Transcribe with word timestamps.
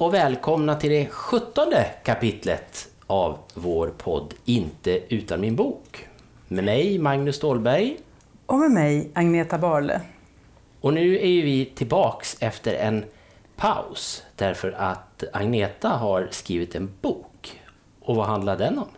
Och 0.00 0.14
välkomna 0.14 0.74
till 0.74 0.90
det 0.90 1.06
sjuttonde 1.06 1.86
kapitlet 2.02 2.88
av 3.06 3.38
vår 3.54 3.88
podd 3.88 4.34
Inte 4.44 5.14
utan 5.14 5.40
min 5.40 5.56
bok. 5.56 6.08
Med 6.48 6.64
mig, 6.64 6.98
Magnus 6.98 7.36
Ståhlberg. 7.36 7.96
Och 8.46 8.58
med 8.58 8.70
mig, 8.70 9.10
Agneta 9.14 9.58
Barle. 9.58 10.00
Och 10.80 10.94
nu 10.94 11.14
är 11.14 11.42
vi 11.42 11.72
tillbaks 11.74 12.36
efter 12.40 12.74
en 12.74 13.04
paus 13.56 14.22
därför 14.36 14.72
att 14.72 15.24
Agneta 15.32 15.88
har 15.88 16.28
skrivit 16.30 16.74
en 16.74 16.90
bok. 17.00 17.60
Och 18.00 18.16
vad 18.16 18.26
handlar 18.26 18.56
den 18.56 18.78
om? 18.78 18.88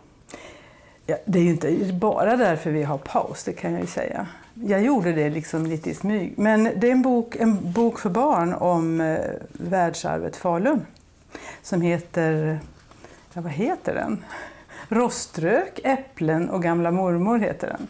Ja, 1.05 1.17
det 1.25 1.39
är 1.39 1.43
ju 1.43 1.49
inte 1.49 1.93
bara 1.93 2.37
därför 2.37 2.71
vi 2.71 2.83
har 2.83 2.97
paus, 2.97 3.43
det 3.43 3.53
kan 3.53 3.71
jag 3.71 3.81
ju 3.81 3.87
säga. 3.87 4.27
Jag 4.53 4.83
gjorde 4.83 5.13
det 5.13 5.29
liksom 5.29 5.65
lite 5.65 5.89
i 5.89 5.93
smyg. 5.93 6.33
Men 6.37 6.63
det 6.63 6.87
är 6.87 6.91
en 6.91 7.01
bok, 7.01 7.35
en 7.35 7.71
bok 7.71 7.99
för 7.99 8.09
barn 8.09 8.53
om 8.53 9.01
eh, 9.01 9.17
världsarvet 9.51 10.35
Falun. 10.35 10.85
Som 11.61 11.81
heter, 11.81 12.59
ja 13.33 13.41
vad 13.41 13.51
heter 13.51 13.93
den? 13.95 14.23
Roströk, 14.89 15.79
äpplen 15.83 16.49
och 16.49 16.63
gamla 16.63 16.91
mormor 16.91 17.37
heter 17.39 17.67
den. 17.67 17.87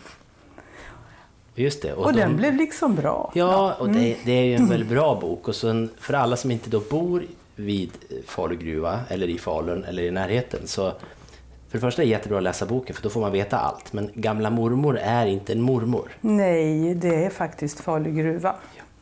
Just 1.55 1.81
det. 1.81 1.93
Och, 1.93 2.13
den 2.13 2.37
blev 2.37 2.55
liksom 2.55 2.95
bra. 2.95 3.31
Ja, 3.35 3.75
och 3.79 3.89
det, 3.89 4.17
det 4.25 4.31
är 4.31 4.43
ju 4.43 4.55
en 4.55 4.69
väldigt 4.69 4.89
bra 4.97 5.19
bok. 5.21 5.47
Och 5.47 5.55
så 5.55 5.67
en, 5.67 5.89
för 5.99 6.13
alla 6.13 6.35
som 6.35 6.51
inte 6.51 6.69
då 6.69 6.79
bor 6.79 7.23
vid 7.55 7.91
Falu 8.25 8.55
gruva, 8.55 8.99
eller 9.07 9.29
i 9.29 9.37
Falun, 9.37 9.83
eller 9.83 10.03
i 10.03 10.11
närheten, 10.11 10.67
så 10.67 10.93
för 11.73 11.77
det 11.77 11.81
första 11.91 12.01
är 12.01 12.05
det 12.05 12.11
jättebra 12.11 12.37
att 12.37 12.43
läsa 12.43 12.65
boken, 12.65 12.95
för 12.95 13.03
då 13.03 13.09
får 13.09 13.21
man 13.21 13.31
veta 13.31 13.57
allt. 13.57 13.93
Men 13.93 14.09
gamla 14.13 14.49
mormor 14.49 14.97
är 14.97 15.25
inte 15.25 15.53
en 15.53 15.61
mormor. 15.61 16.09
Nej, 16.21 16.95
det 16.95 17.25
är 17.25 17.29
faktiskt 17.29 17.79
Falu 17.79 18.11
gruva. 18.11 18.55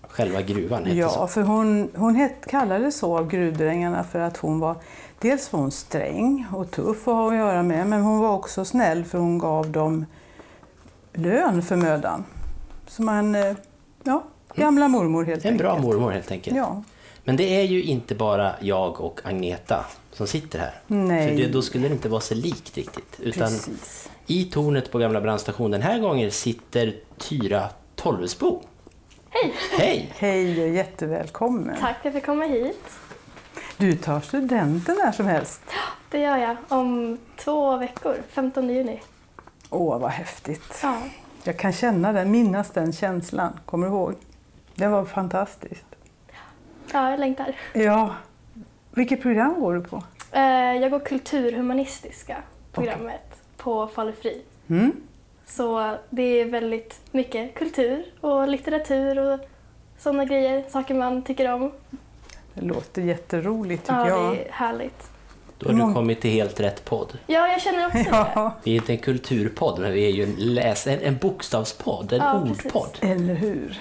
Själva 0.07 0.41
gruvan 0.41 0.85
hette 0.85 0.97
Ja, 0.97 1.09
så. 1.09 1.27
för 1.27 1.41
hon, 1.41 1.89
hon 1.95 2.15
het, 2.15 2.45
kallades 2.49 2.97
så 2.97 3.17
av 3.17 3.27
gruvdrängarna 3.27 4.03
för 4.03 4.19
att 4.19 4.37
hon 4.37 4.59
var 4.59 4.75
Dels 5.19 5.53
var 5.53 5.59
hon 5.59 5.71
sträng 5.71 6.45
och 6.53 6.71
tuff 6.71 7.07
att 7.07 7.13
ha 7.13 7.27
att 7.31 7.35
göra 7.37 7.63
med, 7.63 7.87
men 7.87 8.01
hon 8.01 8.19
var 8.19 8.33
också 8.33 8.65
snäll 8.65 9.05
för 9.05 9.17
hon 9.17 9.37
gav 9.37 9.69
dem 9.71 10.05
lön 11.13 11.61
för 11.61 11.75
mödan. 11.75 12.23
Så 12.87 13.01
man, 13.03 13.35
eh, 13.35 13.53
ja, 14.03 14.23
gamla 14.55 14.87
mormor 14.87 15.23
helt 15.25 15.45
En 15.45 15.57
bra 15.57 15.69
enkelt. 15.69 15.87
mormor 15.87 16.11
helt 16.11 16.31
enkelt. 16.31 16.57
Ja. 16.57 16.83
Men 17.31 17.37
det 17.37 17.55
är 17.61 17.63
ju 17.63 17.83
inte 17.83 18.15
bara 18.15 18.55
jag 18.59 19.01
och 19.01 19.21
Agneta 19.23 19.85
som 20.11 20.27
sitter 20.27 20.59
här. 20.59 20.73
Nej. 20.87 21.27
För 21.27 21.35
det, 21.35 21.47
då 21.47 21.61
skulle 21.61 21.87
det 21.87 21.93
inte 21.93 22.09
vara 22.09 22.21
så 22.21 22.35
likt 22.35 22.77
riktigt. 22.77 23.19
Utan 23.19 23.47
Precis. 23.47 24.09
i 24.27 24.45
tornet 24.45 24.91
på 24.91 24.97
gamla 24.97 25.21
brandstationen 25.21 25.71
den 25.71 25.81
här 25.81 25.99
gången 25.99 26.31
sitter 26.31 26.95
Tyra 27.17 27.69
Tolvesbo. 27.95 28.61
Hej! 29.29 29.53
Hej! 29.79 30.13
Hej 30.17 30.63
och 30.63 30.69
jättevälkommen. 30.69 31.77
Tack 31.79 31.81
för 31.81 31.87
att 31.89 32.05
jag 32.05 32.13
fick 32.13 32.25
komma 32.25 32.45
hit. 32.45 32.89
Du 33.77 33.95
tar 33.95 34.19
studenten 34.21 34.97
när 35.05 35.11
som 35.11 35.25
helst. 35.25 35.61
Det 36.09 36.19
gör 36.19 36.37
jag 36.37 36.57
om 36.67 37.17
två 37.37 37.77
veckor, 37.77 38.15
15 38.29 38.69
juni. 38.69 39.01
Åh, 39.69 39.99
vad 39.99 40.11
häftigt. 40.11 40.79
Ja, 40.83 40.97
Jag 41.43 41.59
kan 41.59 41.73
känna 41.73 42.11
den, 42.11 42.31
minnas 42.31 42.71
den 42.71 42.93
känslan. 42.93 43.59
Kommer 43.65 43.87
du 43.87 43.93
ihåg? 43.93 44.15
Det 44.75 44.87
var 44.87 45.05
fantastiskt. 45.05 45.85
Ja 46.93 47.09
jag 47.11 47.19
längtar. 47.19 47.55
Ja. 47.73 48.15
Vilket 48.91 49.21
program 49.21 49.59
går 49.61 49.73
du 49.75 49.81
på? 49.81 50.03
Eh, 50.31 50.41
Jag 50.81 50.91
går 50.91 50.99
kulturhumanistiska 50.99 52.37
programmet 52.71 53.41
på 53.57 53.87
Falu 53.87 54.11
Fri. 54.21 54.41
Mm? 54.69 54.91
Så 55.45 55.97
det 56.09 56.21
är 56.41 56.45
väldigt 56.45 56.99
mycket 57.11 57.55
kultur 57.55 58.05
och 58.21 58.47
litteratur 58.47 59.19
och 59.33 59.39
sådana 59.97 60.25
grejer, 60.25 60.63
saker 60.69 60.93
man 60.95 61.21
tycker 61.21 61.53
om. 61.53 61.71
Det 62.53 62.61
låter 62.61 63.01
jätteroligt 63.01 63.83
tycker 63.83 63.99
Ja, 63.99 64.07
jag. 64.07 64.35
det 64.35 64.47
är 64.47 64.51
härligt. 64.51 65.07
Då 65.57 65.71
har 65.71 65.87
du 65.87 65.93
kommit 65.93 66.21
till 66.21 66.31
helt 66.31 66.59
rätt 66.59 66.85
podd. 66.85 67.17
Ja, 67.27 67.47
jag 67.47 67.61
känner 67.61 67.85
också 67.85 67.97
det. 67.97 68.07
Ja, 68.35 68.51
Vi 68.63 68.71
är 68.71 68.75
inte 68.75 68.93
en 68.93 68.97
kulturpodd, 68.97 69.79
men 69.79 69.91
vi 69.93 70.05
är 70.05 70.09
ju 70.09 70.23
en, 70.23 70.35
läs, 70.37 70.87
en, 70.87 70.99
en 70.99 71.17
bokstavspodd, 71.17 72.13
en 72.13 72.19
Ja, 72.19 72.43
precis. 72.47 72.65
ordpodd. 72.65 72.97
eller 73.01 73.33
hur? 73.33 73.79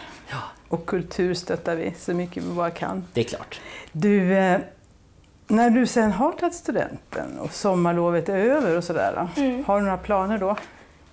Och 0.70 0.86
kultur 0.86 1.34
stöttar 1.34 1.76
vi 1.76 1.94
så 1.98 2.14
mycket 2.14 2.42
vi 2.42 2.54
bara 2.54 2.70
kan. 2.70 3.04
det 3.12 3.20
är 3.20 3.24
klart. 3.24 3.60
Du, 3.92 4.34
eh, 4.38 4.60
när 5.46 5.70
du 5.70 5.86
sen 5.86 6.12
har 6.12 6.32
tagit 6.32 6.54
studenten 6.54 7.38
och 7.38 7.52
sommarlovet 7.52 8.28
är 8.28 8.36
över 8.36 8.76
och 8.76 8.84
sådär, 8.84 9.28
Mm. 9.36 9.64
har 9.64 9.76
du 9.78 9.84
några 9.84 9.96
planer 9.98 10.38
då? 10.38 10.56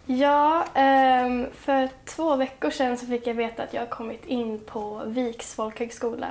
Ja, 0.06 0.64
ehm, 0.74 1.46
för 1.56 1.90
två 2.06 2.36
veckor 2.36 2.70
sedan 2.70 2.98
så 2.98 3.06
fick 3.06 3.28
jag 3.28 3.34
veta 3.34 3.64
att 3.64 3.74
jag 3.74 3.82
har 3.82 3.88
kommit 3.88 4.26
in 4.26 4.60
på 4.66 5.02
Viks 5.06 5.54
folkhögskola 5.54 6.28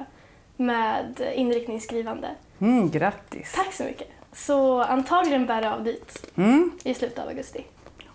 med 0.57 1.21
inriktning 1.35 1.81
skrivande. 1.81 2.29
Mm, 2.59 2.91
grattis! 2.91 3.53
Tack 3.57 3.73
så 3.73 3.85
mycket! 3.85 4.09
Så 4.33 4.83
antagligen 4.83 5.47
bär 5.47 5.63
det 5.63 5.73
av 5.75 5.85
dit 5.85 6.27
Mm. 6.37 6.71
i 6.85 6.95
slutet 6.95 7.19
av 7.19 7.29
augusti. 7.29 7.65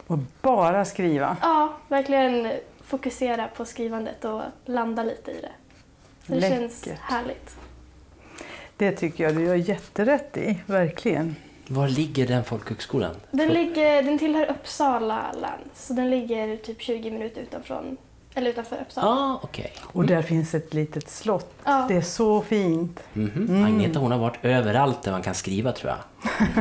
Och 0.07 0.19
bara 0.41 0.85
skriva. 0.85 1.37
Ja, 1.41 1.73
verkligen 1.87 2.51
fokusera 2.91 3.47
på 3.47 3.65
skrivandet 3.65 4.25
och 4.25 4.41
landa 4.65 5.03
lite 5.03 5.31
i 5.31 5.41
det. 5.41 5.51
Så 6.27 6.33
det 6.33 6.41
känns 6.41 6.85
Läckert. 6.85 7.01
härligt. 7.01 7.55
Det 8.77 8.91
tycker 8.91 9.23
jag 9.23 9.35
du 9.35 9.43
gör 9.43 9.55
jätterätt 9.55 10.37
i, 10.37 10.59
verkligen. 10.65 11.35
Var 11.67 11.87
ligger 11.87 12.27
den 12.27 12.43
folkhögskolan? 12.43 13.15
Den, 13.31 13.49
ligger, 13.49 14.03
den 14.03 14.19
tillhör 14.19 14.49
Uppsala 14.49 15.31
län, 15.31 15.59
så 15.75 15.93
den 15.93 16.09
ligger 16.09 16.57
typ 16.57 16.81
20 16.81 17.11
minuter 17.11 17.41
utanför, 17.41 17.95
eller 18.33 18.49
utanför 18.49 18.81
Uppsala. 18.81 19.07
Ja, 19.07 19.13
ah, 19.13 19.39
okej. 19.43 19.73
Och 19.81 20.05
där 20.05 20.21
finns 20.21 20.55
ett 20.55 20.73
litet 20.73 21.09
slott. 21.09 21.53
Ja. 21.63 21.85
Det 21.89 21.95
är 21.95 22.01
så 22.01 22.41
fint. 22.41 23.03
Mhm. 23.13 23.65
Agneta 23.65 23.99
hon 23.99 24.11
har 24.11 24.19
varit 24.19 24.45
överallt 24.45 25.03
där 25.03 25.11
man 25.11 25.21
kan 25.21 25.35
skriva 25.35 25.71
tror 25.71 25.91
jag. 25.91 25.99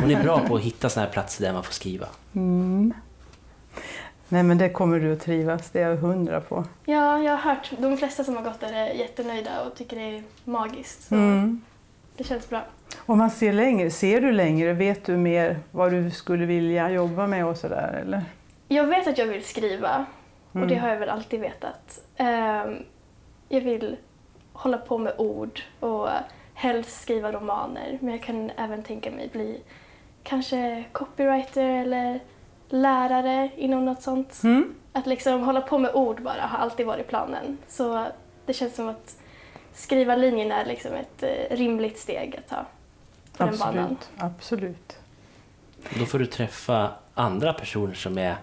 Hon 0.00 0.10
är 0.10 0.22
bra 0.22 0.40
på 0.40 0.56
att 0.56 0.62
hitta 0.62 0.88
såna 0.88 1.06
här 1.06 1.12
platser 1.12 1.44
där 1.44 1.52
man 1.52 1.64
får 1.64 1.72
skriva. 1.72 2.06
Mm. 2.34 2.94
Nej 4.32 4.42
men 4.42 4.58
det 4.58 4.68
kommer 4.68 5.00
du 5.00 5.12
att 5.12 5.20
trivas, 5.20 5.70
det 5.70 5.80
är 5.82 5.88
jag 5.88 5.96
hundra 5.96 6.40
på. 6.40 6.64
Ja, 6.84 7.18
jag 7.18 7.36
har 7.36 7.54
hört 7.54 7.70
de 7.78 7.96
flesta 7.96 8.24
som 8.24 8.36
har 8.36 8.42
gått 8.42 8.60
där 8.60 8.72
är 8.72 8.86
jättenöjda 8.94 9.64
och 9.64 9.74
tycker 9.74 9.96
det 9.96 10.02
är 10.16 10.22
magiskt. 10.44 11.02
Så 11.08 11.14
Mm. 11.14 11.60
det 12.16 12.24
känns 12.24 12.48
bra. 12.48 12.62
Om 12.98 13.18
man 13.18 13.30
ser 13.30 13.52
längre, 13.52 13.90
ser 13.90 14.20
du 14.20 14.32
längre? 14.32 14.72
Vet 14.72 15.04
du 15.04 15.16
mer 15.16 15.58
vad 15.70 15.92
du 15.92 16.10
skulle 16.10 16.46
vilja 16.46 16.90
jobba 16.90 17.26
med 17.26 17.46
och 17.46 17.56
sådär 17.56 18.00
eller? 18.02 18.24
Jag 18.68 18.84
vet 18.86 19.06
att 19.08 19.18
jag 19.18 19.26
vill 19.26 19.44
skriva 19.44 20.04
och 20.52 20.58
det 20.60 20.64
Mm. 20.74 20.80
har 20.80 20.88
jag 20.88 20.96
väl 20.96 21.08
alltid 21.08 21.40
vetat. 21.40 22.00
Ehm, 22.16 22.76
jag 23.48 23.60
vill 23.60 23.96
hålla 24.52 24.78
på 24.78 24.98
med 24.98 25.12
ord 25.18 25.60
och 25.80 26.08
helst 26.54 27.02
skriva 27.02 27.32
romaner 27.32 27.98
men 28.00 28.10
jag 28.10 28.22
kan 28.22 28.50
även 28.56 28.82
tänka 28.82 29.10
mig 29.10 29.28
bli 29.32 29.60
kanske 30.22 30.84
copywriter 30.92 31.64
eller 31.64 32.20
lärare 32.72 33.50
inom 33.56 33.84
något 33.84 34.02
sånt. 34.02 34.40
Mm. 34.44 34.74
Att 34.92 35.06
liksom 35.06 35.40
hålla 35.42 35.60
på 35.60 35.78
med 35.78 35.94
ord 35.94 36.22
bara 36.22 36.40
har 36.42 36.58
alltid 36.58 36.86
varit 36.86 37.08
planen. 37.08 37.58
Så 37.68 38.06
det 38.46 38.52
känns 38.52 38.74
som 38.76 38.88
att 38.88 39.16
skriva 39.74 40.16
linjen 40.16 40.52
är 40.52 40.64
liksom 40.66 40.92
ett 40.94 41.22
eh, 41.22 41.56
rimligt 41.56 41.98
steg 41.98 42.36
att 42.38 42.48
ta 42.48 42.66
på 43.36 43.44
den 43.50 43.58
banan. 43.58 43.84
Absolut, 43.84 44.10
absolut. 44.16 44.96
Då 45.98 46.06
får 46.06 46.18
du 46.18 46.26
träffa 46.26 46.90
andra 47.14 47.52
personer 47.52 47.94
som 47.94 48.18
är, 48.18 48.36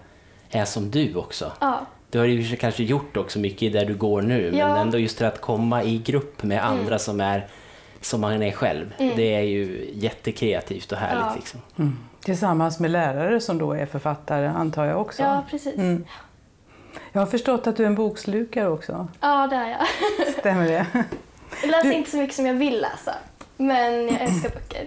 är 0.50 0.64
som 0.64 0.90
du 0.90 1.14
också. 1.14 1.52
Ja, 1.60 1.80
Du 2.10 2.18
har 2.18 2.26
ju 2.26 2.56
kanske 2.56 2.82
gjort 2.82 3.16
också 3.16 3.38
mycket 3.38 3.72
där 3.72 3.84
du 3.86 3.94
går 3.94 4.22
nu, 4.22 4.50
men 4.50 4.58
Ja. 4.58 4.76
ändå 4.76 4.98
just 4.98 5.18
det 5.18 5.28
att 5.28 5.40
komma 5.40 5.82
i 5.82 5.98
grupp 5.98 6.42
med 6.42 6.64
andra 6.64 6.98
som 6.98 7.20
är 7.20 7.46
som 8.00 8.20
man 8.20 8.42
är 8.42 8.52
själv. 8.52 8.94
Det 8.98 9.34
är 9.34 9.40
ju 9.42 9.90
jättekreativt 9.94 10.92
och 10.92 10.98
härligt. 10.98 11.24
Ja. 11.26 11.34
Liksom. 11.36 11.60
Tillsammans 12.32 12.80
med 12.80 12.90
lärare 12.90 13.40
som 13.40 13.58
då 13.58 13.72
är 13.72 13.86
författare 13.86 14.46
antar 14.46 14.84
jag 14.84 15.00
också. 15.00 15.22
ja 15.22 15.44
precis. 15.50 15.74
Mm. 15.78 16.04
Jag 17.12 17.20
har 17.20 17.26
förstått 17.26 17.66
att 17.66 17.76
du 17.76 17.82
är 17.82 17.86
en 17.86 17.94
bokslukare 17.94 18.68
också. 18.68 19.08
Ja, 19.20 19.46
det 19.46 19.56
är 19.56 19.68
jag. 19.68 19.86
Stämmer 20.38 20.66
det? 20.66 20.86
Jag 21.62 21.70
läser 21.70 21.88
Du- 21.88 21.94
inte 21.94 22.10
så 22.10 22.16
mycket 22.16 22.36
som 22.36 22.46
jag 22.46 22.54
vill 22.54 22.80
läsa, 22.80 23.14
men 23.56 24.06
jag 24.08 24.20
älskar 24.20 24.50
böcker. 24.50 24.86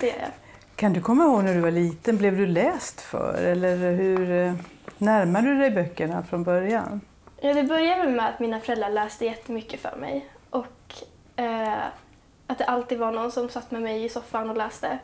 Det 0.00 0.06
gör 0.06 0.16
jag. 0.20 0.30
Kan 0.76 0.92
du 0.92 1.00
komma 1.00 1.24
ihåg 1.24 1.44
när 1.44 1.54
du 1.54 1.60
var 1.60 1.70
liten, 1.70 2.16
blev 2.16 2.36
du 2.36 2.46
läst 2.46 3.00
för 3.00 3.34
eller 3.42 3.76
hur 3.92 4.30
eh, 4.30 4.52
närmade 4.98 5.48
du 5.48 5.58
dig 5.58 5.70
böckerna 5.70 6.22
från 6.22 6.42
början? 6.44 7.00
Ja, 7.40 7.54
det 7.54 7.62
började 7.62 8.10
med 8.10 8.28
att 8.28 8.40
mina 8.40 8.60
föräldrar 8.60 8.90
läste 8.90 9.24
jättemycket 9.24 9.80
för 9.80 9.96
mig 9.96 10.28
och 10.50 10.94
eh, 11.36 11.78
att 12.46 12.58
det 12.58 12.64
alltid 12.64 12.98
var 12.98 13.12
någon 13.12 13.32
som 13.32 13.48
satt 13.48 13.70
med 13.70 13.82
mig 13.82 14.04
i 14.04 14.08
soffan 14.08 14.50
och 14.50 14.56
läste. 14.56 14.98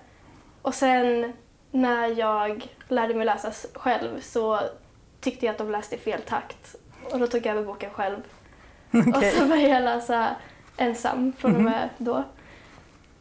Och 0.63 0.75
sen 0.75 1.33
när 1.77 2.19
jag 2.19 2.69
lärde 2.89 3.15
mig 3.15 3.27
läsa 3.27 3.53
själv 3.75 4.21
så 4.21 4.61
tyckte 5.21 5.47
jag 5.47 5.53
att 5.53 5.59
de 5.59 5.71
läste 5.71 5.95
i 5.95 5.99
fel 5.99 6.21
takt 6.23 6.77
och 7.13 7.19
då 7.19 7.27
tog 7.27 7.47
jag 7.47 7.57
över 7.57 7.67
boken 7.67 7.91
själv. 7.91 8.17
Och 8.91 9.09
Okej. 9.09 9.31
så 9.31 9.47
började 9.47 9.69
jag 9.69 9.83
läsa 9.83 10.37
ensam 10.77 11.33
från 11.33 11.57
och 11.57 11.63
med 11.63 11.89
då. 11.99 12.25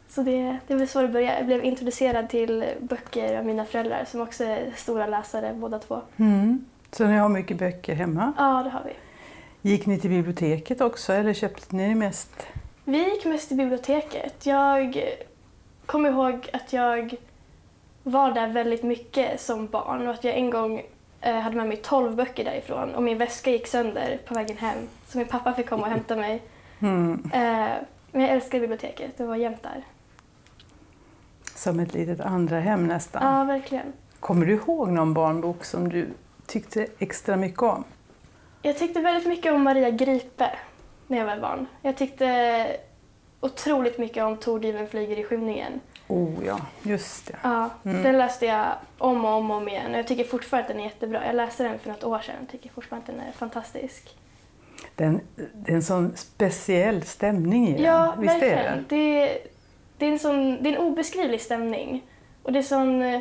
Så 0.09 0.21
det, 0.21 0.57
det 0.67 0.75
var 0.75 0.85
så 0.85 1.01
det 1.01 1.07
började. 1.07 1.37
Jag 1.37 1.45
blev 1.45 1.63
introducerad 1.63 2.29
till 2.29 2.65
böcker 2.79 3.37
av 3.37 3.45
mina 3.45 3.65
föräldrar 3.65 4.05
som 4.07 4.21
också 4.21 4.43
är 4.43 4.73
stora 4.75 5.07
läsare 5.07 5.53
båda 5.53 5.79
två. 5.79 6.01
Mm. 6.17 6.65
Så 6.91 7.05
ni 7.05 7.17
har 7.17 7.29
mycket 7.29 7.57
böcker 7.57 7.95
hemma. 7.95 8.33
Ja, 8.37 8.61
det 8.63 8.69
har 8.69 8.83
vi. 8.85 8.93
Gick 9.69 9.85
ni 9.85 9.99
till 9.99 10.09
biblioteket 10.09 10.81
också 10.81 11.13
eller 11.13 11.33
köpte 11.33 11.75
ni 11.75 11.95
mest? 11.95 12.47
Vi 12.83 13.09
gick 13.09 13.25
mest 13.25 13.47
till 13.47 13.57
biblioteket. 13.57 14.45
Jag 14.45 15.03
kommer 15.85 16.09
ihåg 16.09 16.49
att 16.53 16.73
jag 16.73 17.15
var 18.07 18.31
där 18.31 18.47
väldigt 18.47 18.83
mycket 18.83 19.41
som 19.41 19.67
barn 19.67 20.07
och 20.07 20.13
att 20.13 20.23
jag 20.23 20.35
en 20.35 20.49
gång 20.49 20.83
eh, 21.21 21.35
hade 21.35 21.55
med 21.55 21.67
mig 21.67 21.77
12 21.77 22.15
böcker 22.15 22.43
därifrån 22.43 22.95
och 22.95 23.03
min 23.03 23.17
väska 23.17 23.51
gick 23.51 23.67
sönder 23.67 24.19
på 24.25 24.33
vägen 24.33 24.57
hem 24.57 24.77
så 25.07 25.17
min 25.17 25.27
pappa 25.27 25.53
fick 25.53 25.69
komma 25.69 25.83
och 25.83 25.89
hämta 25.89 26.15
mig. 26.15 26.41
Mm. 26.79 27.13
Eh, 27.33 27.71
men 28.11 28.21
jag 28.21 28.29
älskar 28.29 28.59
biblioteket, 28.59 29.17
det 29.17 29.23
var 29.25 29.35
jämt 29.35 29.63
där. 29.63 29.83
Som 31.55 31.79
ett 31.79 31.93
litet 31.93 32.19
andra 32.19 32.59
hem 32.59 32.87
nästan. 32.87 33.37
Ja, 33.37 33.43
verkligen. 33.43 33.93
Kommer 34.19 34.45
du 34.45 34.53
ihåg 34.53 34.89
någon 34.89 35.13
barnbok 35.13 35.65
som 35.65 35.89
du 35.89 36.07
tyckte 36.47 36.87
extra 36.99 37.35
mycket 37.35 37.63
om? 37.63 37.83
Jag 38.61 38.77
tyckte 38.77 39.01
väldigt 39.01 39.27
mycket 39.27 39.53
om 39.53 39.63
Maria 39.63 39.89
Gripe 39.89 40.51
när 41.07 41.17
jag 41.17 41.25
var 41.25 41.37
barn. 41.37 41.65
Jag 41.81 41.97
tyckte 41.97 42.67
otroligt 43.39 43.97
mycket 43.97 44.23
om 44.23 44.37
Tordriven 44.37 44.87
flyger 44.87 45.19
i 45.19 45.23
skymningen. 45.23 45.79
Oh 46.07 46.45
ja, 46.45 46.59
just 46.83 47.27
det. 47.27 47.35
Ja, 47.43 47.69
Mm. 47.85 48.03
Den 48.03 48.17
läste 48.17 48.45
jag 48.45 48.65
om 48.97 49.25
och 49.25 49.31
om, 49.31 49.51
och 49.51 49.57
om 49.57 49.67
igen 49.67 49.91
och 49.93 49.97
jag 49.99 50.07
tycker 50.07 50.23
fortfarande 50.23 50.63
att 50.63 50.67
den 50.75 50.79
är 50.79 50.83
jättebra. 50.83 51.25
Jag 51.25 51.35
läste 51.35 51.63
den 51.63 51.79
för 51.79 51.89
något 51.89 52.03
år 52.03 52.19
sedan 52.19 52.35
och 52.43 52.49
tycker 52.51 52.69
fortfarande 52.69 53.11
att 53.11 53.17
den 53.17 53.27
är 53.27 53.31
fantastisk. 53.31 54.17
Den, 54.95 55.21
det 55.53 55.71
är 55.71 55.75
en 55.75 55.83
sån 55.83 56.15
speciell 56.15 57.01
stämning 57.03 57.67
i 57.67 57.73
den. 57.73 57.83
Ja, 57.83 58.15
Visst 58.19 58.35
är 58.35 58.39
verkligen. 58.39 58.85
det? 58.89 58.95
Det 58.95 59.19
är, 59.29 59.37
det, 59.97 60.05
är 60.05 60.11
en 60.11 60.19
sån, 60.19 60.63
det 60.63 60.69
är 60.69 60.73
en 60.73 60.79
obeskrivlig 60.81 61.41
stämning. 61.41 62.03
Och 62.43 62.51
det 62.53 62.59
är 62.59 62.63
sån... 62.63 63.01
eh, 63.01 63.19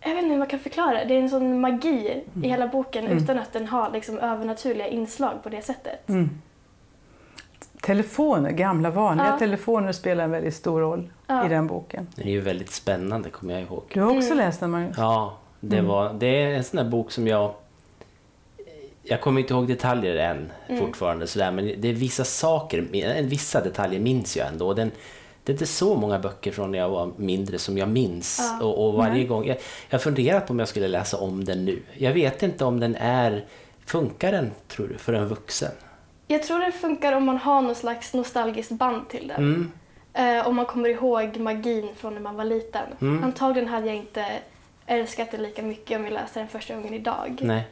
Jag 0.00 0.08
vet 0.14 0.18
inte 0.18 0.30
hur 0.32 0.38
man 0.38 0.48
kan 0.48 0.58
förklara 0.60 0.98
det. 0.98 1.04
Det 1.04 1.14
är 1.14 1.18
en 1.20 1.30
sån 1.30 1.60
magi 1.60 2.24
i 2.42 2.48
hela 2.48 2.66
boken 2.66 3.06
Mm. 3.06 3.18
utan 3.18 3.38
att 3.38 3.52
den 3.52 3.66
har 3.66 3.90
liksom 3.90 4.18
övernaturliga 4.18 4.86
inslag 4.88 5.42
på 5.42 5.48
det 5.48 5.62
sättet. 5.62 6.08
Mm. 6.08 6.30
Telefoner, 7.82 8.50
gamla 8.50 8.90
vanliga 8.90 9.26
Ja. 9.26 9.38
telefoner 9.38 9.92
spelar 9.92 10.24
en 10.24 10.30
väldigt 10.30 10.54
stor 10.54 10.80
roll 10.80 11.10
Ja. 11.26 11.46
i 11.46 11.48
den 11.48 11.66
boken. 11.66 12.06
Den 12.14 12.26
är 12.26 12.30
ju 12.30 12.40
väldigt 12.40 12.70
spännande 12.70 13.30
kommer 13.30 13.52
jag 13.54 13.62
ihåg. 13.62 13.82
Du 13.94 14.00
har 14.00 14.08
också 14.16 14.26
Mm. 14.32 14.38
läst 14.38 14.60
den 14.60 14.70
Magnus? 14.70 14.96
Ja, 14.98 15.36
det, 15.60 15.76
Mm. 15.78 15.88
var, 15.90 16.12
det 16.12 16.26
är 16.42 16.54
en 16.54 16.64
sån 16.64 16.84
där 16.84 16.90
bok 16.90 17.12
som 17.12 17.26
jag... 17.26 17.54
Jag 19.02 19.20
kommer 19.20 19.40
inte 19.40 19.54
ihåg 19.54 19.68
detaljer 19.68 20.16
än 20.16 20.52
Mm. 20.68 20.80
fortfarande 20.80 21.26
sådär, 21.26 21.50
men 21.52 21.64
det 21.80 21.88
är 21.88 21.92
vissa 21.92 22.24
saker, 22.24 22.86
vissa 23.22 23.60
detaljer 23.64 24.00
minns 24.00 24.36
jag 24.36 24.48
ändå. 24.48 24.74
Den, 24.74 24.90
det 25.44 25.52
är 25.52 25.54
inte 25.54 25.66
så 25.66 25.94
många 25.96 26.18
böcker 26.18 26.52
från 26.52 26.70
när 26.70 26.78
jag 26.78 26.88
var 26.88 27.10
mindre 27.16 27.58
som 27.58 27.78
jag 27.78 27.88
minns. 27.88 28.38
Ja. 28.60 28.66
Och, 28.66 28.86
och 28.88 28.94
varje 28.94 29.12
Nej. 29.14 29.24
gång, 29.24 29.46
jag, 29.46 29.56
jag 29.88 29.98
har 29.98 30.02
funderat 30.02 30.46
på 30.46 30.52
om 30.52 30.58
jag 30.58 30.68
skulle 30.68 30.88
läsa 30.88 31.16
om 31.16 31.44
den 31.44 31.64
nu. 31.64 31.82
Jag 31.98 32.12
vet 32.12 32.42
inte 32.42 32.64
om 32.64 32.80
den 32.80 32.96
är, 32.96 33.44
funkar 33.86 34.32
den 34.32 34.50
tror 34.68 34.88
du, 34.88 34.98
för 34.98 35.12
en 35.12 35.28
vuxen? 35.28 35.72
Jag 36.30 36.42
tror 36.42 36.58
det 36.58 36.72
funkar 36.72 37.12
om 37.12 37.24
man 37.24 37.36
har 37.38 37.62
någon 37.62 37.74
slags 37.74 38.14
nostalgiskt 38.14 38.72
band 38.72 39.08
till 39.08 39.28
den. 39.28 39.36
Mm. 39.36 39.72
Eh, 40.38 40.48
om 40.48 40.56
man 40.56 40.66
kommer 40.66 40.88
ihåg 40.88 41.36
magin 41.36 41.88
från 41.96 42.14
när 42.14 42.20
man 42.20 42.36
var 42.36 42.44
liten. 42.44 42.86
Mm. 43.00 43.24
Antagligen 43.24 43.68
hade 43.68 43.86
jag 43.86 43.96
inte 43.96 44.26
älskat 44.86 45.30
det 45.30 45.38
lika 45.38 45.62
mycket 45.62 45.98
om 45.98 46.04
jag 46.04 46.12
läste 46.12 46.38
den 46.38 46.48
första 46.48 46.74
gången 46.74 46.94
idag. 46.94 47.38
Nej. 47.42 47.68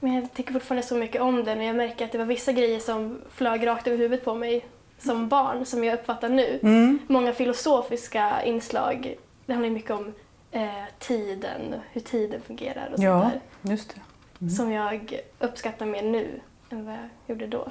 Men 0.00 0.14
jag 0.14 0.32
tycker 0.34 0.52
fortfarande 0.52 0.86
så 0.86 0.94
mycket 0.94 1.20
om 1.20 1.44
den 1.44 1.58
och 1.58 1.64
jag 1.64 1.76
märker 1.76 2.04
att 2.04 2.12
det 2.12 2.18
var 2.18 2.24
vissa 2.24 2.52
grejer 2.52 2.78
som 2.80 3.18
flög 3.30 3.66
rakt 3.66 3.86
över 3.86 3.98
huvudet 3.98 4.24
på 4.24 4.34
mig 4.34 4.66
som 4.98 5.28
barn 5.28 5.64
som 5.64 5.84
jag 5.84 5.94
uppfattar 5.98 6.28
nu. 6.28 6.58
Mm. 6.62 6.98
Många 7.06 7.32
filosofiska 7.32 8.42
inslag. 8.44 9.14
Det 9.46 9.52
handlar 9.52 9.70
mycket 9.70 9.90
om 9.90 10.14
eh, 10.50 10.68
tiden, 10.98 11.74
hur 11.92 12.00
tiden 12.00 12.40
fungerar 12.46 12.90
och 12.92 13.02
Ja, 13.02 13.20
sånt 13.20 13.34
där. 13.62 13.70
just 13.70 13.88
det. 13.94 14.00
Mm. 14.40 14.50
Som 14.50 14.72
jag 14.72 15.20
uppskattar 15.38 15.86
mer 15.86 16.02
nu 16.02 16.40
än 16.70 16.84
vad 16.86 16.94
jag 16.94 17.00
gjorde 17.26 17.46
då. 17.46 17.66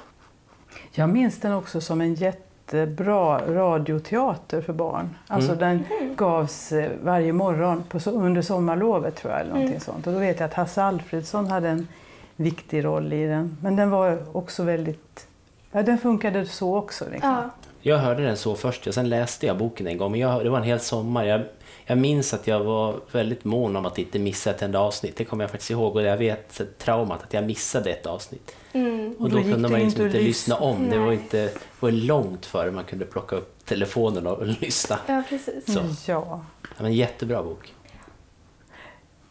Jag 0.92 1.08
minns 1.08 1.40
den 1.40 1.52
också 1.52 1.80
som 1.80 2.00
en 2.00 2.14
jättebra 2.14 3.38
radioteater 3.54 4.60
för 4.60 4.72
barn. 4.72 5.16
Alltså 5.26 5.52
Mm. 5.52 5.58
den 5.98 6.14
gavs 6.16 6.72
eh, 6.72 6.90
varje 7.02 7.32
morgon 7.32 7.84
på, 7.88 8.10
under 8.10 8.42
sommarlovet 8.42 9.16
tror 9.16 9.32
jag. 9.32 9.40
Eller 9.40 9.50
någonting 9.50 9.68
Mm. 9.74 9.80
sånt. 9.80 10.06
Och 10.06 10.12
då 10.12 10.18
vet 10.18 10.40
jag 10.40 10.46
att 10.46 10.54
Hasse 10.54 10.82
Alfredsson 10.82 11.46
hade 11.46 11.68
en 11.68 11.88
viktig 12.36 12.84
roll 12.84 13.12
i 13.12 13.26
den. 13.26 13.56
Men 13.62 13.76
den 13.76 13.90
var 13.90 14.22
också 14.36 14.62
väldigt... 14.62 15.26
Ja, 15.72 15.82
den 15.82 15.98
funkade 15.98 16.46
så 16.46 16.76
också. 16.76 17.04
Liksom. 17.12 17.30
Ja, 17.30 17.50
Jag 17.80 17.98
hörde 17.98 18.22
den 18.22 18.36
så 18.36 18.54
först, 18.54 18.86
och 18.86 18.94
sen 18.94 19.08
läste 19.08 19.46
jag 19.46 19.58
boken 19.58 19.86
en 19.86 19.98
gång. 19.98 20.10
Men 20.10 20.20
jag, 20.20 20.44
det 20.44 20.50
var 20.50 20.58
en 20.58 20.64
hel 20.64 20.80
sommar. 20.80 21.24
Jag, 21.24 21.40
jag 21.88 21.98
minns 21.98 22.34
att 22.34 22.46
jag 22.46 22.64
var 22.64 23.00
väldigt 23.12 23.44
mån 23.44 23.76
om 23.76 23.86
att 23.86 23.98
inte 23.98 24.18
missa 24.18 24.50
ett 24.50 24.62
enda 24.62 24.78
avsnitt. 24.80 25.16
Det 25.16 25.24
kommer 25.24 25.44
jag 25.44 25.50
faktiskt 25.50 25.70
ihåg. 25.70 25.96
Och 25.96 26.02
jag 26.02 26.16
vet 26.16 26.60
traumat 26.78 27.22
att 27.22 27.32
jag 27.34 27.44
missade 27.46 27.90
ett 27.90 28.06
avsnitt. 28.06 28.56
mm. 28.72 29.14
Och 29.18 29.20
Och 29.24 29.30
då, 29.30 29.42
kunde 29.42 29.56
man 29.68 29.80
inte 29.80 29.84
liksom 29.84 30.06
inte 30.06 30.20
lyssna. 30.20 30.56
om. 30.56 30.90
Det 30.90 30.98
var, 30.98 31.06
Nej. 31.06 31.14
inte, 31.14 31.42
det 31.44 31.52
var 31.80 31.90
långt 31.90 32.46
före 32.46 32.70
man 32.70 32.84
kunde 32.84 33.04
plocka 33.04 33.36
upp 33.36 33.64
telefonen 33.64 34.26
och 34.26 34.46
lyssna. 34.60 34.98
ja 35.06 35.22
precis. 35.28 35.74
Så. 35.74 36.10
Ja. 36.12 36.44
Ja, 36.62 36.82
men 36.82 36.92
jättebra 36.92 37.42
bok. 37.42 37.74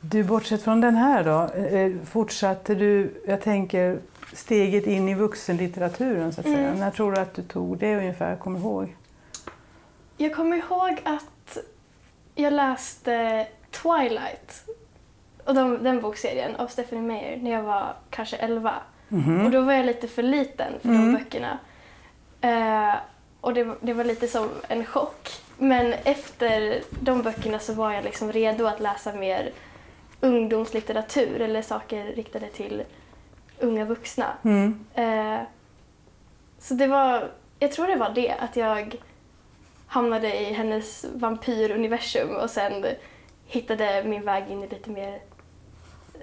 Du, 0.01 0.23
bortsett 0.23 0.61
från 0.63 0.81
den 0.81 0.95
här 0.95 1.23
då, 1.23 1.53
eh, 1.61 1.91
fortsatte 2.05 2.75
du, 2.75 3.21
jag 3.27 3.41
tänker, 3.41 3.99
steget 4.33 4.87
in 4.87 5.09
i 5.09 5.13
vuxenlitteraturen 5.15 6.33
så 6.33 6.39
att 6.41 6.45
säga. 6.47 6.67
Mm. 6.67 6.79
När 6.79 6.91
tror 6.91 7.11
du 7.11 7.19
att 7.21 7.33
du 7.35 7.41
tog 7.41 7.77
det 7.77 7.95
ungefär? 7.97 8.35
Kommer 8.35 8.59
ihåg? 8.59 8.95
Jag 10.17 10.35
kommer 10.35 10.57
ihåg 10.57 11.01
att 11.05 11.23
jag 12.37 12.53
läste 12.53 13.47
Twilight, 13.71 14.63
och 15.43 15.55
de, 15.55 15.83
den 15.83 16.01
bokserien 16.01 16.55
av 16.55 16.67
Stephanie 16.67 17.03
Meyer, 17.03 17.37
när 17.37 17.51
jag 17.51 17.63
var 17.63 17.93
kanske 18.09 18.35
11. 18.37 18.73
Mhm. 19.09 19.45
Och 19.45 19.51
då 19.51 19.61
var 19.61 19.73
jag 19.73 19.85
lite 19.85 20.07
för 20.07 20.23
liten 20.23 20.73
för 20.81 20.89
Mm. 20.89 21.05
de 21.13 21.19
böckerna. 21.19 21.57
Eh, 22.41 22.95
och 23.41 23.53
det, 23.53 23.63
var- 23.63 23.77
det 23.81 23.93
var 23.93 24.03
lite 24.03 24.27
som 24.27 24.49
en 24.67 24.85
chock. 24.85 25.29
Men 25.57 25.93
efter 25.93 26.81
de 27.01 27.21
böckerna 27.21 27.59
så 27.59 27.73
var 27.73 27.91
jag 27.91 28.03
liksom 28.03 28.31
redo 28.31 28.65
att 28.67 28.79
läsa 28.79 29.13
mer 29.13 29.51
ungdomslitteratur 30.21 31.41
eller 31.41 31.61
saker 31.61 32.05
riktade 32.05 32.47
till 32.47 32.83
unga 33.59 33.85
vuxna. 33.85 34.25
Mm. 34.43 34.85
Eh, 34.93 35.39
så 36.59 36.73
det 36.73 36.87
var, 36.87 37.31
jag 37.59 37.71
tror 37.71 37.87
det 37.87 37.95
var 37.95 38.09
det, 38.09 38.31
att 38.39 38.55
jag 38.55 38.95
hamnade 39.87 40.39
i 40.39 40.53
hennes 40.53 41.05
vampyruniversum 41.13 42.35
och 42.35 42.49
sen 42.49 42.85
hittade 43.45 44.03
min 44.05 44.25
väg 44.25 44.43
in 44.51 44.63
i 44.63 44.67
lite 44.67 44.89
mer 44.89 45.19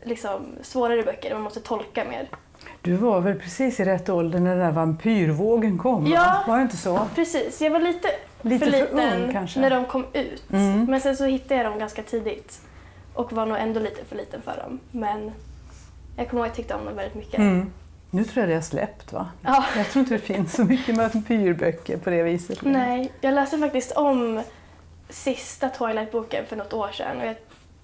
liksom, 0.02 0.46
svårare 0.62 1.02
böcker 1.02 1.28
där 1.28 1.36
man 1.36 1.42
måste 1.44 1.60
tolka 1.60 2.04
mer. 2.04 2.28
Du 2.82 2.94
var 2.96 3.20
väl 3.20 3.40
precis 3.40 3.80
i 3.80 3.84
rätt 3.84 4.08
ålder 4.08 4.40
när 4.40 4.50
den 4.50 4.58
där 4.58 4.72
vampyrvågen 4.72 5.78
kom? 5.78 6.04
va? 6.04 6.10
Ja. 6.14 6.44
Var 6.46 6.56
det 6.56 6.62
inte 6.62 6.76
så? 6.76 7.00
Precis, 7.14 7.60
jag 7.60 7.70
var 7.70 7.80
lite, 7.80 8.08
Lite 8.42 8.64
för 8.64 8.72
för 8.72 8.80
liten 8.80 9.22
ung 9.22 9.32
kanske? 9.32 9.60
när 9.60 9.70
de 9.70 9.84
kom 9.84 10.04
ut. 10.12 10.50
Mm. 10.52 10.84
Men 10.84 11.00
sen 11.00 11.16
så 11.16 11.24
hittade 11.24 11.54
jag 11.54 11.72
dem 11.72 11.78
ganska 11.78 12.02
tidigt 12.02 12.60
och 13.14 13.32
var 13.32 13.46
nog 13.46 13.58
ändå 13.58 13.80
lite 13.80 14.04
för 14.04 14.16
liten 14.16 14.42
för 14.42 14.56
dem. 14.56 14.80
Men 14.90 15.30
jag 16.16 16.28
kommer 16.28 16.42
ihåg 16.42 16.50
att 16.50 16.50
jag 16.50 16.56
tyckte 16.56 16.74
om 16.74 16.84
dem 16.84 16.96
väldigt 16.96 17.14
mycket. 17.14 17.38
Mm. 17.38 17.72
Nu 18.14 18.24
tror 18.24 18.40
jag 18.42 18.48
det 18.48 18.54
har 18.54 18.62
släppt 18.62 19.12
va? 19.12 19.28
Ja. 19.42 19.64
Jag 19.76 19.86
tror 19.90 20.00
inte 20.00 20.14
det 20.14 20.20
finns 20.20 20.52
så 20.54 20.64
mycket 20.64 20.96
vampyrböcker 20.96 21.96
på 21.96 22.10
det 22.10 22.22
viset. 22.22 22.58
Nej, 22.62 23.12
jag 23.20 23.34
läste 23.34 23.58
faktiskt 23.58 23.92
om 23.92 24.42
sista 25.08 25.68
Twilight-boken 25.68 26.44
för 26.46 26.56
något 26.56 26.72
år 26.72 26.88
sedan 26.92 27.20
och 27.20 27.26
jag 27.26 27.36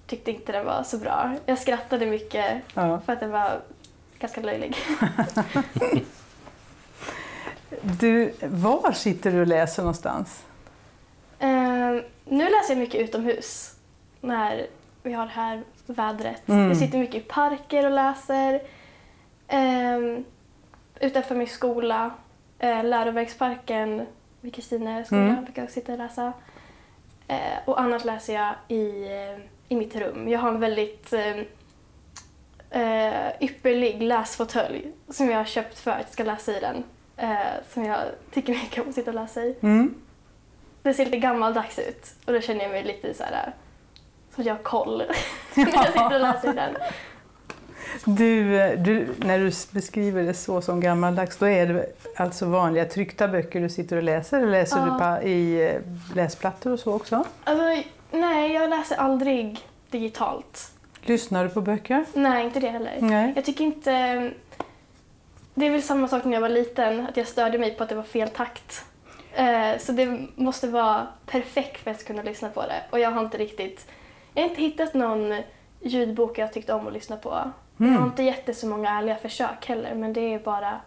tyckte 0.07 0.31
inte 0.31 0.51
den 0.51 0.65
var 0.65 0.83
så 0.83 0.97
bra. 0.97 1.35
Jag 1.45 1.57
skrattade 1.57 2.05
mycket 2.05 2.45
Ja. 2.73 2.99
för 3.05 3.13
att 3.13 3.19
den 3.19 3.31
var 3.31 3.61
ganska 4.19 4.41
löjlig. 4.41 4.75
Du, 7.81 8.33
var 8.41 8.91
sitter 8.91 9.31
du 9.31 9.41
och 9.41 9.47
läser 9.47 9.83
någonstans? 9.83 10.43
Ehm, 11.39 12.01
nu 12.25 12.43
läser 12.43 12.69
jag 12.69 12.77
mycket 12.77 13.01
utomhus 13.01 13.75
när 14.21 14.67
vi 15.03 15.13
har 15.13 15.25
det 15.25 15.31
här 15.31 15.63
vädret. 15.85 16.47
Mm. 16.47 16.67
Jag 16.67 16.77
sitter 16.77 16.97
mycket 16.97 17.15
i 17.15 17.19
parker 17.19 17.85
och 17.85 17.91
läser. 17.91 18.61
Um, 19.53 20.25
utanför 20.99 21.35
min 21.35 21.47
skola, 21.47 22.11
uh, 22.63 22.83
läroverksparken 22.83 24.05
vid 24.41 24.55
Kristine 24.55 25.05
skola 25.05 25.21
Mm. 25.21 25.43
brukar 25.43 25.61
jag 25.61 25.71
sitta 25.71 25.91
och 25.91 25.97
läsa. 25.97 26.33
Eh, 27.27 27.57
och 27.65 27.81
annars 27.81 28.05
läser 28.05 28.33
jag 28.33 28.53
i, 28.67 29.03
eh, 29.05 29.39
i 29.69 29.75
mitt 29.75 29.95
rum. 29.95 30.29
Jag 30.29 30.39
har 30.39 30.49
en 30.49 30.59
väldigt 30.59 31.13
eh, 31.13 31.37
eh, 32.81 33.31
ypperlig 33.39 34.01
läsfåtölj 34.01 34.91
som 35.09 35.29
jag 35.29 35.37
har 35.37 35.45
köpt 35.45 35.79
för 35.79 35.91
att 35.91 35.99
jag 36.01 36.09
ska 36.09 36.23
läsa 36.23 36.57
i 36.57 36.59
den. 36.59 36.83
Eh, 37.17 37.37
som 37.73 37.85
jag 37.85 37.97
tycker 38.31 38.53
mycket 38.53 38.83
om 38.83 38.89
att 38.89 38.95
sitta 38.95 39.11
och 39.11 39.15
läsa 39.15 39.41
i. 39.41 39.55
Mm. 39.61 39.95
Det 40.83 40.93
ser 40.93 41.05
lite 41.05 41.17
gammaldags 41.17 41.79
ut 41.79 42.15
och 42.25 42.33
då 42.33 42.41
känner 42.41 42.61
jag 42.61 42.71
mig 42.71 42.83
lite 42.83 43.13
så 43.13 43.23
här 43.23 43.53
som 44.35 44.41
att 44.41 44.47
jag 44.47 44.55
har 44.55 44.63
koll 44.63 44.97
när 45.55 45.73
jag 45.73 45.87
sitter 45.87 46.13
och 46.13 46.19
läser 46.21 46.49
i 46.49 46.55
den. 46.55 46.75
Du, 48.05 48.57
du, 48.77 49.07
när 49.17 49.39
du 49.39 49.51
beskriver 49.71 50.23
det 50.23 50.33
så 50.33 50.61
som 50.61 50.79
gammaldags, 50.79 51.37
då 51.37 51.45
är 51.45 51.67
det 51.67 51.85
alltså 52.15 52.45
vanliga 52.45 52.85
tryckta 52.85 53.27
böcker 53.27 53.61
du 53.61 53.69
sitter 53.69 53.97
och 53.97 54.03
läser? 54.03 54.37
Eller 54.37 54.51
läser 54.51 54.77
Ja. 54.77 55.19
du 55.21 55.27
i 55.29 55.69
eh, 55.69 55.81
läsplattor 56.15 56.71
och 56.73 56.79
så 56.79 56.93
också? 56.93 57.23
Alltså, 57.43 57.83
nej, 58.11 58.51
jag 58.53 58.69
läser 58.69 58.95
aldrig 58.95 59.59
digitalt. 59.89 60.71
Lyssnar 61.01 61.43
du 61.43 61.49
på 61.49 61.61
böcker? 61.61 62.05
Nej, 62.13 62.45
inte 62.45 62.59
det 62.59 62.69
heller. 62.69 62.97
Nej. 62.99 63.33
Jag 63.35 63.45
tycker 63.45 63.63
inte... 63.63 63.91
det 65.53 65.65
är 65.65 65.69
väl 65.71 65.83
samma 65.83 66.07
sak 66.07 66.23
när 66.25 66.33
jag 66.33 66.41
var 66.41 66.49
liten, 66.49 67.07
att 67.07 67.17
jag 67.17 67.27
störde 67.27 67.57
mig 67.57 67.71
på 67.75 67.83
att 67.83 67.89
det 67.89 67.95
var 67.95 68.03
fel 68.03 68.29
takt. 68.29 68.85
Eh, 69.33 69.77
så 69.79 69.91
det 69.91 70.19
måste 70.35 70.67
vara 70.67 71.07
perfekt 71.25 71.77
för 71.83 71.91
att 71.91 71.95
jag 71.95 72.01
ska 72.01 72.07
kunna 72.13 72.23
lyssna 72.23 72.49
på 72.49 72.61
det. 72.61 72.81
Och 72.89 72.99
jag 72.99 73.11
har 73.11 73.21
inte 73.21 73.37
riktigt, 73.37 73.87
jag 74.33 74.43
har 74.43 74.49
inte 74.49 74.61
hittat 74.61 74.93
någon 74.93 75.41
ljudbok 75.81 76.37
jag 76.37 76.53
tyckt 76.53 76.69
om 76.69 76.87
att 76.87 76.93
lyssna 76.93 77.17
på. 77.17 77.51
Jag 77.87 77.99
har 77.99 78.05
inte 78.07 78.23
gett 78.23 78.57
så 78.57 78.67
många 78.67 78.89
ärliga 78.89 79.15
försök 79.15 79.65
heller, 79.65 79.95
men 79.95 80.13
det 80.13 80.33
är 80.33 80.39
bara 80.39 80.81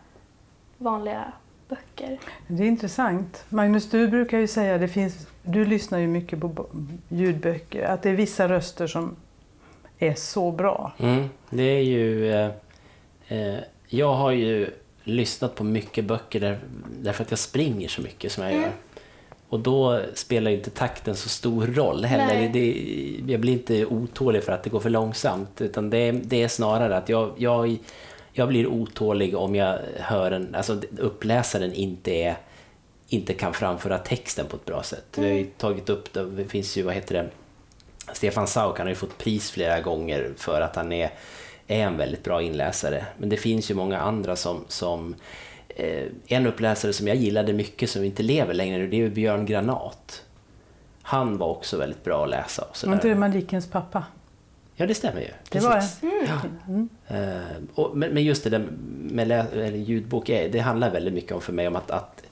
vanliga 0.79 1.33
böcker. 1.69 2.19
Det 2.49 2.63
är 2.63 2.67
intressant. 2.67 3.45
Magnus, 3.49 3.91
du 3.91 4.09
brukar 4.09 4.39
ju 4.39 4.47
säga, 4.47 4.79
det 4.79 4.89
finns, 4.89 5.27
du 5.43 5.65
lyssnar 5.65 5.99
ju 5.99 6.07
mycket 6.07 6.41
på 6.41 6.67
ljudböcker, 7.09 7.85
att 7.87 8.03
det 8.03 8.11
är 8.11 8.15
vissa 8.15 8.49
röster 8.49 8.87
som 8.87 9.17
är 9.99 10.15
så 10.15 10.51
bra. 10.53 10.93
Mm, 10.99 11.29
det 11.51 11.63
är 11.63 11.83
ju... 11.83 12.33
Eh, 12.33 12.51
eh, 13.29 13.59
jag 13.87 14.15
har 14.15 14.31
ju 14.31 14.71
lyssnat 15.05 15.55
på 15.55 15.65
mycket 15.65 16.05
böcker 16.05 16.41
där, 16.41 16.59
därför 17.03 17.23
att 17.25 17.31
jag 17.31 17.39
springer 17.39 17.89
så 17.89 18.03
mycket 18.03 18.33
som 18.33 18.45
jag 18.45 18.53
Mm. 18.53 18.63
gör. 18.65 18.73
Och 19.55 19.61
då 19.61 20.01
spelar 20.15 20.51
inte 20.51 20.71
takten 20.71 21.15
så 21.17 21.29
stor 21.29 21.67
roll 21.67 22.05
heller. 22.05 22.49
Det, 22.53 23.33
jag 23.33 23.41
blir 23.41 23.53
inte 23.53 23.87
otålig 23.87 24.45
för 24.45 24.53
att 24.53 24.63
det 24.63 24.71
går 24.71 24.81
för 24.81 24.91
långsamt. 24.91 25.61
Utan 25.61 25.91
det, 25.91 25.99
är- 25.99 26.13
det 26.13 26.43
är 26.43 26.49
snarare 26.49 26.97
att 26.97 27.09
jag, 27.09 27.33
jag, 27.37 27.77
jag 28.33 28.49
blir 28.49 28.67
otålig 28.67 29.37
om 29.37 29.55
jag 29.55 29.79
hör 30.01 30.31
en... 30.31 30.55
Alltså 30.55 30.81
uppläsaren 30.99 31.73
inte 31.73 32.11
är 32.11 32.37
inte 33.09 33.35
kan 33.35 33.53
framföra 33.55 33.99
texten 33.99 34.47
på 34.47 34.57
ett 34.57 34.65
bra 34.65 34.83
sätt. 34.83 35.05
Vi 35.17 35.29
har 35.29 35.35
ju 35.37 35.45
tagit 35.47 35.89
upp 35.89 36.13
det, 36.13 36.45
finns 36.45 36.77
ju, 36.77 36.83
vad 36.83 36.95
heter 36.95 37.15
det, 37.15 37.31
Stefan 38.13 38.47
Sauk 38.47 38.79
han 38.79 38.87
har 38.87 38.91
ju 38.93 38.97
fått 38.97 39.19
pris 39.19 39.51
flera 39.51 39.81
gånger 39.81 40.33
för 40.37 40.61
att 40.61 40.77
han 40.77 40.93
är, 40.93 41.11
är 41.67 41.81
en 41.81 41.97
väldigt 41.97 42.25
bra 42.25 42.43
inläsare. 42.43 43.07
Men 43.19 43.29
det 43.29 43.37
finns 43.37 43.71
ju 43.71 43.75
många 43.75 43.99
andra 43.99 44.37
som... 44.37 44.65
som 44.69 45.15
en 46.27 46.47
uppläsare 46.47 46.93
som 46.93 47.09
jag 47.09 47.17
gillade 47.17 47.53
mycket 47.53 47.91
som 47.91 48.05
inte 48.05 48.23
lever 48.23 48.55
längre 48.55 48.79
nu, 48.79 48.89
det 48.89 49.03
är 49.03 49.09
Björn 49.09 49.47
Granat. 49.47 50.23
Han 51.03 51.39
var 51.39 51.49
också 51.49 51.77
väldigt 51.77 52.05
bra 52.05 52.25
att 52.25 52.31
läsa. 52.31 52.63
Och 52.63 52.77
Var 52.87 52.93
inte 52.93 53.09
det 53.09 53.15
sådär. 53.15 53.29
Malickens 53.29 53.67
pappa? 53.67 54.05
Ja, 54.77 54.87
det 54.87 54.95
stämmer 54.95 55.21
ju. 55.21 55.29
Det 55.49 55.61
var 55.61 55.83
det. 56.01 56.89
Eh, 57.17 57.63
och, 57.75 57.97
men, 57.97 58.11
men 58.15 58.25
just 58.25 58.45
det 58.45 58.51
där 58.51 58.67
med 58.99 59.29
lä- 59.29 59.47
eller 59.53 59.79
ljudbok, 59.79 60.29
är, 60.29 60.49
det 60.49 60.59
handlar 60.59 60.91
väldigt 60.91 61.15
mycket 61.15 61.33
om 61.33 61.41
för 61.41 61.53
mig 61.53 61.69
om 61.69 61.77
att, 61.77 61.91
att 61.91 62.23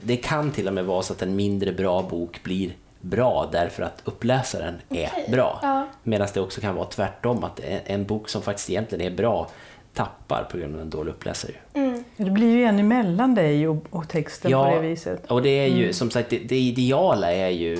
det 0.00 0.16
kan 0.16 0.50
till 0.50 0.68
och 0.68 0.74
med 0.74 0.84
vara 0.84 1.02
så 1.02 1.12
att 1.12 1.22
en 1.22 1.36
mindre 1.36 1.72
bra 1.72 2.02
bok 2.02 2.42
blir 2.42 2.76
bra 3.00 3.48
därför 3.52 3.82
att 3.82 4.02
uppläsaren 4.04 4.74
är 4.88 5.10
Okej. 5.12 5.28
bra. 5.30 5.58
Ja. 5.62 5.88
Medan 6.02 6.28
det 6.34 6.40
också 6.40 6.60
kan 6.60 6.74
vara 6.74 6.86
tvärtom, 6.86 7.44
att 7.44 7.60
en, 7.60 7.80
en 7.84 8.04
bok 8.04 8.28
som 8.28 8.42
faktiskt 8.42 8.70
egentligen 8.70 9.12
är 9.12 9.16
bra 9.16 9.50
tappar 9.94 10.44
på 10.44 10.58
grund 10.58 10.74
av 10.74 10.80
en 10.80 10.90
dålig 10.90 11.12
uppläsare. 11.12 11.52
Mm. 11.74 12.04
Det 12.16 12.30
blir 12.30 12.56
ju 12.56 12.64
en 12.64 12.78
emellan 12.78 13.34
dig 13.34 13.68
och, 13.68 13.84
och 13.90 14.08
texten 14.08 14.50
Ja. 14.50 14.64
på 14.68 14.74
det 14.74 14.80
viset. 14.88 15.30
Och 15.30 15.42
det 15.42 15.48
är 15.50 15.66
ju, 15.66 15.92
som 15.92 16.10
sagt, 16.10 16.30
det, 16.30 16.38
det 16.38 16.56
ideala 16.58 17.32
är 17.32 17.48
ju, 17.48 17.78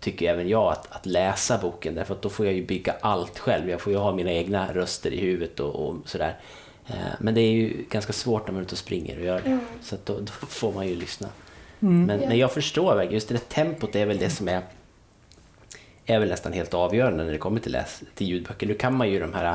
tycker 0.00 0.30
även 0.30 0.48
jag, 0.48 0.72
att, 0.72 0.92
att 0.92 1.06
läsa 1.06 1.58
boken. 1.58 1.94
Därför 1.94 2.14
att 2.14 2.22
då 2.22 2.28
får 2.28 2.46
jag 2.46 2.54
ju 2.54 2.66
bygga 2.66 2.94
allt 3.00 3.38
själv. 3.38 3.70
Jag 3.70 3.80
får 3.80 3.92
ju 3.92 3.98
ha 3.98 4.14
mina 4.14 4.32
egna 4.32 4.72
röster 4.74 5.10
i 5.10 5.20
huvudet 5.20 5.60
och, 5.60 5.88
och 5.88 5.96
sådär. 6.04 6.36
Eh, 6.86 6.94
Men 7.20 7.34
det 7.34 7.40
är 7.40 7.50
ju 7.52 7.84
ganska 7.90 8.12
svårt 8.12 8.46
när 8.46 8.52
man 8.52 8.60
är 8.60 8.64
ute 8.64 8.74
och 8.74 8.78
springer 8.78 9.18
och 9.18 9.24
gör 9.24 9.40
det. 9.44 9.58
Så 9.82 9.94
att 9.94 10.06
då, 10.06 10.18
då 10.20 10.32
får 10.32 10.72
man 10.72 10.88
ju 10.88 10.94
lyssna. 10.96 11.28
Men, 11.78 12.20
Ja. 12.22 12.28
men 12.28 12.38
jag 12.38 12.52
förstår 12.52 12.94
verkligen, 12.94 13.14
just 13.14 13.28
det 13.28 13.34
där 13.34 13.40
tempot 13.40 13.96
är 13.96 14.06
väl 14.06 14.18
det 14.18 14.30
som 14.30 14.48
är 14.48 14.62
är 16.06 16.18
väl 16.18 16.28
nästan 16.28 16.52
helt 16.52 16.74
avgörande 16.74 17.24
när 17.24 17.32
det 17.32 17.38
kommer 17.38 17.60
till, 17.60 17.72
läs, 17.72 18.02
till 18.14 18.26
ljudböcker. 18.26 18.66
Nu 18.66 18.74
kan 18.74 18.96
man 18.96 19.10
ju 19.10 19.20
de 19.20 19.34
här 19.34 19.54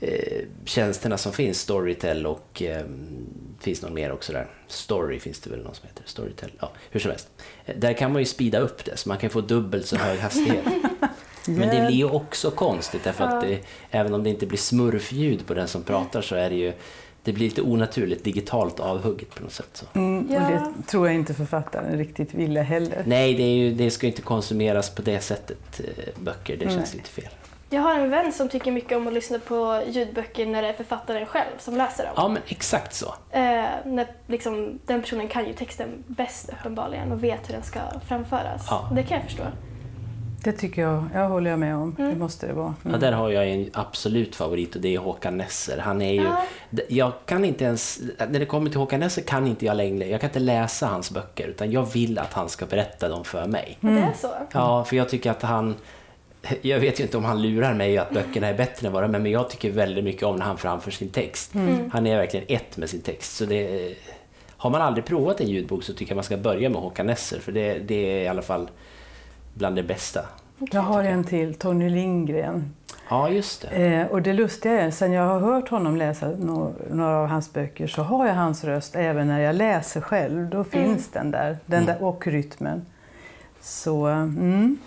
eh, 0.00 0.44
tjänsterna 0.64 1.18
som 1.18 1.32
finns, 1.32 1.60
Storytel 1.60 2.26
och 2.26 2.62
eh, 2.62 2.82
finns 3.60 3.82
någon 3.82 3.94
mer 3.94 4.12
också 4.12 4.32
där. 4.32 4.46
Story 4.66 5.20
finns 5.20 5.40
det 5.40 5.50
väl 5.50 5.62
någon 5.62 5.74
som 5.74 5.88
heter, 5.88 6.02
Storytel. 6.06 6.50
Ja, 6.60 6.70
hur 6.90 7.00
som 7.00 7.10
helst. 7.10 7.28
Eh, 7.64 7.76
Där 7.76 7.92
kan 7.92 8.12
man 8.12 8.22
ju 8.22 8.26
speeda 8.26 8.58
upp 8.58 8.84
det 8.84 8.96
så 8.96 9.08
man 9.08 9.18
kan 9.18 9.30
få 9.30 9.40
dubbelt 9.40 9.86
så 9.86 9.96
hög 9.96 10.18
hastighet. 10.18 10.64
Men 11.46 11.68
det 11.68 11.86
blir 11.86 11.96
ju 11.96 12.04
också 12.04 12.50
konstigt 12.50 13.04
därför 13.04 13.24
att 13.24 13.40
det, 13.40 13.60
även 13.90 14.14
om 14.14 14.22
det 14.22 14.30
inte 14.30 14.46
blir 14.46 14.58
smurfljud 14.58 15.46
på 15.46 15.54
den 15.54 15.68
som 15.68 15.82
pratar 15.82 16.20
så 16.22 16.34
är 16.34 16.50
det 16.50 16.56
ju 16.56 16.72
det 17.28 17.32
blir 17.32 17.44
lite 17.44 17.62
onaturligt 17.62 18.24
digitalt 18.24 18.80
avhugget 18.80 19.34
på 19.34 19.42
något 19.42 19.52
sätt. 19.52 19.68
Så. 19.72 19.86
Mm. 19.94 20.18
Och 20.18 20.28
det 20.30 20.72
tror 20.86 21.06
jag 21.06 21.14
inte 21.14 21.34
författaren 21.34 21.98
riktigt 21.98 22.34
ville 22.34 22.60
heller. 22.60 23.02
Nej, 23.06 23.34
det, 23.34 23.42
är 23.42 23.56
ju, 23.56 23.74
det 23.74 23.90
ska 23.90 24.06
ju 24.06 24.10
inte 24.10 24.22
konsumeras 24.22 24.90
på 24.90 25.02
det 25.02 25.20
sättet, 25.20 25.80
eh, 25.80 26.22
böcker. 26.22 26.56
Det 26.56 26.70
känns 26.70 26.94
lite 26.94 27.08
fel. 27.08 27.28
Jag 27.70 27.82
har 27.82 27.94
en 27.94 28.10
vän 28.10 28.32
som 28.32 28.48
tycker 28.48 28.72
mycket 28.72 28.96
om 28.96 29.06
att 29.06 29.12
lyssna 29.12 29.38
på 29.38 29.82
ljudböcker 29.86 30.46
när 30.46 30.62
det 30.62 30.68
är 30.68 30.72
författaren 30.72 31.26
själv 31.26 31.58
som 31.58 31.76
läser 31.76 32.04
dem. 32.04 32.12
Ja, 32.16 32.28
men 32.28 32.42
exakt 32.46 32.94
så. 32.94 33.14
Eh, 33.30 33.64
när 33.84 34.06
liksom, 34.26 34.78
den 34.86 35.00
personen 35.00 35.28
kan 35.28 35.46
ju 35.46 35.52
texten 35.52 36.04
bäst 36.06 36.50
uppenbarligen 36.60 37.12
och 37.12 37.24
vet 37.24 37.48
hur 37.48 37.54
den 37.54 37.62
ska 37.62 37.80
framföras. 38.08 38.66
Ja. 38.70 38.88
Det 38.94 39.02
kan 39.02 39.16
jag 39.16 39.24
förstå. 39.24 39.42
Det 40.44 40.52
tycker 40.52 40.82
jag, 40.82 41.04
jag 41.14 41.28
håller 41.28 41.50
jag 41.50 41.58
med 41.58 41.76
om. 41.76 41.94
Det 41.98 42.14
måste 42.14 42.46
det 42.46 42.52
vara. 42.52 42.74
Ja, 42.82 42.96
där 42.96 43.12
har 43.12 43.30
jag 43.30 43.48
en 43.48 43.70
absolut 43.72 44.36
favorit 44.36 44.74
och 44.74 44.80
det 44.80 44.94
är 44.94 44.98
Håkan 44.98 45.36
Nesser. 45.36 45.78
Han 45.78 46.02
är 46.02 46.12
ju... 46.12 46.22
Ja. 46.22 46.42
Jag 46.88 47.12
kan 47.26 47.44
inte 47.44 47.64
ens... 47.64 48.00
När 48.18 48.38
det 48.38 48.46
kommer 48.46 48.70
till 48.70 48.78
Håkan 48.78 49.00
Nesser 49.00 49.22
kan 49.22 49.46
inte 49.46 49.66
jag 49.66 49.76
längre... 49.76 50.08
Jag 50.08 50.20
kan 50.20 50.30
inte 50.30 50.38
läsa 50.38 50.86
hans 50.86 51.10
böcker 51.10 51.48
utan 51.48 51.70
jag 51.72 51.92
vill 51.92 52.18
att 52.18 52.32
han 52.32 52.48
ska 52.48 52.66
berätta 52.66 53.08
dem 53.08 53.24
för 53.24 53.46
mig. 53.46 53.78
Det 53.80 53.88
är 53.88 54.12
så. 54.20 54.30
Ja, 54.52 54.84
för 54.84 54.96
jag 54.96 55.08
tycker 55.08 55.30
att 55.30 55.42
han... 55.42 55.74
Jag 56.62 56.80
vet 56.80 57.00
ju 57.00 57.04
inte 57.04 57.16
om 57.16 57.24
han 57.24 57.42
lurar 57.42 57.74
mig 57.74 57.98
att 57.98 58.10
böckerna 58.10 58.46
är 58.46 58.54
bättre 58.54 58.86
än 58.86 58.92
vad 58.92 59.02
de 59.02 59.14
är, 59.14 59.18
men 59.18 59.32
jag 59.32 59.50
tycker 59.50 59.70
väldigt 59.70 60.04
mycket 60.04 60.22
om 60.22 60.36
när 60.36 60.44
han 60.44 60.58
framför 60.58 60.90
sin 60.90 61.08
text. 61.08 61.52
Han 61.92 62.06
är 62.06 62.16
verkligen 62.16 62.46
ett 62.48 62.76
med 62.76 62.90
sin 62.90 63.00
text. 63.00 63.36
Så 63.36 63.44
det, 63.44 63.94
har 64.56 64.70
man 64.70 64.82
aldrig 64.82 65.04
provat 65.04 65.40
en 65.40 65.48
ljudbok 65.48 65.82
så 65.82 65.92
tycker 65.94 66.12
jag 66.12 66.16
man 66.16 66.24
ska 66.24 66.36
börja 66.36 66.68
med 66.68 66.80
Håkan 66.80 67.06
Nesser, 67.06 67.38
för 67.40 67.52
det, 67.52 67.78
det 67.78 67.94
är 67.94 68.22
i 68.22 68.28
alla 68.28 68.42
fall 68.42 68.68
bland 69.54 69.76
det 69.76 69.82
bästa. 69.82 70.20
Jag 70.58 70.80
har 70.80 71.04
en 71.04 71.24
till, 71.24 71.54
Tony 71.54 71.90
Lindgren. 71.90 72.74
Ja, 73.10 73.30
just 73.30 73.62
det. 73.70 73.86
Eh, 73.86 74.06
och 74.06 74.22
det 74.22 74.32
lustiga 74.32 74.80
är, 74.80 74.90
sen 74.90 75.12
jag 75.12 75.22
har 75.26 75.40
hört 75.40 75.68
honom 75.68 75.96
läsa 75.96 76.26
no- 76.26 76.74
några 76.90 77.16
av 77.18 77.26
hans 77.26 77.52
böcker 77.52 77.86
så 77.86 78.02
har 78.02 78.26
jag 78.26 78.34
hans 78.34 78.64
röst 78.64 78.96
även 78.96 79.28
när 79.28 79.40
jag 79.40 79.54
läser 79.54 80.00
själv. 80.00 80.50
Då 80.50 80.64
finns 80.64 81.08
den 81.10 81.30
där, 81.30 81.58
den 81.66 81.86
där 81.86 82.02
och 82.02 82.26
rytmen. 82.26 82.86
Så 83.60 84.06
mm, 84.06 84.78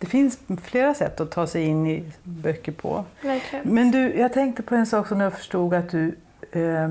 det 0.00 0.06
finns 0.06 0.38
flera 0.62 0.94
sätt 0.94 1.20
att 1.20 1.30
ta 1.30 1.46
sig 1.46 1.64
in 1.64 1.86
i 1.86 2.04
böcker 2.22 2.72
på. 2.72 3.04
Verkligen. 3.22 3.74
Men 3.74 3.90
du, 3.90 4.14
jag 4.14 4.32
tänkte 4.32 4.62
på 4.62 4.74
en 4.74 4.86
sak 4.86 5.08
som 5.08 5.20
jag 5.20 5.32
förstod 5.32 5.74
att 5.74 5.90
du 5.90 6.16
eh, 6.52 6.88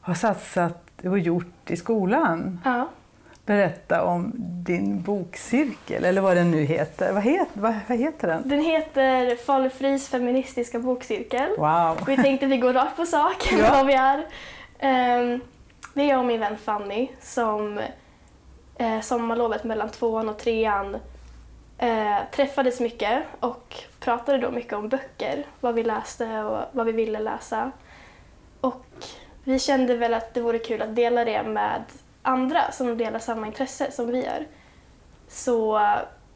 har 0.00 0.14
satsat 0.14 0.84
och 1.04 1.18
gjort 1.18 1.70
i 1.70 1.76
skolan. 1.76 2.60
Ja. 2.64 2.88
Berätta 3.46 4.04
om 4.04 4.32
din 4.64 5.02
bokcirkel, 5.02 6.04
eller 6.04 6.20
vad 6.20 6.36
den 6.36 6.50
nu 6.50 6.62
heter. 6.62 7.12
Vad, 7.12 7.22
het, 7.22 7.48
vad, 7.52 7.74
vad 7.88 7.98
heter 7.98 8.28
den? 8.28 8.48
Den 8.48 8.60
heter 8.60 9.36
Falufris 9.36 10.08
feministiska 10.08 10.78
bokcirkel. 10.78 11.50
Wow! 11.58 11.98
Vi 12.06 12.16
tänkte 12.16 12.46
vi 12.46 12.56
går 12.56 12.72
rakt 12.72 12.96
på 12.96 13.06
sak 13.06 13.52
Ja. 13.52 13.70
vad 13.74 13.86
vi 13.86 13.94
är. 13.94 14.26
Ehm, 14.78 15.40
det 15.94 16.02
är 16.02 16.08
jag 16.08 16.18
och 16.18 16.24
min 16.24 16.40
vän 16.40 16.56
Fanny 16.58 17.08
som 17.20 17.80
eh, 18.76 19.00
sommarlovet 19.00 19.64
mellan 19.64 19.88
tvåan 19.88 20.28
och 20.28 20.38
trean 20.38 20.96
eh, 21.80 22.18
träffades 22.32 22.80
mycket 22.80 23.22
och 23.40 23.74
pratade 24.00 24.38
då 24.38 24.50
mycket 24.50 24.72
om 24.72 24.88
böcker, 24.88 25.46
vad 25.60 25.74
vi 25.74 25.82
läste 25.82 26.38
och 26.38 26.64
vad 26.72 26.86
vi 26.86 26.92
ville 26.92 27.20
läsa. 27.20 27.72
Och 28.60 28.86
vi 29.44 29.58
kände 29.58 29.96
väl 29.96 30.14
att 30.14 30.34
det 30.34 30.40
vore 30.40 30.58
kul 30.58 30.82
att 30.82 30.96
dela 30.96 31.24
det 31.24 31.42
med 31.42 31.82
andra 32.22 32.72
som 32.72 32.98
delar 32.98 33.18
samma 33.18 33.46
intresse 33.46 33.90
som 33.90 34.10
vi 34.10 34.24
gör. 34.24 34.46
Så 35.28 35.80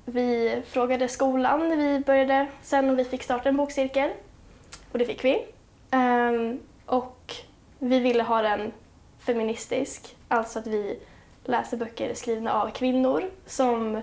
vi 0.04 0.62
frågade 0.66 1.08
skolan 1.08 1.68
när 1.68 1.76
vi 1.76 1.98
började 1.98 2.46
sen 2.62 2.90
om 2.90 2.96
vi 2.96 3.04
fick 3.04 3.22
starta 3.22 3.48
en 3.48 3.56
bokcirkel. 3.56 4.10
Och 4.92 4.98
det 4.98 5.04
fick 5.04 5.24
vi. 5.24 5.46
Um, 5.92 6.60
och 6.86 7.34
vi 7.78 7.98
ville 8.00 8.22
ha 8.22 8.42
den 8.42 8.72
feministisk, 9.18 10.16
alltså 10.28 10.58
att 10.58 10.66
vi 10.66 10.98
läser 11.44 11.76
böcker 11.76 12.14
skrivna 12.14 12.52
av 12.52 12.70
kvinnor 12.70 13.24
som 13.46 14.02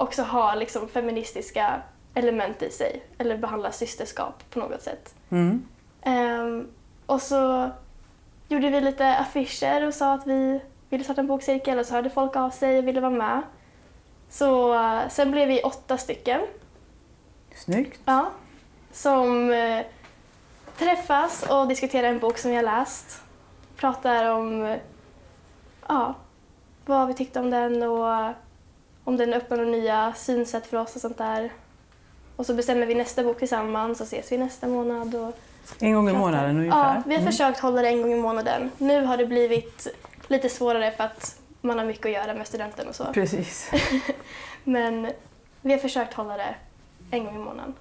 också 0.00 0.22
har 0.22 0.56
liksom 0.56 0.88
feministiska 0.88 1.82
element 2.14 2.62
i 2.62 2.70
sig, 2.70 3.02
eller 3.18 3.36
behandlar 3.36 3.70
systerskap 3.70 4.50
på 4.50 4.58
något 4.58 4.82
sätt. 4.82 5.14
Mm. 5.30 5.68
Ehm, 6.02 6.68
och 7.06 7.22
så 7.22 7.70
gjorde 8.48 8.70
vi 8.70 8.80
lite 8.80 9.16
affischer 9.16 9.86
och 9.86 9.94
sa 9.94 10.12
att 10.12 10.26
vi 10.26 10.60
ville 10.88 11.04
starta 11.04 11.20
en 11.20 11.26
bokcirkel 11.26 11.78
och 11.78 11.86
så 11.86 11.94
hörde 11.94 12.10
folk 12.10 12.36
av 12.36 12.50
sig 12.50 12.78
och 12.78 12.88
ville 12.88 13.00
vara 13.00 13.10
med. 13.10 13.42
Så 14.28 14.74
eh, 14.74 15.08
sen 15.08 15.30
blev 15.30 15.48
vi 15.48 15.62
åtta 15.62 15.98
stycken 15.98 16.40
Snyggt. 17.54 18.00
Ja, 18.04 18.30
som 18.92 19.52
eh, 19.52 19.86
träffas 20.76 21.42
och 21.50 21.68
diskuterar 21.68 22.08
en 22.08 22.18
bok 22.18 22.38
som 22.38 22.50
vi 22.50 22.56
har 22.56 22.62
läst. 22.62 23.22
Pratar 23.76 24.30
om 24.30 24.64
eh, 24.64 24.78
ja, 25.88 26.14
vad 26.86 27.08
vi 27.08 27.14
tyckte 27.14 27.40
om 27.40 27.50
den 27.50 27.82
och 27.82 28.32
om 29.10 29.16
den 29.16 29.32
öppnar 29.32 29.64
nya 29.64 30.12
synsätt 30.16 30.66
för 30.66 30.76
oss 30.76 30.94
och 30.94 31.00
sånt 31.00 31.18
där. 31.18 31.52
Och 32.36 32.46
så 32.46 32.54
bestämmer 32.54 32.86
vi 32.86 32.94
nästa 32.94 33.22
bok 33.22 33.38
tillsammans 33.38 34.00
och 34.00 34.06
ses 34.06 34.32
vi 34.32 34.38
nästa 34.38 34.68
månad. 34.68 35.14
Och 35.14 35.38
En 35.78 35.94
gång 35.94 36.08
i 36.08 36.12
månaden 36.12 36.56
ungefär? 36.56 36.94
Ja, 36.94 37.02
vi 37.06 37.16
har 37.16 37.22
försökt 37.22 37.60
hålla 37.60 37.82
det 37.82 37.88
en 37.88 38.02
gång 38.02 38.12
i 38.12 38.16
månaden. 38.16 38.70
Nu 38.78 39.04
har 39.04 39.16
det 39.16 39.26
blivit 39.26 39.86
lite 40.28 40.48
svårare 40.48 40.90
för 40.90 41.04
att 41.04 41.40
man 41.60 41.78
har 41.78 41.84
mycket 41.86 42.06
att 42.06 42.12
göra 42.12 42.34
med 42.34 42.46
studenten 42.46 42.88
och 42.88 42.94
så. 42.94 43.04
Precis. 43.04 43.70
Men 44.64 45.10
vi 45.60 45.72
har 45.72 45.78
försökt 45.78 46.14
hålla 46.14 46.36
det 46.36 46.54
en 47.10 47.24
gång 47.24 47.34
i 47.34 47.38
månaden. 47.38 47.74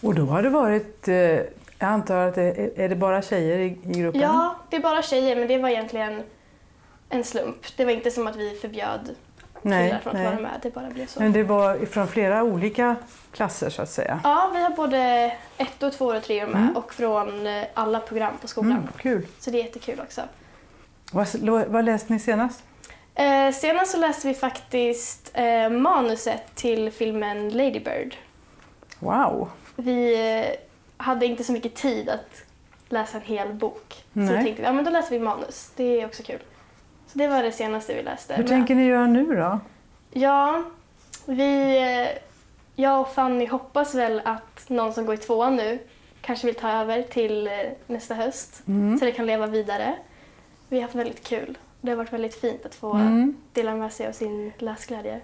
Och 0.00 0.14
då 0.14 0.24
har 0.24 0.42
det 0.42 0.50
varit, 0.50 1.08
eh, 1.08 1.14
jag 1.14 1.46
antar 1.78 2.16
att 2.16 2.34
det 2.34 2.70
är, 2.76 2.88
det 2.88 2.96
bara 2.96 3.22
tjejer 3.22 3.58
i, 3.58 3.78
i 3.84 4.00
gruppen? 4.00 4.20
Ja, 4.20 4.56
det 4.70 4.76
är 4.76 4.80
bara 4.80 5.02
tjejer, 5.02 5.36
men 5.36 5.48
det 5.48 5.58
var 5.58 5.68
egentligen 5.68 6.22
en 7.08 7.24
slump. 7.24 7.76
Det 7.76 7.84
var 7.84 7.92
inte 7.92 8.10
som 8.10 8.26
att 8.26 8.36
vi 8.36 8.54
förbjöd 8.54 9.14
killar 9.62 10.00
från 10.00 10.10
att 10.10 10.22
nej. 10.22 10.24
vara 10.24 10.40
med. 10.40 10.60
Det 10.62 10.74
bara 10.74 10.90
blev 10.90 11.06
så. 11.06 11.20
Men 11.22 11.32
det 11.32 11.42
var 11.42 11.86
från 11.86 12.08
flera 12.08 12.42
olika 12.42 12.96
klasser 13.32 13.70
så 13.70 13.82
att 13.82 13.90
säga? 13.90 14.20
Ja, 14.24 14.50
vi 14.54 14.62
har 14.62 14.70
både 14.70 15.32
ett 15.56 15.82
och 15.82 15.92
två 15.92 16.06
och 16.06 16.22
tre 16.22 16.46
med 16.46 16.62
Mm. 16.62 16.76
och 16.76 16.94
från 16.94 17.46
eh, 17.46 17.64
alla 17.74 18.00
program 18.00 18.34
på 18.40 18.48
skolan. 18.48 18.72
Mm, 18.72 18.88
kul. 18.96 19.26
Så 19.38 19.50
det 19.50 19.60
är 19.60 19.64
jättekul 19.64 20.00
också. 20.00 20.22
Vad, 21.12 21.28
vad 21.68 21.84
läste 21.84 22.12
ni 22.12 22.18
senast? 22.18 22.62
Eh, 23.14 23.52
senast 23.52 23.90
så 23.92 23.98
läste 23.98 24.28
vi 24.28 24.34
faktiskt 24.34 25.30
eh, 25.34 25.70
manuset 25.70 26.54
till 26.54 26.90
filmen 26.90 27.48
Lady 27.50 27.80
Bird. 27.80 28.16
Wow! 28.98 29.50
Vi 29.76 30.14
eh, 30.40 30.46
hade 30.96 31.26
inte 31.26 31.44
så 31.44 31.52
mycket 31.52 31.74
tid 31.74 32.08
att 32.08 32.42
läsa 32.88 33.16
en 33.16 33.22
hel 33.24 33.52
bok. 33.52 33.94
Så 34.12 34.18
Nej. 34.20 34.28
då 34.28 34.34
tänkte 34.42 34.62
vi, 34.62 34.66
ja 34.68 34.72
men 34.72 34.84
då 34.84 34.90
läser 34.90 35.10
vi 35.10 35.18
manus. 35.18 35.70
Det 35.76 36.00
är 36.00 36.06
också 36.06 36.22
kul. 36.22 36.38
Så 37.12 37.18
det 37.18 37.28
var 37.28 37.42
det 37.42 37.52
senaste 37.52 37.94
vi 37.94 38.02
läste. 38.02 38.34
Hur 38.34 38.42
Men- 38.42 38.48
tänker 38.48 38.74
ni 38.74 38.84
göra 38.86 39.06
nu 39.06 39.36
då? 39.36 39.60
Ja, 40.12 40.62
vi, 41.26 41.76
eh, 41.78 42.18
jag 42.76 43.00
och 43.00 43.08
Fanny 43.14 43.46
hoppas 43.46 43.94
väl 43.94 44.22
att 44.24 44.68
någon 44.70 44.92
som 44.92 45.06
går 45.06 45.14
i 45.14 45.18
tvåan 45.18 45.56
nu 45.56 45.78
kanske 46.20 46.46
vill 46.46 46.54
ta 46.54 46.70
över 46.70 47.02
till 47.02 47.46
eh, 47.46 47.52
nästa 47.86 48.14
höst 48.14 48.62
Mm. 48.68 48.98
så 48.98 49.04
det 49.04 49.12
kan 49.12 49.26
leva 49.26 49.46
vidare. 49.46 49.94
Vi 50.68 50.76
har 50.76 50.82
haft 50.82 50.94
väldigt 50.94 51.24
kul. 51.28 51.58
Det 51.80 51.90
har 51.90 51.96
varit 51.96 52.12
väldigt 52.12 52.40
fint 52.40 52.66
att 52.66 52.74
få 52.74 52.92
Mm. 52.92 53.36
dela 53.52 53.74
med 53.74 53.92
sig 53.92 54.06
av 54.08 54.12
sin 54.12 54.52
läsglädje. 54.58 55.20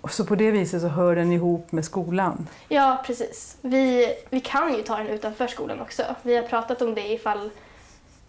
Och 0.00 0.10
så 0.10 0.24
på 0.24 0.34
det 0.34 0.50
viset 0.50 0.80
så 0.82 0.88
hör 0.88 1.16
den 1.16 1.32
ihop 1.32 1.72
med 1.72 1.84
skolan? 1.84 2.48
Ja, 2.68 3.02
precis. 3.06 3.56
Vi, 3.60 4.14
vi 4.30 4.40
kan 4.40 4.74
ju 4.76 4.82
ta 4.82 4.96
den 4.96 5.06
utanför 5.08 5.46
skolan 5.46 5.80
också. 5.80 6.02
Vi 6.22 6.36
har 6.36 6.42
pratat 6.42 6.82
om 6.82 6.94
det 6.94 7.08
ifall 7.12 7.50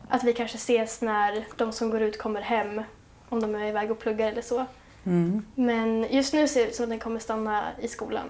att 0.10 0.24
vi 0.24 0.34
kanske 0.34 0.58
ses 0.58 1.02
när 1.02 1.46
de 1.56 1.72
som 1.72 1.90
går 1.90 2.02
ut 2.02 2.18
kommer 2.18 2.42
hem, 2.42 2.82
om 3.30 3.42
de 3.42 3.56
är 3.56 3.66
iväg 3.66 3.92
och 3.92 4.00
pluggar 4.00 4.28
eller 4.32 4.42
så. 4.42 4.66
Mm. 5.04 5.46
Men 5.56 6.08
just 6.10 6.34
nu 6.34 6.48
ser 6.48 6.60
det 6.60 6.68
ut 6.68 6.76
som 6.76 6.84
att 6.84 6.90
den 6.90 7.00
kommer 7.00 7.20
stanna 7.20 7.64
i 7.82 7.88
skolan. 7.88 8.26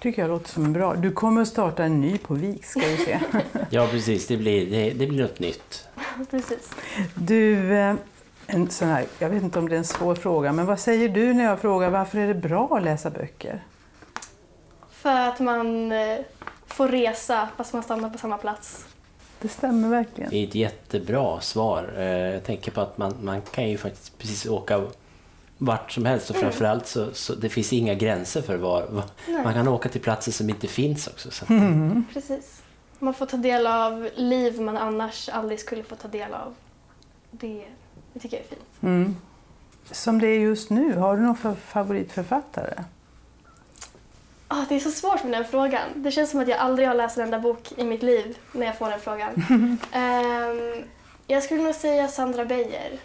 tycker 0.00 0.22
jag 0.22 0.28
låter 0.28 0.48
som 0.48 0.72
bra. 0.72 0.94
Du 0.94 1.12
kommer 1.12 1.42
att 1.42 1.48
starta 1.48 1.84
en 1.84 2.00
ny 2.00 2.18
på 2.18 2.34
Vik 2.34 2.64
ska 2.64 2.80
vi 2.80 2.96
se. 2.96 3.20
Ja, 3.70 3.88
precis. 3.90 4.26
Det 4.26 4.36
blir, 4.36 4.70
det, 4.70 4.90
det 4.90 5.06
blir 5.06 5.22
något 5.22 5.38
nytt. 5.38 5.88
Precis. 6.30 6.70
Du, 7.14 7.74
eh, 7.74 7.94
en 8.46 8.70
sån 8.70 8.88
här, 8.88 9.06
jag 9.18 9.28
vet 9.28 9.42
inte 9.42 9.58
om 9.58 9.68
det 9.68 9.76
är 9.76 9.78
en 9.78 9.84
svår 9.84 10.14
fråga, 10.14 10.52
men 10.52 10.66
vad 10.66 10.80
säger 10.80 11.08
du 11.08 11.32
när 11.32 11.44
jag 11.44 11.60
frågar 11.60 11.90
varför 11.90 12.18
är 12.18 12.28
det 12.28 12.34
bra 12.34 12.76
att 12.76 12.82
läsa 12.82 13.10
böcker? 13.10 13.64
För 14.90 15.20
att 15.20 15.40
man 15.40 15.92
eh, 15.92 16.18
får 16.66 16.88
resa 16.88 17.48
fast 17.56 17.72
man 17.72 17.82
stannar 17.82 18.10
på 18.10 18.18
samma 18.18 18.38
plats. 18.38 18.86
Det 19.42 19.48
stämmer 19.48 19.88
verkligen. 19.88 20.30
Det 20.30 20.36
är 20.36 20.46
ett 20.48 20.54
jättebra 20.54 21.40
svar. 21.40 21.92
Eh, 21.96 22.04
Jag 22.04 22.44
tänker 22.44 22.70
på 22.70 22.80
att 22.80 22.98
man, 22.98 23.14
man 23.22 23.42
kan 23.42 23.68
ju 23.70 23.78
faktiskt 23.78 24.18
precis 24.18 24.46
åka 24.46 24.82
vart 25.58 25.92
som 25.92 26.04
helst 26.06 26.30
och 26.30 26.36
Mm. 26.36 26.50
framförallt 26.50 26.86
så, 26.86 27.06
så 27.12 27.34
det 27.34 27.48
finns 27.48 27.72
inga 27.72 27.94
gränser 27.94 28.42
för 28.42 28.56
var, 28.56 28.86
var 28.86 29.04
Nej. 29.28 29.44
man 29.44 29.54
kan 29.54 29.68
åka 29.68 29.88
till 29.88 30.00
platser 30.00 30.32
som 30.32 30.50
inte 30.50 30.66
finns 30.66 31.06
också. 31.06 31.30
Så 31.30 31.44
Mm. 31.48 32.04
Precis. 32.12 32.62
Man 32.98 33.14
får 33.14 33.26
ta 33.26 33.36
del 33.36 33.66
av 33.66 34.08
liv 34.14 34.60
man 34.60 34.76
annars 34.76 35.28
aldrig 35.28 35.60
skulle 35.60 35.82
få 35.82 35.96
ta 35.96 36.08
del 36.08 36.34
av. 36.34 36.54
Det, 37.30 37.64
det 38.12 38.20
tycker 38.20 38.36
jag 38.36 38.44
är 38.44 38.48
fint. 38.48 38.62
Mm. 38.82 39.16
Som 39.90 40.18
det 40.20 40.26
är 40.26 40.38
just 40.38 40.70
nu, 40.70 40.96
har 40.96 41.16
du 41.16 41.22
någon 41.22 41.36
fa- 41.36 41.54
favoritförfattare? 41.54 42.84
Ah, 44.52 44.64
det 44.68 44.74
är 44.76 44.80
så 44.80 44.90
svårt 44.90 45.22
med 45.24 45.32
den 45.32 45.44
frågan. 45.44 45.82
Det 45.94 46.10
känns 46.10 46.30
som 46.30 46.40
att 46.40 46.48
jag 46.48 46.58
aldrig 46.58 46.88
har 46.88 46.94
läst 46.94 47.16
en 47.18 47.24
enda 47.24 47.38
bok 47.38 47.72
i 47.76 47.84
mitt 47.84 48.02
liv 48.02 48.38
när 48.52 48.66
jag 48.66 48.78
får 48.78 48.90
den 48.90 49.00
frågan. 49.00 49.42
Ehm, 49.92 50.84
jag 51.26 51.42
skulle 51.42 51.62
nog 51.62 51.74
säga 51.74 52.08
Sandra 52.08 52.44
Beijer. 52.44 52.98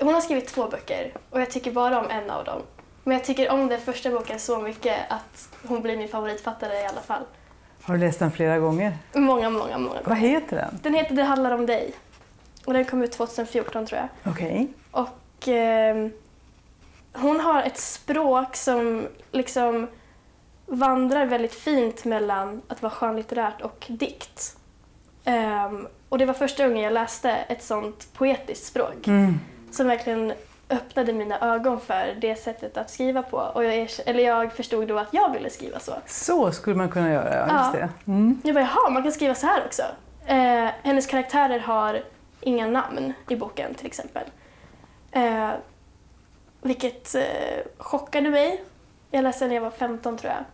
Hon 0.00 0.14
har 0.14 0.20
skrivit 0.20 0.48
två 0.48 0.68
böcker 0.68 1.12
och 1.30 1.40
jag 1.40 1.50
tycker 1.50 1.72
bara 1.72 2.00
om 2.00 2.10
en 2.10 2.30
av 2.30 2.44
dem. 2.44 2.62
Men 3.04 3.14
jag 3.16 3.24
tycker 3.24 3.50
om 3.50 3.68
den 3.68 3.80
första 3.80 4.10
boken 4.10 4.38
så 4.38 4.58
mycket 4.58 4.96
att 5.08 5.48
hon 5.66 5.82
blir 5.82 5.96
min 5.96 6.08
favoritfattare 6.08 6.74
i 6.80 6.86
alla 6.86 7.00
fall. 7.00 7.22
Har 7.82 7.94
du 7.94 8.00
läst 8.00 8.18
den 8.18 8.30
flera 8.32 8.58
gånger? 8.58 8.98
Många, 9.14 9.50
många, 9.50 9.78
många 9.78 9.94
Vad 9.94 10.04
gånger. 10.04 10.20
heter 10.20 10.56
den? 10.56 10.78
Den 10.82 10.94
heter 10.94 11.14
Det 11.14 11.22
handlar 11.22 11.50
om 11.50 11.66
dig. 11.66 11.92
Och 12.66 12.72
den 12.72 12.84
kom 12.84 13.02
ut 13.02 13.12
2014 13.12 13.86
tror 13.86 14.00
jag. 14.00 14.32
Okej. 14.32 14.68
Och 14.90 15.48
ehm, 15.48 16.12
hon 17.12 17.40
har 17.40 17.62
ett 17.62 17.78
språk 17.78 18.56
som 18.56 19.08
liksom 19.32 19.88
vandrar 20.66 21.26
väldigt 21.26 21.54
fint 21.54 22.04
mellan 22.04 22.62
att 22.68 22.82
vara 22.82 22.92
skönlitterärt 22.92 23.60
och 23.60 23.86
dikt. 23.88 24.56
Ehm, 25.24 25.86
och 26.08 26.18
det 26.18 26.26
var 26.26 26.34
första 26.34 26.68
gången 26.68 26.82
jag 26.82 26.92
läste 26.92 27.30
ett 27.30 27.62
sånt 27.62 28.08
poetiskt 28.14 28.66
språk 28.66 29.06
Mm. 29.06 29.40
som 29.70 29.86
verkligen 29.86 30.32
öppnade 30.70 31.12
mina 31.12 31.40
ögon 31.54 31.80
för 31.80 32.16
det 32.20 32.36
sättet 32.36 32.76
att 32.76 32.90
skriva 32.90 33.22
på. 33.22 33.36
Och 33.36 33.64
jag, 33.64 33.88
eller 34.06 34.24
jag 34.24 34.52
förstod 34.52 34.88
då 34.88 34.98
att 34.98 35.08
jag 35.14 35.32
ville 35.32 35.50
skriva 35.50 35.78
så. 35.80 35.92
Så 36.06 36.52
skulle 36.52 36.76
man 36.76 36.88
kunna 36.88 37.10
göra, 37.12 37.34
ja. 37.48 37.58
Just 37.58 37.72
det. 37.72 37.88
Mm. 38.12 38.40
Jag 38.44 38.54
bara, 38.54 38.60
jaha, 38.64 38.90
man 38.90 39.02
kan 39.02 39.12
skriva 39.12 39.34
så 39.34 39.46
här 39.46 39.62
också. 39.66 39.82
Eh, 40.26 40.68
hennes 40.82 41.06
karaktärer 41.06 41.58
har 41.58 42.02
inga 42.40 42.66
namn 42.66 43.12
i 43.28 43.36
boken 43.36 43.74
till 43.74 43.86
exempel. 43.86 44.22
Eh, 45.12 45.50
vilket 46.62 47.14
eh, 47.14 47.22
chockade 47.78 48.30
mig. 48.30 48.62
Jag 49.10 49.22
läste 49.22 49.44
den 49.44 49.48
när 49.48 49.56
jag 49.56 49.62
var 49.62 49.70
15 49.70 50.18
tror 50.18 50.32
jag. 50.32 50.44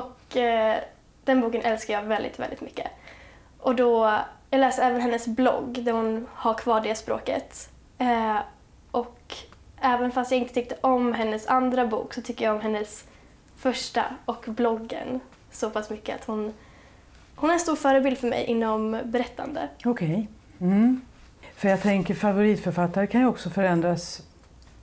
Och 0.00 0.36
eh, 0.36 0.76
den 1.24 1.40
boken 1.40 1.62
älskar 1.62 1.94
jag 1.94 2.02
väldigt, 2.02 2.38
väldigt 2.38 2.60
mycket. 2.60 2.86
Och 3.58 3.76
då, 3.76 4.18
jag 4.50 4.60
läste 4.60 4.82
även 4.82 5.00
hennes 5.00 5.26
blogg 5.26 5.84
där 5.84 5.92
hon 5.92 6.26
har 6.32 6.54
kvar 6.54 6.80
det 6.80 6.94
språket. 6.94 7.70
Eh, 7.98 8.36
och 8.90 9.34
även 9.80 10.12
fast 10.12 10.30
jag 10.30 10.40
inte 10.40 10.54
tyckte 10.54 10.76
om 10.80 11.12
hennes 11.12 11.46
andra 11.46 11.86
bok 11.86 12.14
så 12.14 12.22
tycker 12.22 12.44
jag 12.44 12.54
om 12.54 12.60
hennes 12.60 13.04
första 13.56 14.04
och 14.24 14.44
bloggen 14.46 15.20
så 15.50 15.70
pass 15.70 15.90
mycket 15.90 16.14
att 16.14 16.24
hon, 16.24 16.52
hon 17.36 17.50
är 17.50 17.54
en 17.54 17.60
stor 17.60 17.76
förebild 17.76 18.18
för 18.18 18.28
mig 18.28 18.44
inom 18.44 19.00
berättande. 19.04 19.68
Okej. 19.84 20.28
Mm. 20.60 21.00
För 21.56 21.68
jag 21.68 21.82
tänker 21.82 22.14
favoritförfattare 22.14 23.06
kan 23.06 23.20
ju 23.20 23.26
också 23.26 23.50
förändras 23.50 24.22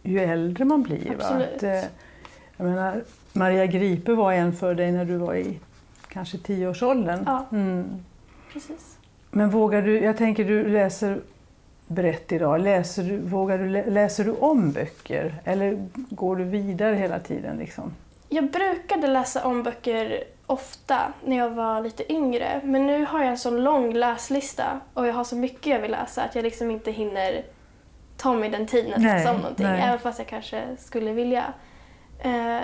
ju 0.04 0.20
äldre 0.20 0.66
man 0.66 0.84
blir. 0.84 1.16
Va? 1.16 1.26
Att, 1.26 1.64
eh, 1.64 1.84
jag 2.58 2.68
menar, 2.68 3.04
Maria 3.34 3.66
Gripe 3.66 4.14
var 4.14 4.34
en 4.34 4.54
för 4.54 4.76
dig 4.76 4.92
när 4.92 5.06
du 5.06 5.18
var 5.18 5.36
i 5.36 5.60
kanske 6.08 6.38
tioårsåldern. 6.38 7.24
Ja. 7.26 7.46
Mm. 7.52 8.04
Precis. 8.54 8.98
Men 9.32 9.50
vågar 9.50 9.82
du, 9.82 10.00
jag 10.00 10.18
tänker 10.18 10.46
du 10.46 10.68
läser 10.70 11.22
brett 11.88 12.32
idag, 12.32 12.62
läser 12.62 13.04
du, 13.04 13.18
vågar 13.18 13.58
du, 13.58 13.70
lä- 13.70 13.90
läser 13.90 14.24
du 14.26 14.32
om 14.32 14.72
böcker 14.72 15.36
eller 15.44 15.88
går 15.94 16.36
du 16.36 16.44
vidare 16.44 16.96
hela 16.96 17.20
tiden? 17.20 17.58
Liksom? 17.58 17.94
Jag 18.30 18.52
brukade 18.52 19.08
läsa 19.08 19.46
om 19.46 19.64
böcker 19.64 20.24
ofta 20.46 21.14
när 21.26 21.38
jag 21.38 21.50
var 21.50 21.82
lite 21.82 22.14
yngre 22.14 22.62
men 22.64 22.88
nu 22.88 23.06
har 23.06 23.20
jag 23.20 23.30
en 23.30 23.38
så 23.38 23.50
lång 23.52 23.94
läslista 23.94 24.80
och 24.94 25.08
jag 25.08 25.14
har 25.14 25.24
så 25.24 25.36
mycket 25.36 25.66
jag 25.68 25.80
vill 25.80 25.92
läsa 25.92 26.24
att 26.24 26.36
jag 26.36 26.44
liksom 26.44 26.72
inte 26.72 26.92
hinner 26.92 27.42
ta 28.22 28.34
mig 28.34 28.50
den 28.50 28.68
tiden 28.68 28.94
att 28.94 29.02
läsa 29.02 29.32
om 29.32 29.38
någonting 29.38 29.66
nej. 29.66 29.82
även 29.82 30.00
fast 30.00 30.20
jag 30.20 30.28
kanske 30.28 30.64
skulle 30.80 31.12
vilja. 31.12 31.54
Eh, 32.20 32.60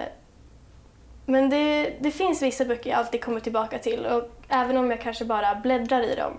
men 1.25 1.49
det, 1.49 1.93
det 1.99 2.11
finns 2.11 2.41
vissa 2.41 2.65
böcker 2.65 2.89
jag 2.89 2.99
alltid 2.99 3.23
kommer 3.23 3.39
tillbaka 3.39 3.79
till 3.79 4.05
och 4.05 4.29
även 4.49 4.77
om 4.77 4.91
jag 4.91 5.01
kanske 5.01 5.25
bara 5.25 5.55
bläddrar 5.55 6.01
i 6.11 6.15
dem. 6.15 6.33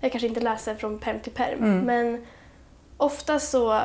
Jag 0.00 0.12
kanske 0.12 0.28
inte 0.28 0.40
läser 0.40 0.74
från 0.74 0.98
perm 0.98 1.20
till 1.20 1.32
perm 1.32 1.58
Mm. 1.58 1.80
men 1.80 2.26
ofta 2.96 3.38
så 3.38 3.80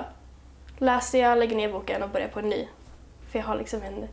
läser 0.78 1.20
jag, 1.20 1.38
lägger 1.38 1.56
ner 1.56 1.72
boken 1.72 2.04
och 2.04 2.10
börjar 2.10 2.28
på 2.28 2.40
en 2.40 2.50
ny. 2.50 2.68
För 3.32 3.40
jag 3.40 3.46
har 3.46 3.56
liksom 3.56 3.82
en 3.82 4.08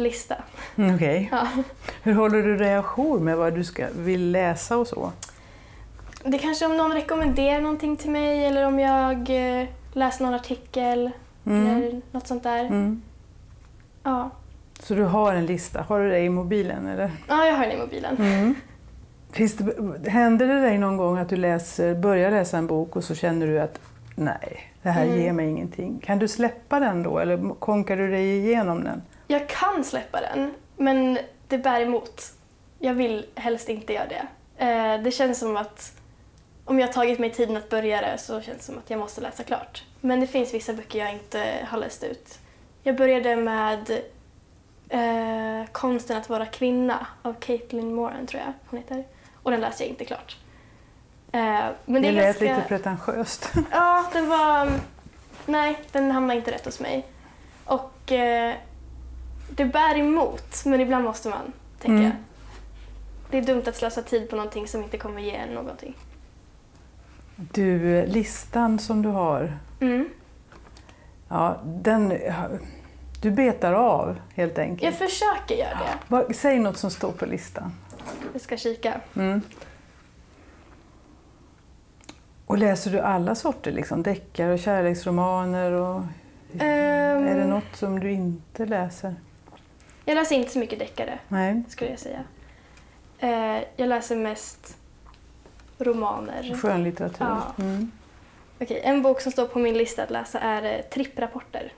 lista. 0.00 0.34
Mm, 0.76 0.94
Okej. 0.94 1.28
Ja. 1.32 1.46
Hur 2.02 2.14
håller 2.14 2.42
du 2.42 2.56
dig 2.56 2.74
ajour 2.74 3.20
med 3.20 3.36
vad 3.36 3.54
du 3.54 3.64
ska, 3.64 3.86
vill 3.96 4.30
läsa 4.30 4.76
och 4.76 4.86
så? 4.86 5.12
Det 6.24 6.38
kanske 6.38 6.66
om 6.66 6.76
någon 6.76 6.92
rekommenderar 6.92 7.60
någonting 7.60 7.96
till 7.96 8.10
mig 8.10 8.44
eller 8.46 8.66
om 8.66 8.78
jag 8.78 9.30
eh, 9.60 9.68
läser 9.92 10.24
någon 10.24 10.34
artikel 10.34 11.10
Mm. 11.46 11.66
eller 11.66 12.00
något 12.12 12.26
sånt 12.26 12.42
där. 12.42 12.64
Mm. 12.64 13.02
Ja. 14.02 14.30
Så 14.80 14.94
du 14.94 15.02
har 15.04 15.34
en 15.34 15.46
lista, 15.46 15.82
har 15.82 16.00
du 16.00 16.10
det 16.10 16.18
i 16.20 16.28
mobilen 16.28 16.86
eller? 16.86 17.10
ja, 17.28 17.46
jag 17.46 17.54
har 17.54 17.62
den 17.66 17.72
i 17.72 17.76
mobilen. 17.80 18.16
Mm. 18.16 18.54
Finns 19.32 19.56
det, 19.56 20.10
händer 20.10 20.46
det 20.46 20.60
dig 20.60 20.78
någon 20.78 20.96
gång 20.96 21.18
att 21.18 21.28
du 21.28 21.36
läser, 21.36 21.94
börjar 21.94 22.30
läsa 22.30 22.58
en 22.58 22.66
bok 22.66 22.96
och 22.96 23.04
så 23.04 23.14
känner 23.14 23.46
du 23.46 23.60
att 23.60 23.80
nej, 24.16 24.72
det 24.82 24.88
här 24.90 25.04
Mm. 25.04 25.20
ger 25.20 25.32
mig 25.32 25.48
ingenting. 25.48 26.00
Kan 26.04 26.18
du 26.18 26.28
släppa 26.28 26.80
den 26.80 27.02
då 27.02 27.18
eller 27.18 27.54
konkar 27.58 27.96
du 27.96 28.10
dig 28.10 28.36
igenom 28.38 28.84
den? 28.84 29.02
Jag 29.26 29.48
kan 29.48 29.84
släppa 29.84 30.20
den, 30.20 30.50
men 30.76 31.18
det 31.48 31.58
bär 31.58 31.80
emot. 31.80 32.22
jag 32.78 32.94
vill 32.94 33.26
helst 33.34 33.68
inte 33.68 33.92
göra 33.92 34.06
det. 34.08 34.26
Eh, 34.64 35.02
det 35.02 35.10
känns 35.10 35.38
som 35.38 35.56
att 35.56 35.92
om 36.64 36.78
jag 36.78 36.86
har 36.86 36.92
tagit 36.92 37.18
mig 37.18 37.30
tiden 37.32 37.56
att 37.56 37.68
börja 37.68 38.00
det 38.00 38.18
så 38.18 38.40
känns 38.40 38.58
det 38.58 38.64
som 38.64 38.78
att 38.78 38.90
jag 38.90 39.00
måste 39.00 39.20
läsa 39.20 39.42
klart. 39.42 39.84
Men 40.00 40.20
det 40.20 40.26
finns 40.26 40.54
vissa 40.54 40.72
böcker 40.74 40.98
jag 40.98 41.12
inte 41.12 41.66
har 41.70 41.78
läst 41.78 42.04
ut. 42.04 42.38
Jag 42.82 42.96
började 42.96 43.36
med 43.36 43.90
eh, 44.88 45.66
Konsten 45.72 46.16
att 46.16 46.28
vara 46.28 46.46
kvinna 46.46 47.06
av 47.22 47.34
Caitlin 47.34 47.94
Moran, 47.94 48.26
tror 48.26 48.42
jag 48.42 48.52
hon 48.66 48.78
heter. 48.78 49.04
Och 49.42 49.50
den 49.50 49.60
läste 49.60 49.82
jag 49.82 49.90
inte 49.90 50.04
klart. 50.04 50.36
Eh, 51.32 51.40
men 51.84 52.02
Det, 52.02 52.08
är 52.08 52.12
lät 52.12 52.40
ganska... 52.40 52.44
lite 52.56 52.68
pretentiöst. 52.68 53.52
Ja, 53.70 54.04
den 54.12 54.28
var... 54.28 54.70
Nej, 55.46 55.78
den 55.92 56.10
hamnade 56.10 56.38
inte 56.38 56.50
rätt 56.52 56.64
hos 56.64 56.80
mig. 56.80 57.06
Och 57.64 58.12
eh, 58.12 58.54
det 59.50 59.64
bär 59.64 59.98
emot, 59.98 60.64
men 60.64 60.80
ibland 60.80 61.04
måste 61.04 61.28
man, 61.28 61.52
tänker 61.80 61.96
Mm. 61.98 62.04
jag. 62.04 62.12
Det 63.30 63.38
är 63.38 63.42
dumt 63.42 63.62
att 63.66 63.76
slösa 63.76 64.02
tid 64.02 64.30
på 64.30 64.36
någonting 64.36 64.68
som 64.68 64.82
inte 64.82 64.98
kommer 64.98 65.20
ge 65.20 65.30
en 65.36 65.48
någonting. 65.54 65.94
Du, 67.52 68.06
listan 68.06 68.78
som 68.78 69.02
du 69.02 69.08
har, 69.08 69.56
Mm. 69.80 70.08
ja, 71.28 71.60
den, 71.64 72.18
du 73.22 73.30
betar 73.30 73.72
av 73.72 74.16
helt 74.34 74.56
Jag 74.58 74.66
enkelt. 74.66 74.96
försöker 74.96 75.54
göra 75.54 75.78
det. 76.28 76.34
Säg 76.34 76.58
något 76.58 76.76
som 76.76 76.90
står 76.90 77.12
på 77.12 77.26
listan. 77.26 77.72
Jag 78.32 78.42
ska 78.42 78.56
kika. 78.56 79.00
Mm. 79.16 79.42
Och 82.46 82.58
läser 82.58 82.90
du 82.90 83.00
alla 83.00 83.34
sorter, 83.34 83.72
liksom 83.72 84.02
deckare 84.02 84.52
och 84.52 84.58
kärleksromaner? 84.58 85.72
Och, 85.72 86.02
Ehm, 86.58 87.26
Är 87.26 87.36
det 87.38 87.46
något 87.46 87.76
som 87.76 88.00
du 88.00 88.10
inte 88.12 88.66
läser? 88.66 89.14
Jag 90.04 90.14
läser 90.14 90.36
inte 90.36 90.50
så 90.50 90.58
mycket 90.58 90.78
deckare, 90.78 91.18
Nej, 91.28 91.62
skulle 91.68 91.90
jag 91.90 91.98
säga. 91.98 92.24
Eh, 93.18 93.62
jag 93.76 93.88
läser 93.88 94.16
mest 94.16 94.76
romaner. 95.84 96.54
skönlitteratur. 96.62 97.24
Ja. 97.24 97.52
Mm. 97.58 97.90
Okej, 98.60 98.80
en 98.84 99.02
bok 99.02 99.20
som 99.20 99.32
står 99.32 99.46
på 99.46 99.58
min 99.58 99.78
lista 99.78 100.02
att 100.02 100.10
läsa 100.10 100.38
är 100.40 100.62
eh, 100.62 100.80
Tripprapporter 100.82 101.72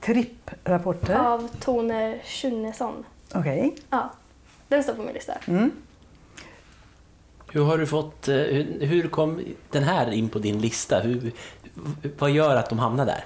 Tripprapporter. 0.00 1.14
av 1.14 1.48
Tone 1.60 2.18
Schunnesson. 2.24 3.04
Okej. 3.34 3.74
Ja, 3.90 4.10
den 4.68 4.82
står 4.82 4.94
på 4.94 5.02
min 5.02 5.14
lista. 5.14 5.32
Mm. 5.46 5.70
Hur 7.52 7.64
har 7.64 7.78
du 7.78 7.86
fått, 7.86 8.28
eh, 8.28 8.34
hur, 8.34 8.86
hur 8.86 9.08
kom 9.08 9.44
den 9.70 9.82
här 9.82 10.10
in 10.10 10.28
på 10.28 10.38
din 10.38 10.58
lista? 10.58 11.00
Hur, 11.00 11.32
vad 12.18 12.30
gör 12.30 12.56
att 12.56 12.68
de 12.68 12.78
hamnar 12.78 13.06
där? 13.06 13.24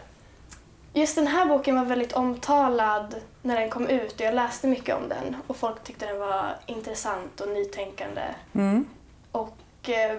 Just 0.92 1.16
den 1.16 1.26
här 1.26 1.46
boken 1.46 1.76
var 1.76 1.84
väldigt 1.84 2.12
omtalad 2.12 3.14
när 3.42 3.60
den 3.60 3.70
kom 3.70 3.86
ut 3.86 4.14
och 4.14 4.20
jag 4.20 4.34
läste 4.34 4.66
mycket 4.66 4.96
om 4.96 5.08
den 5.08 5.36
och 5.46 5.56
folk 5.56 5.84
tyckte 5.84 6.06
den 6.06 6.18
var 6.18 6.56
intressant 6.66 7.40
och 7.40 7.48
nytänkande. 7.48 8.22
Mm. 8.52 8.84
Och 9.32 9.56
eh, 9.88 10.18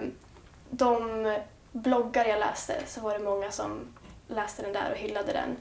de 0.70 1.36
bloggar 1.72 2.24
jag 2.24 2.38
läste 2.40 2.74
så 2.86 3.00
var 3.00 3.12
det 3.18 3.24
många 3.24 3.50
som 3.50 3.80
läste 4.28 4.62
den 4.62 4.72
där 4.72 4.90
och 4.92 4.96
hyllade 4.98 5.32
den. 5.32 5.56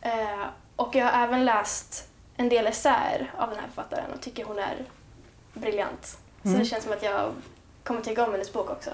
Eh, 0.00 0.46
och 0.76 0.94
jag 0.94 1.04
har 1.06 1.24
även 1.24 1.44
läst 1.44 2.08
en 2.36 2.48
del 2.48 2.66
essäer 2.66 3.32
av 3.38 3.50
den 3.50 3.58
här 3.58 3.66
författaren 3.66 4.12
och 4.14 4.20
tycker 4.20 4.44
hon 4.44 4.58
är 4.58 4.84
briljant. 5.54 6.18
Så 6.42 6.48
Mm. 6.48 6.58
det 6.60 6.64
känns 6.66 6.84
som 6.84 6.92
att 6.92 7.02
jag 7.02 7.32
kommer 7.84 8.00
tycka 8.00 8.24
om 8.24 8.32
hennes 8.32 8.52
bok 8.52 8.70
också. 8.70 8.90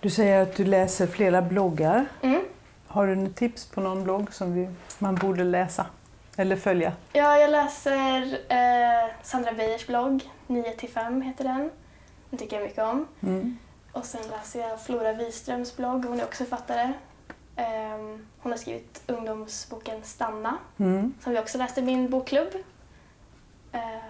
Du 0.00 0.10
säger 0.10 0.42
att 0.42 0.56
du 0.56 0.64
läser 0.64 1.06
flera 1.06 1.42
bloggar. 1.42 2.06
Mm. 2.22 2.44
Har 2.86 3.06
du 3.06 3.14
något 3.16 3.36
tips 3.36 3.66
på 3.66 3.80
någon 3.80 4.04
blogg 4.04 4.32
som 4.34 4.54
vi, 4.54 4.68
man 4.98 5.14
borde 5.14 5.44
läsa 5.44 5.86
eller 6.36 6.56
följa? 6.56 6.92
Ja, 7.12 7.38
jag 7.38 7.50
läser 7.50 8.38
eh, 8.48 9.10
Sandra 9.22 9.52
Beijers 9.52 9.86
blogg, 9.86 10.30
9-5 10.46 11.22
heter 11.22 11.44
den. 11.44 11.70
Den 12.30 12.38
tycker 12.38 12.56
jag 12.56 12.64
mycket 12.66 12.84
om. 12.84 13.06
Mm. 13.22 13.58
Och 13.92 14.04
sen 14.04 14.28
läser 14.30 14.60
jag 14.68 14.80
Flora 14.82 15.12
Wiströms 15.12 15.76
blogg, 15.76 16.04
hon 16.04 16.20
är 16.20 16.24
också 16.24 16.44
författare. 16.44 16.92
Ehm, 17.56 18.26
hon 18.38 18.52
har 18.52 18.58
skrivit 18.58 19.02
ungdomsboken 19.06 20.02
Stanna, 20.02 20.56
Mm. 20.78 21.14
som 21.20 21.32
vi 21.32 21.38
också 21.38 21.58
läste 21.58 21.80
i 21.80 21.84
min 21.84 22.10
bokklubb. 22.10 22.48
Ehm, 23.72 24.00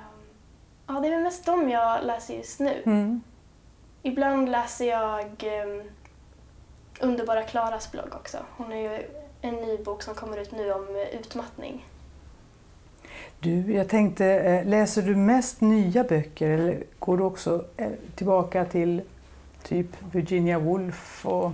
ja, 0.86 0.92
det 1.00 1.08
är 1.08 1.10
väl 1.10 1.22
mest 1.22 1.44
dem 1.46 1.70
jag 1.70 2.04
läser 2.04 2.34
just 2.36 2.60
nu. 2.60 2.82
Mm. 2.86 3.22
Ibland 4.02 4.48
läser 4.48 4.84
jag 4.88 5.44
ehm, 5.44 5.82
Underbara 7.00 7.42
Klaras 7.42 7.92
blogg 7.92 8.14
också. 8.14 8.38
Hon 8.56 8.66
har 8.66 8.74
ju 8.78 9.10
en 9.40 9.54
ny 9.54 9.78
bok 9.78 10.02
som 10.02 10.14
kommer 10.14 10.36
ut 10.36 10.52
nu 10.52 10.72
om 10.72 10.88
eh, 10.96 11.20
utmattning. 11.20 11.86
Du, 13.40 13.72
jag 13.72 13.88
tänkte, 13.88 14.26
eh, 14.26 14.66
läser 14.66 15.02
du 15.02 15.16
mest 15.16 15.60
nya 15.60 16.04
böcker 16.04 16.50
eller 16.50 16.82
går 16.98 17.16
du 17.16 17.24
också 17.24 17.64
eh, 17.76 17.88
tillbaka 18.14 18.64
till 18.64 19.02
typ 19.62 19.86
Virginia 20.12 20.58
Woolf 20.58 21.26
och 21.26 21.52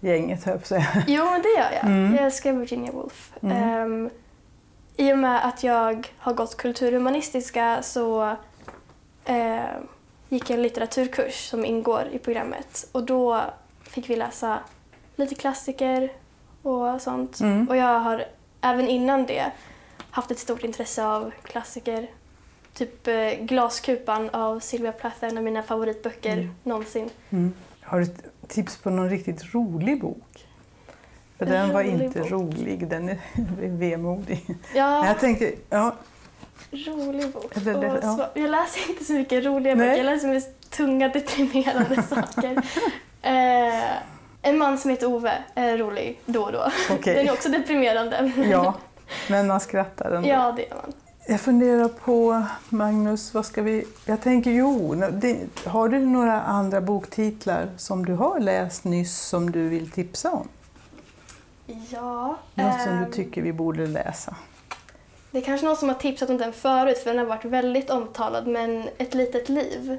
gänget, 0.00 0.44
höll 0.44 0.60
jag? 0.70 0.82
Jo, 1.06 1.24
det 1.42 1.60
gör 1.60 1.72
jag. 1.72 1.84
Mm. 1.84 2.14
Jag 2.14 2.24
älskar 2.24 2.52
Virginia 2.52 2.92
Woolf. 2.92 3.32
Mm. 3.40 3.56
Ehm, 3.56 4.10
I 4.96 5.12
och 5.12 5.18
med 5.18 5.44
att 5.46 5.62
jag 5.64 6.12
har 6.18 6.34
gått 6.34 6.56
kulturhumanistiska 6.56 7.82
så 7.82 8.36
eh, 9.24 9.60
gick 10.28 10.50
jag 10.50 10.56
en 10.56 10.62
litteraturkurs 10.62 11.48
som 11.50 11.64
ingår 11.64 12.02
i 12.12 12.18
programmet. 12.18 12.88
Och 12.92 13.02
då 13.04 13.40
fick 13.82 14.10
vi 14.10 14.16
läsa 14.16 14.58
lite 15.16 15.34
klassiker 15.34 16.12
och 16.62 17.00
sånt. 17.00 17.40
Mm. 17.40 17.68
Och 17.68 17.76
jag 17.76 18.00
har 18.00 18.24
även 18.60 18.88
innan 18.88 19.26
det 19.26 19.52
haft 20.16 20.30
ett 20.30 20.38
stort 20.38 20.64
intresse 20.64 21.04
av 21.06 21.30
klassiker. 21.42 22.06
Typ 22.74 23.08
eh, 23.08 23.14
Glaskupan 23.40 24.30
av 24.30 24.60
Sylvia 24.60 24.92
Plath, 24.92 25.24
en 25.24 25.38
av 25.38 25.44
mina 25.44 25.62
favoritböcker 25.62 26.32
Mm. 26.32 26.50
någonsin. 26.62 27.10
Mm. 27.30 27.54
Har 27.82 27.98
du 27.98 28.04
ett 28.04 28.24
tips 28.48 28.76
på 28.76 28.90
någon 28.90 29.10
riktigt 29.10 29.54
rolig 29.54 30.00
bok? 30.00 30.46
För 31.38 31.46
den 31.46 31.72
var 31.72 31.84
Rolig 31.84 32.02
inte 32.04 32.20
bok. 32.20 32.30
rolig, 32.30 32.88
den 32.88 33.08
är 33.08 33.18
vemodig. 33.68 34.44
Ja, 34.74 35.06
Jag 35.06 35.18
tänkte, 35.20 35.52
ja, 35.70 35.94
Rolig 36.70 37.32
bok. 37.32 37.54
Det- 37.54 37.74
Åh, 37.76 37.98
ja. 38.02 38.30
Jag 38.34 38.50
läser 38.50 38.90
inte 38.90 39.04
så 39.04 39.12
mycket 39.12 39.44
roliga 39.44 39.74
Nej. 39.74 39.88
böcker. 39.88 40.04
Jag 40.04 40.14
läser 40.14 40.28
mest 40.28 40.70
tunga, 40.70 41.08
deprimerande 41.08 42.02
saker. 42.08 42.62
Eh, 43.22 43.84
en 44.42 44.58
man 44.58 44.78
som 44.78 44.90
heter 44.90 45.06
Ove 45.06 45.32
är 45.54 45.78
rolig 45.78 46.20
då 46.26 46.42
och 46.42 46.52
då. 46.52 46.70
Okej. 46.90 47.14
Den 47.14 47.28
är 47.28 47.32
också 47.32 47.48
deprimerande. 47.48 48.32
ja, 48.50 48.74
men 49.30 49.46
man 49.46 49.60
skrattar 49.60 50.10
ändå. 50.10 50.28
ja, 50.28 50.52
det 50.56 50.62
gör 50.62 50.76
man. 50.82 50.92
Jag 51.28 51.40
funderar 51.40 51.88
på, 51.88 52.42
Magnus, 52.68 53.34
vad 53.34 53.46
ska 53.46 53.62
vi... 53.62 53.84
Jag 54.04 54.20
tänker, 54.20 54.50
jo, 54.50 54.94
det, 54.94 55.38
har 55.64 55.88
du 55.88 55.98
några 55.98 56.42
andra 56.42 56.80
boktitlar 56.80 57.68
som 57.76 58.04
du 58.04 58.14
har 58.14 58.40
läst 58.40 58.84
nyss 58.84 59.20
som 59.20 59.50
du 59.50 59.68
vill 59.68 59.90
tipsa 59.90 60.30
om? 60.30 60.48
Ja. 61.90 62.36
Något 62.54 62.82
som 62.82 62.92
ehm, 62.92 63.04
du 63.04 63.12
tycker 63.12 63.42
vi 63.42 63.52
borde 63.52 63.86
läsa? 63.86 64.36
Det 65.30 65.38
är 65.38 65.42
kanske 65.42 65.66
någon 65.66 65.76
som 65.76 65.88
har 65.88 65.96
tipsat 65.96 66.30
om 66.30 66.38
den 66.38 66.52
förut 66.52 66.98
för 66.98 67.10
den 67.10 67.18
har 67.18 67.26
varit 67.26 67.44
väldigt 67.44 67.90
omtalad. 67.90 68.46
Men 68.46 68.88
Ett 68.98 69.14
litet 69.14 69.48
liv 69.48 69.98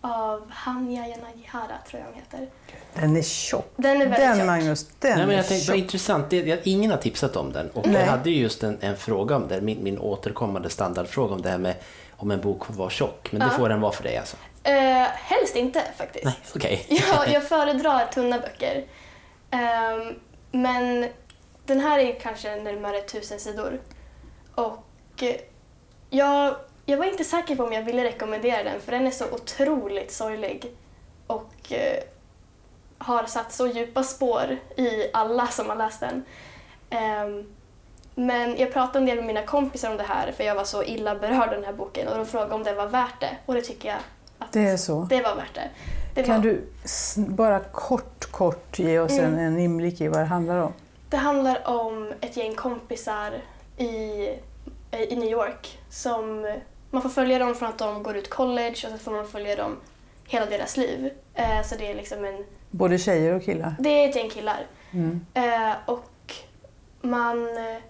av 0.00 0.50
Hanya 0.50 1.06
Yanagihara 1.08 1.78
tror 1.90 2.00
jag 2.00 2.06
hon 2.06 2.14
heter. 2.14 2.48
Den 2.94 3.16
är 3.16 3.22
tjock. 3.22 3.72
Den 3.76 3.90
är 3.90 3.98
väldigt 3.98 4.18
Den, 4.18 4.36
tjock. 4.36 4.46
Magnus, 4.46 4.86
den 5.00 5.10
Nej, 5.16 5.18
men 5.26 5.30
är 5.30 5.36
jag 5.36 5.46
tänkte, 5.48 5.70
vad 5.70 5.76
tjock. 5.78 5.84
intressant, 5.84 6.30
det, 6.30 6.36
jag, 6.36 6.58
ingen 6.64 6.90
har 6.90 6.98
tipsat 6.98 7.36
om 7.36 7.52
den. 7.52 7.70
Och 7.70 7.86
Nej. 7.86 8.00
jag 8.00 8.06
hade 8.10 8.30
ju 8.30 8.36
just 8.42 8.62
en, 8.62 8.78
en 8.80 8.96
fråga 8.96 9.36
om 9.36 9.48
det, 9.48 9.60
min, 9.60 9.82
min 9.82 9.98
återkommande 9.98 10.70
standardfråga 10.70 11.34
om 11.34 11.42
det 11.42 11.50
här 11.50 11.58
med 11.58 11.74
om 12.16 12.30
en 12.30 12.40
bok 12.40 12.64
får 12.66 12.74
vara 12.74 12.90
tjock. 12.90 13.28
Men 13.32 13.40
det 13.40 13.46
Ja. 13.52 13.58
får 13.58 13.68
den 13.68 13.80
vara 13.80 13.92
för 13.92 14.02
dig 14.02 14.16
alltså? 14.16 14.36
Eh, 14.62 15.06
helst 15.14 15.56
inte 15.56 15.82
faktiskt. 15.98 16.24
Nej, 16.24 16.34
okej. 16.54 16.86
Ja, 17.12 17.26
jag 17.26 17.48
föredrar 17.48 18.06
tunna 18.06 18.38
böcker. 18.38 18.84
Ehm, 19.50 20.14
men 20.52 21.08
den 21.66 21.80
här 21.80 21.98
är 21.98 22.20
kanske 22.20 22.56
närmare 22.56 23.00
tusen 23.00 23.38
sidor. 23.38 23.80
Och 24.54 25.24
jag, 26.10 26.56
jag 26.86 26.96
var 26.96 27.04
inte 27.04 27.24
säker 27.24 27.56
på 27.56 27.64
om 27.64 27.72
jag 27.72 27.82
ville 27.82 28.04
rekommendera 28.04 28.62
den 28.64 28.80
för 28.80 28.92
den 28.92 29.06
är 29.06 29.10
så 29.10 29.24
otroligt 29.32 30.12
sorglig. 30.12 30.66
Och 31.26 31.72
eh, 31.72 32.02
har 32.98 33.24
satt 33.24 33.52
så 33.52 33.66
djupa 33.66 34.02
spår 34.02 34.56
i 34.76 35.10
alla 35.12 35.46
som 35.46 35.68
har 35.68 35.76
läst 35.76 36.00
den. 36.00 36.24
Ehm, 36.90 37.46
men 38.14 38.56
jag 38.56 38.72
pratade 38.72 38.98
en 38.98 39.06
del 39.06 39.16
med 39.16 39.24
mina 39.26 39.42
kompisar 39.42 39.90
om 39.90 39.96
det 39.96 40.02
här 40.02 40.32
för 40.32 40.44
jag 40.44 40.54
var 40.54 40.64
så 40.64 40.82
illa 40.84 41.14
berörd 41.14 41.48
av 41.48 41.54
den 41.54 41.64
här 41.64 41.72
boken 41.72 42.08
och 42.08 42.16
de 42.16 42.26
frågade 42.26 42.54
om 42.54 42.62
det 42.62 42.74
var 42.74 42.86
värt 42.86 43.20
det. 43.20 43.36
Och 43.46 43.54
det 43.54 43.62
tycker 43.62 43.88
jag 43.88 43.98
att 44.38 44.52
Det 44.52 44.60
är 44.68 44.76
så. 44.76 45.06
det 45.10 45.22
var 45.22 45.34
värt 45.36 45.54
det. 45.54 45.68
det 46.14 46.22
Kan 46.22 46.36
var, 46.36 46.42
du 46.42 46.64
bara 47.16 47.60
kort, 47.60 48.24
kort 48.32 48.78
ge 48.78 48.98
oss 49.00 49.12
en, 49.18 49.24
Mm. 49.34 49.38
en 49.38 49.58
inblick 49.58 50.00
i 50.00 50.08
vad 50.08 50.18
det 50.20 50.24
handlar 50.24 50.58
om? 50.58 50.72
Det 51.10 51.16
handlar 51.16 51.68
om 51.68 52.12
ett 52.20 52.36
gäng 52.36 52.54
kompisar 52.54 53.32
i, 53.76 53.86
i 55.08 55.16
New 55.16 55.30
York 55.30 55.78
som 55.90 56.54
man 56.90 57.02
får 57.02 57.08
följa 57.08 57.38
dem 57.38 57.54
från 57.54 57.68
att 57.68 57.78
de 57.78 58.02
går 58.02 58.16
ut 58.16 58.30
college 58.30 58.76
och 58.84 58.90
så 58.90 58.98
får 58.98 59.12
man 59.12 59.26
följa 59.28 59.56
dem 59.56 59.76
hela 60.24 60.46
deras 60.46 60.76
liv. 60.76 61.10
Eh, 61.34 61.62
så 61.62 61.74
det 61.76 61.90
är 61.90 61.94
liksom 61.94 62.24
en, 62.24 62.44
Både 62.70 62.98
tjejer 62.98 63.34
och 63.34 63.44
killar? 63.44 63.74
det 63.78 63.88
är 63.88 64.08
ett 64.08 64.16
gäng 64.16 64.30
killar. 64.30 64.66
Mm. 64.92 65.26
Eh, 65.34 65.76
och 65.86 66.34
man 67.00 67.56
eh, 67.56 67.82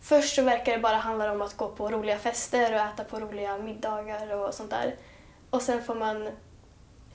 först 0.00 0.34
så 0.34 0.42
verkar 0.42 0.72
det 0.72 0.78
bara 0.78 0.96
handla 0.96 1.32
om 1.32 1.42
att 1.42 1.56
gå 1.56 1.68
på 1.68 1.90
roliga 1.90 2.18
fester 2.18 2.74
och 2.74 2.80
äta 2.80 3.04
på 3.04 3.20
roliga 3.20 3.58
middagar 3.58 4.34
och 4.34 4.54
sånt 4.54 4.70
där. 4.70 4.94
Och 5.50 5.62
sen 5.62 5.82
får 5.82 5.94
man 5.94 6.28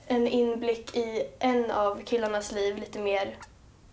en 0.06 0.28
inblick 0.28 0.96
i 0.96 1.28
en 1.38 1.70
av 1.70 2.00
killarnas 2.04 2.52
liv 2.52 2.76
lite 2.76 2.98
mer 2.98 3.36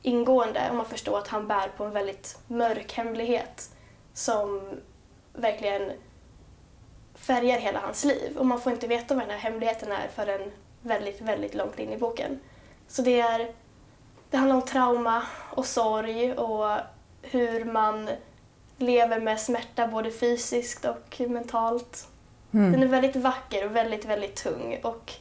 ingående 0.02 0.68
och 0.70 0.76
man 0.76 0.86
förstår 0.86 1.18
att 1.18 1.28
han 1.28 1.48
bär 1.48 1.68
på 1.78 1.84
en 1.84 1.92
väldigt 1.92 2.38
mörk 2.48 2.94
hemlighet 2.94 3.70
som 4.14 4.62
verkligen 5.34 5.92
färgar 7.32 7.60
hela 7.60 7.80
hans 7.80 8.04
liv. 8.04 8.38
Och 8.38 8.46
man 8.46 8.62
får 8.62 8.72
inte 8.72 8.88
veta 8.88 9.16
vad 9.16 9.24
den 9.24 9.32
här 9.32 9.38
hemligheten 9.38 9.92
är 9.92 10.08
förrän 10.16 10.52
väldigt, 10.82 11.22
väldigt 11.22 11.56
långt 11.56 11.80
in 11.80 11.94
i 11.94 11.98
boken. 11.98 12.40
Så 12.88 13.02
det, 13.02 13.20
är, 13.20 13.52
det 14.30 14.38
handlar 14.38 14.56
om 14.56 14.62
trauma 14.62 15.24
och 15.50 15.66
sorg 15.66 16.34
och 16.34 16.78
hur 17.22 17.66
man 17.66 18.10
lever 18.78 19.20
med 19.20 19.40
smärta 19.40 19.88
både 19.88 20.12
fysiskt 20.12 20.86
och 20.86 21.22
mentalt. 21.28 22.08
Mm. 22.54 22.72
Den 22.72 22.84
är 22.84 22.88
väldigt 22.88 23.16
vacker 23.16 23.66
och 23.66 23.76
väldigt, 23.76 24.06
väldigt 24.06 24.36
tung. 24.36 24.80
Och 24.84 25.14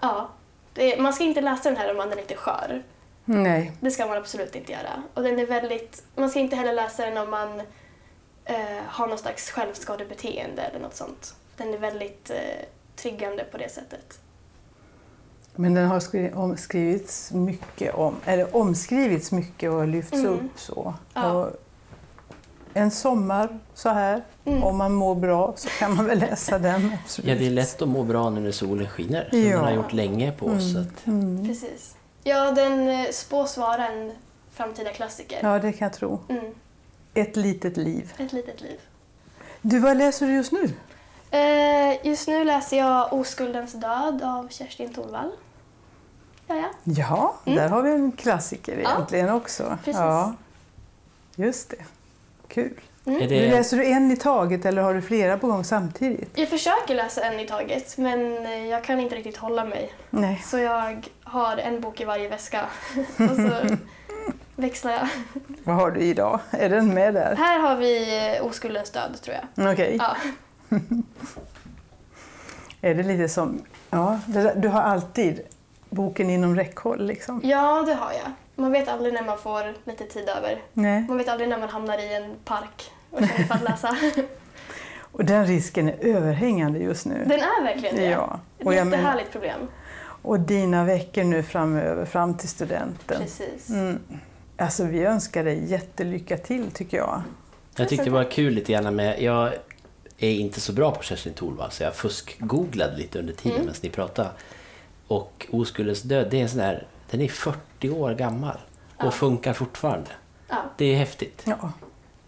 ja, 0.00 0.28
det, 0.72 1.00
man 1.00 1.12
ska 1.12 1.24
inte 1.24 1.40
läsa 1.40 1.70
den 1.70 1.78
här 1.78 1.90
om 1.90 1.96
man 1.96 2.12
är 2.12 2.16
lite 2.16 2.36
skör. 2.36 2.82
Nej. 3.24 3.72
Det 3.80 3.90
ska 3.90 4.06
man 4.06 4.16
absolut 4.16 4.54
inte 4.54 4.72
göra. 4.72 5.02
Och 5.14 5.22
den 5.22 5.38
är 5.38 5.46
väldigt, 5.46 6.02
man 6.16 6.30
ska 6.30 6.40
inte 6.40 6.56
heller 6.56 6.72
läsa 6.72 7.06
den 7.06 7.16
om 7.16 7.30
man 7.30 7.62
eh, 8.44 8.56
har 8.86 9.06
någon 9.06 9.18
slags 9.18 9.50
självskadebeteende 9.50 10.62
eller 10.62 10.80
något 10.80 10.94
sånt. 10.96 11.34
Den 11.56 11.74
är 11.74 11.78
väldigt 11.78 12.30
eh, 12.30 12.36
triggande 12.96 13.44
på 13.44 13.58
det 13.58 13.68
sättet. 13.72 14.18
Men 15.56 15.74
den 15.74 15.86
har 15.88 16.00
skri- 16.00 16.56
skrivits 16.56 17.32
mycket 17.32 17.94
om, 17.94 18.16
eller 18.24 18.56
omskrivits 18.56 19.32
mycket 19.32 19.70
och 19.70 19.88
lyfts 19.88 20.12
Mm. 20.12 20.32
upp 20.32 20.60
så. 20.60 20.94
Ja. 21.14 21.32
Och 21.32 21.50
en 22.74 22.90
sommar 22.90 23.58
så 23.74 23.88
här, 23.88 24.22
Mm. 24.44 24.62
om 24.64 24.76
man 24.76 24.92
mår 24.92 25.14
bra 25.14 25.52
så 25.56 25.68
kan 25.68 25.96
man 25.96 26.06
väl 26.06 26.18
läsa 26.18 26.58
den. 26.58 26.92
Absolut. 27.04 27.28
Ja, 27.30 27.34
det 27.36 27.46
är 27.46 27.50
lätt 27.50 27.82
att 27.82 27.88
må 27.88 28.02
bra 28.02 28.30
nu 28.30 28.40
när 28.40 28.52
solen 28.52 28.88
skiner. 28.88 29.28
Som 29.30 29.42
Ja. 29.42 29.50
den 29.56 29.64
har 29.64 29.72
gjort 29.72 29.92
länge 29.92 30.32
på 30.32 30.46
oss. 30.46 30.72
så 30.72 30.78
att- 30.78 31.06
Mm. 31.06 31.48
Precis. 31.48 31.96
Ja, 32.24 32.50
den 32.52 32.88
eh, 32.88 33.10
spås 33.10 33.56
vara 33.58 33.88
en 33.88 34.12
framtida 34.52 34.90
klassiker. 34.92 35.38
Ja, 35.42 35.58
det 35.58 35.72
kan 35.72 35.86
jag 35.86 35.92
tro. 35.92 36.18
Mm, 36.28 36.44
Ett 37.14 37.36
litet 37.36 37.76
liv. 37.76 38.12
ett 38.18 38.32
litet 38.32 38.60
liv. 38.60 38.80
Du, 39.62 39.78
vad 39.78 39.96
läser 39.96 40.26
du 40.26 40.32
just 40.34 40.52
nu? 40.52 40.70
Eh, 41.30 42.06
just 42.06 42.28
nu 42.28 42.44
läser 42.44 42.76
jag 42.78 43.12
Oskuldens 43.12 43.72
död 43.72 44.22
av 44.22 44.48
Kerstin 44.48 44.92
Thorvall. 44.94 45.30
Ja, 46.46 46.54
ja. 46.56 46.70
Ja, 46.84 47.34
Mm. 47.46 47.58
där 47.58 47.68
har 47.68 47.82
vi 47.82 47.90
en 47.90 48.12
klassiker 48.12 48.78
Ja. 48.82 48.90
egentligen 48.94 49.30
också. 49.30 49.78
Precis. 49.84 50.00
Ja, 50.00 50.32
just 51.36 51.70
det. 51.70 51.76
Kul. 52.48 52.80
Mm. 53.06 53.22
Är 53.22 53.28
Du, 53.28 53.34
det, 53.34 53.50
läser 53.50 53.76
du 53.76 53.84
en 53.84 54.10
i 54.10 54.16
taget 54.16 54.64
eller 54.64 54.82
har 54.82 54.94
du 54.94 55.02
flera 55.02 55.38
på 55.38 55.46
gång 55.46 55.64
samtidigt? 55.64 56.30
Jag 56.38 56.48
försöker 56.48 56.94
läsa 56.94 57.22
en 57.24 57.40
i 57.40 57.46
taget, 57.46 57.98
men 57.98 58.44
jag 58.68 58.84
kan 58.84 59.00
inte 59.00 59.14
riktigt 59.16 59.36
hålla 59.36 59.64
mig. 59.64 59.92
Nej. 60.10 60.42
Så 60.46 60.58
jag 60.58 61.08
har 61.24 61.56
en 61.56 61.80
bok 61.80 62.00
i 62.00 62.04
varje 62.04 62.28
väska 62.28 62.64
och 62.96 63.36
så 63.36 63.76
växlar 64.56 64.92
jag. 64.92 65.08
Vad 65.64 65.76
har 65.76 65.90
du 65.90 66.00
idag? 66.00 66.40
Är 66.50 66.68
den 66.68 66.94
med 66.94 67.14
där? 67.14 67.36
Här 67.36 67.58
har 67.58 67.76
vi 67.76 68.18
eh, 68.36 68.46
Oskuldens 68.46 68.90
död, 68.90 69.18
tror 69.22 69.36
jag. 69.54 69.72
Okej. 69.72 69.96
Ja, 70.00 70.16
Är 72.80 72.94
det 72.94 73.02
lite 73.02 73.28
som... 73.28 73.62
Ja, 73.90 74.20
det 74.26 74.42
där, 74.42 74.54
du 74.56 74.68
har 74.68 74.80
alltid 74.80 75.40
boken 75.90 76.30
inom 76.30 76.56
räckhåll 76.56 77.06
liksom? 77.06 77.40
ja, 77.44 77.82
det 77.86 77.94
har 77.94 78.12
jag. 78.12 78.32
Man 78.56 78.72
vet 78.72 78.88
aldrig 78.88 79.14
när 79.14 79.22
man 79.22 79.38
får 79.38 79.74
lite 79.84 80.04
tid 80.04 80.28
över. 80.28 80.62
Nej. 80.72 81.04
Man 81.08 81.18
vet 81.18 81.28
aldrig 81.28 81.48
när 81.48 81.58
man 81.58 81.68
hamnar 81.68 81.98
i 81.98 82.14
en 82.14 82.34
park 82.44 82.90
och 83.10 83.18
känner 83.18 83.44
för 83.44 83.54
att 83.54 83.62
läsa. 83.62 83.96
Och 85.00 85.24
den 85.24 85.46
risken 85.46 85.88
är 85.88 85.96
överhängande 86.16 86.78
just 86.78 87.06
nu. 87.06 87.24
Den 87.26 87.40
är 87.40 87.64
verkligen 87.64 87.96
det. 87.96 88.04
Ja. 88.04 88.40
Ett 88.58 88.66
Och, 88.66 88.74
jag 88.74 88.86
menar, 88.86 88.96
jättehärligt 88.98 89.32
problem. 89.32 89.60
och 90.22 90.40
dina 90.40 90.84
veckor 90.84 91.24
nu 91.24 91.42
framöver, 91.42 92.04
fram 92.04 92.36
till 92.36 92.48
studenten. 92.48 93.20
Precis. 93.20 93.68
Mm. 93.70 93.98
Alltså 94.56 94.84
vi 94.84 95.02
önskar 95.04 95.44
dig 95.44 95.64
jättelycka 95.70 96.36
till 96.36 96.70
tycker 96.70 96.96
jag. 96.96 97.22
jag 97.76 97.88
tyckte 97.88 98.04
det 98.04 98.10
var 98.10 98.30
kul 98.30 98.52
lite 98.54 98.72
grann 98.72 98.96
med... 98.96 99.22
Jag 99.22 99.52
är 100.18 100.30
inte 100.30 100.60
så 100.60 100.72
bra 100.72 100.90
på 100.90 101.02
Kerstin 101.02 101.34
Thorvall 101.34 101.70
så 101.70 101.82
jag 101.82 101.94
fuskgooglade 101.94 102.96
lite 102.96 103.18
under 103.18 103.32
tiden 103.32 103.52
Mm. 103.52 103.66
medan 103.66 103.80
ni 103.82 103.90
pratade. 103.90 104.28
Och 105.06 105.46
Oskuldens 105.50 106.02
död, 106.02 106.28
det 106.30 106.36
är 106.38 106.42
en 106.42 106.48
sån 106.48 106.58
där... 106.58 106.86
Den 107.10 107.20
är 107.20 107.28
40 107.28 107.90
år 107.90 108.14
gammal 108.14 108.56
och 108.96 109.04
Ja. 109.04 109.10
funkar 109.10 109.52
fortfarande. 109.52 110.10
Ja. 110.48 110.56
Det 110.78 110.84
är 110.84 110.96
häftigt. 110.96 111.42
Ja. 111.44 111.72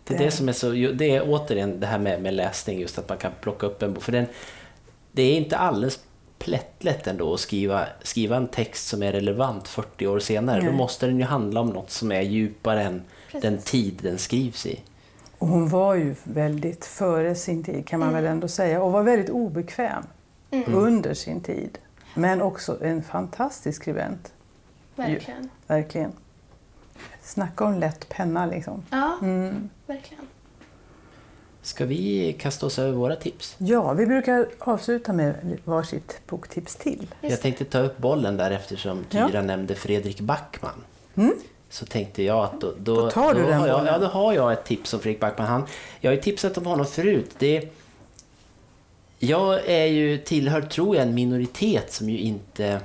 Det 0.05 0.15
är 0.15 0.19
Det- 0.19 0.31
som 0.31 0.49
är 0.49 0.53
så... 0.53 0.71
Det 0.71 1.11
är 1.17 1.23
återigen 1.31 1.81
det 1.81 1.87
här 1.87 1.99
med, 1.99 2.23
med 2.23 2.35
läsning, 2.35 2.81
just 2.81 2.99
att 2.99 3.09
man 3.09 3.19
kan 3.19 3.33
plocka 3.41 3.67
upp 3.67 3.83
en 3.83 3.95
bok. 3.95 4.03
För 4.03 4.13
den, 4.13 4.27
det 5.13 5.23
är 5.23 5.37
inte 5.37 5.57
alldeles 5.57 6.01
plättlätt 6.39 7.07
ändå 7.07 7.35
att 7.35 7.41
skriva, 7.41 7.87
skriva 8.03 8.37
en 8.37 8.49
text 8.49 8.89
som 8.89 9.03
är 9.03 9.13
relevant 9.13 9.69
40 9.69 10.07
år 10.07 10.19
senare. 10.19 10.59
Nej. 10.63 10.67
Då 10.71 10.77
måste 10.77 11.07
den 11.07 11.19
ju 11.19 11.25
handla 11.25 11.61
om 11.61 11.69
något 11.69 11.91
som 11.91 12.13
är 12.13 12.21
djupare 12.23 12.83
än 12.83 13.03
Precis. 13.27 13.43
den 13.43 13.59
tid 13.59 13.99
den 14.03 14.19
skrivs 14.19 14.67
i. 14.67 14.81
Och 15.39 15.49
hon 15.49 15.69
var 15.69 15.95
ju 15.95 16.15
väldigt 16.25 16.85
före 16.85 17.35
sin 17.35 17.65
tid 17.65 17.87
kan 17.87 18.01
man 18.01 18.09
Mm. 18.09 18.23
väl 18.23 18.33
ändå 18.33 18.49
säga 18.49 18.83
och 18.83 18.93
var 18.93 19.03
väldigt 19.03 19.31
obekväm 19.31 20.03
Mm. 20.51 20.75
under 20.75 21.15
sin 21.15 21.41
tid. 21.41 21.79
Men 22.15 22.43
också 22.43 22.85
en 22.85 23.03
fantastisk 23.03 23.83
skribent, 23.83 24.33
Verkligen. 24.95 25.49
verkligen. 25.67 26.13
Snacka 27.23 27.65
om 27.65 27.75
lätt 27.79 28.09
penna 28.09 28.47
liksom. 28.47 28.83
Ja, 28.91 29.19
Mm. 29.23 29.69
verkligen. 29.87 30.25
Ska 31.67 31.85
vi 31.85 32.33
kasta 32.39 32.67
oss 32.67 32.79
över 32.79 32.93
våra 32.93 33.17
tips? 33.17 33.55
Ja, 33.59 33.93
vi 33.93 34.07
brukar 34.07 34.49
avsluta 34.59 35.13
med 35.13 35.59
varsitt 35.65 36.21
boktips 36.27 36.77
till. 36.77 37.07
Jag 37.21 37.41
tänkte 37.41 37.65
ta 37.65 37.79
upp 37.79 37.99
bollen 37.99 38.37
där 38.37 38.51
eftersom 38.51 39.05
Tyra 39.05 39.31
Ja. 39.33 39.43
nämnde 39.43 39.75
Fredrik 39.75 40.21
Backman. 40.21 40.85
Mm. 41.15 41.35
Så 41.71 41.87
tänkte 41.87 42.23
jag 42.23 42.45
att 42.45 42.61
då, 42.61 42.75
då, 42.79 42.95
Då 42.95 43.11
tar 43.11 43.35
du 43.35 43.43
då 43.43 43.49
den 43.49 43.61
har 43.61 43.69
jag. 43.69 43.87
Ja, 43.87 43.99
då 43.99 44.07
har 44.07 44.33
jag 44.33 44.53
ett 44.53 44.65
tips 44.65 44.95
om 44.95 45.01
Fredrik 45.01 45.21
Backman. 45.21 45.47
Han, 45.47 45.67
jag 46.01 46.11
har 46.11 46.15
ju 46.17 46.23
tipsat 46.23 46.59
om 46.59 46.67
honom 46.67 46.87
förut. 46.87 47.31
Det, 47.39 47.69
jag 49.19 49.69
är 49.69 49.87
ju, 49.87 50.19
tillhör, 50.19 50.61
tror 50.63 50.97
jag, 50.97 51.03
en 51.03 51.15
minoritet 51.15 51.93
som 51.93 52.11
ju 52.11 52.19
inte, 52.19 52.81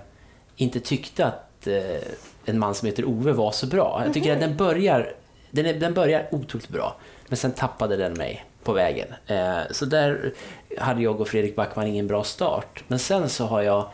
inte 0.55 0.79
tyckte 0.79 1.25
att 1.25 1.67
eh, 1.67 2.01
en 2.45 2.59
man 2.59 2.75
som 2.75 2.85
heter 2.85 3.05
Ove 3.05 3.31
var 3.31 3.51
så 3.51 3.67
bra. 3.67 4.01
Jag 4.05 4.13
tycker 4.13 4.33
att 4.33 4.39
den 4.39 4.57
börjar, 4.57 5.13
den, 5.51 5.65
är, 5.65 5.73
den 5.73 5.93
börjar 5.93 6.27
otroligt 6.31 6.69
bra, 6.69 6.95
men 7.27 7.37
sen 7.37 7.51
tappade 7.51 7.97
den 7.97 8.13
mig 8.13 8.45
på 8.63 8.73
vägen. 8.73 9.07
Eh, 9.27 9.59
så 9.71 9.85
där 9.85 10.33
hade 10.77 11.01
jag 11.01 11.21
och 11.21 11.27
Fredrik 11.27 11.55
Backman 11.55 11.87
ingen 11.87 12.07
bra 12.07 12.23
start. 12.23 12.83
Men 12.87 12.99
sen 12.99 13.29
så 13.29 13.45
har, 13.45 13.61
jag, 13.61 13.87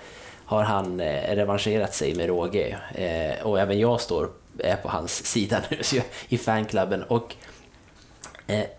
har 0.45 0.63
han 0.63 0.99
eh, 0.99 1.36
revanscherat 1.36 1.95
sig 1.95 2.15
med 2.15 2.27
råge 2.27 2.77
eh, 2.95 3.45
och 3.45 3.60
även 3.60 3.80
jag 3.80 4.01
står 4.01 4.30
är 4.60 4.75
på 4.75 4.89
hans 4.89 5.25
sida 5.25 5.62
nu 5.69 5.84
så 5.84 5.95
jag, 5.95 6.06
i 6.27 6.38
fanklubben. 6.38 7.03
Och 7.03 7.36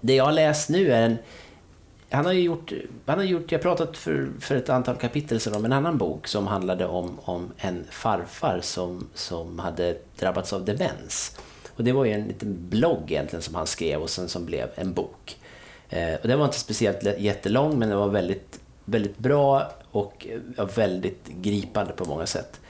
det 0.00 0.14
jag 0.14 0.24
har 0.24 0.32
läst 0.32 0.68
nu 0.68 0.92
är 0.92 1.02
en 1.02 1.18
han 2.10 2.24
har 2.24 2.32
ju 2.32 2.40
gjort, 2.40 2.72
han 3.06 3.18
har 3.18 3.24
gjort 3.24 3.52
jag 3.52 3.58
har 3.58 3.62
pratat 3.62 3.96
för, 3.96 4.28
för 4.40 4.54
ett 4.54 4.68
antal 4.68 4.96
kapitel 4.96 5.40
sedan 5.40 5.54
om 5.54 5.64
en 5.64 5.72
annan 5.72 5.98
bok 5.98 6.26
som 6.26 6.46
handlade 6.46 6.86
om, 6.86 7.18
om 7.24 7.52
en 7.58 7.84
farfar 7.90 8.60
som, 8.62 9.08
som 9.14 9.58
hade 9.58 9.98
drabbats 10.18 10.52
av 10.52 10.64
demens. 10.64 11.38
Och 11.76 11.84
det 11.84 11.92
var 11.92 12.04
ju 12.04 12.12
en 12.12 12.28
liten 12.28 12.68
blogg 12.68 13.02
egentligen 13.06 13.42
som 13.42 13.54
han 13.54 13.66
skrev 13.66 14.02
och 14.02 14.10
sen 14.10 14.28
som 14.28 14.46
blev 14.46 14.70
en 14.74 14.92
bok. 14.92 15.38
Eh, 15.90 16.14
och 16.14 16.28
den 16.28 16.38
var 16.38 16.46
inte 16.46 16.58
speciellt 16.58 17.18
jättelång 17.18 17.78
men 17.78 17.88
den 17.88 17.98
var 17.98 18.08
väldigt, 18.08 18.60
väldigt 18.84 19.18
bra 19.18 19.72
och 19.90 20.26
väldigt 20.74 21.28
gripande 21.28 21.92
på 21.92 22.04
många 22.04 22.26
sätt. 22.26 22.60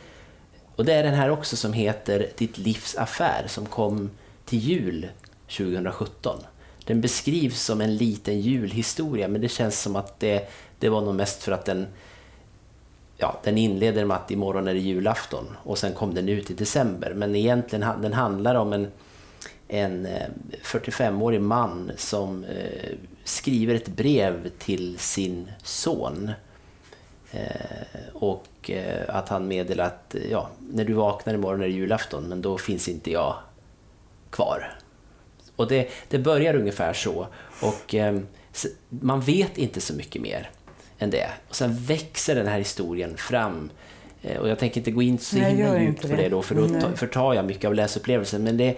Och 0.77 0.85
det 0.85 0.93
är 0.93 1.03
den 1.03 1.15
här 1.15 1.31
också 1.31 1.57
som 1.57 1.73
heter 1.73 2.27
Ditt 2.37 2.59
livs 2.59 2.97
affär 2.97 3.45
som 3.47 3.67
kom 3.67 4.11
till 4.45 4.59
jul 4.59 5.09
2017. 5.57 6.39
Den 6.85 7.01
beskrivs 7.01 7.63
som 7.63 7.81
en 7.81 7.97
liten 7.97 8.41
julhistoria 8.41 9.29
men 9.29 9.41
det 9.41 9.49
känns 9.49 9.81
som 9.81 9.97
att 9.97 10.21
det, 10.21 10.49
det 10.79 10.89
var 10.89 11.01
nog 11.01 11.15
mest 11.15 11.43
för 11.43 11.53
att 11.53 11.65
den 11.65 11.87
Ja, 13.21 13.41
den 13.45 13.59
inleder 13.59 14.05
med 14.05 14.17
att 14.17 14.31
imorgon 14.31 14.69
är 14.69 14.75
det 14.75 14.81
julafton 14.81 15.57
och 15.63 15.79
sen 15.79 15.93
kom 15.93 16.15
den 16.15 16.29
ut 16.29 16.51
i 16.51 16.55
december. 16.55 17.13
Men 17.15 17.37
egentligen 17.37 18.03
den 18.03 18.13
handlar 18.13 18.55
om 18.55 18.73
en, 18.73 18.89
en 19.69 20.07
eh, 20.07 20.27
45-årig 20.63 21.41
man 21.41 21.93
som 21.97 22.45
eh, 22.45 22.97
skriver 23.25 23.75
ett 23.75 23.89
brev 23.89 24.51
till 24.59 24.99
sin 24.99 25.51
son. 25.63 26.31
Eh, 27.31 28.13
och 28.13 28.71
eh, 28.71 29.17
att 29.17 29.29
han 29.29 29.49
meddelar 29.49 29.85
att 29.85 30.15
eh, 30.15 30.31
ja, 30.31 30.49
när 30.71 30.85
du 30.85 30.93
vaknar 30.93 31.35
imorgon 31.35 31.63
är 31.63 31.67
det 31.67 31.73
julafton 31.73 32.29
men 32.29 32.43
då 32.43 32.59
finns 32.59 32.89
inte 32.89 33.11
jag 33.11 33.37
kvar. 34.31 34.79
Och 35.57 35.69
det, 35.69 35.89
det 36.09 36.19
börjar 36.19 36.55
ungefär 36.55 36.93
så. 36.93 37.27
Och 37.63 37.95
eh, 37.95 38.21
man 38.89 39.21
vet 39.21 39.59
inte 39.59 39.81
så 39.81 39.95
mycket 39.95 40.23
mer 40.23 40.51
än 40.99 41.11
det. 41.11 41.29
Och 41.49 41.57
sen 41.57 41.77
växer 41.77 42.35
den 42.35 42.47
här 42.47 42.59
historien 42.59 43.17
fram. 43.17 43.71
Eh, 44.23 44.37
och 44.37 44.49
jag 44.49 44.59
tänker 44.59 44.81
inte 44.81 44.91
gå 44.91 45.03
in 45.03 45.19
så 45.19 45.37
himla 45.37 45.81
djupt 45.81 46.03
på 46.03 46.17
det. 46.17 46.29
då, 46.29 46.43
för 46.43 46.55
då 46.55 46.97
förtar 46.97 47.35
jag 47.35 47.45
mycket 47.45 47.65
av 47.65 47.75
läsupplevelsen. 47.75 48.45
Men 48.45 48.57
det, 48.57 48.77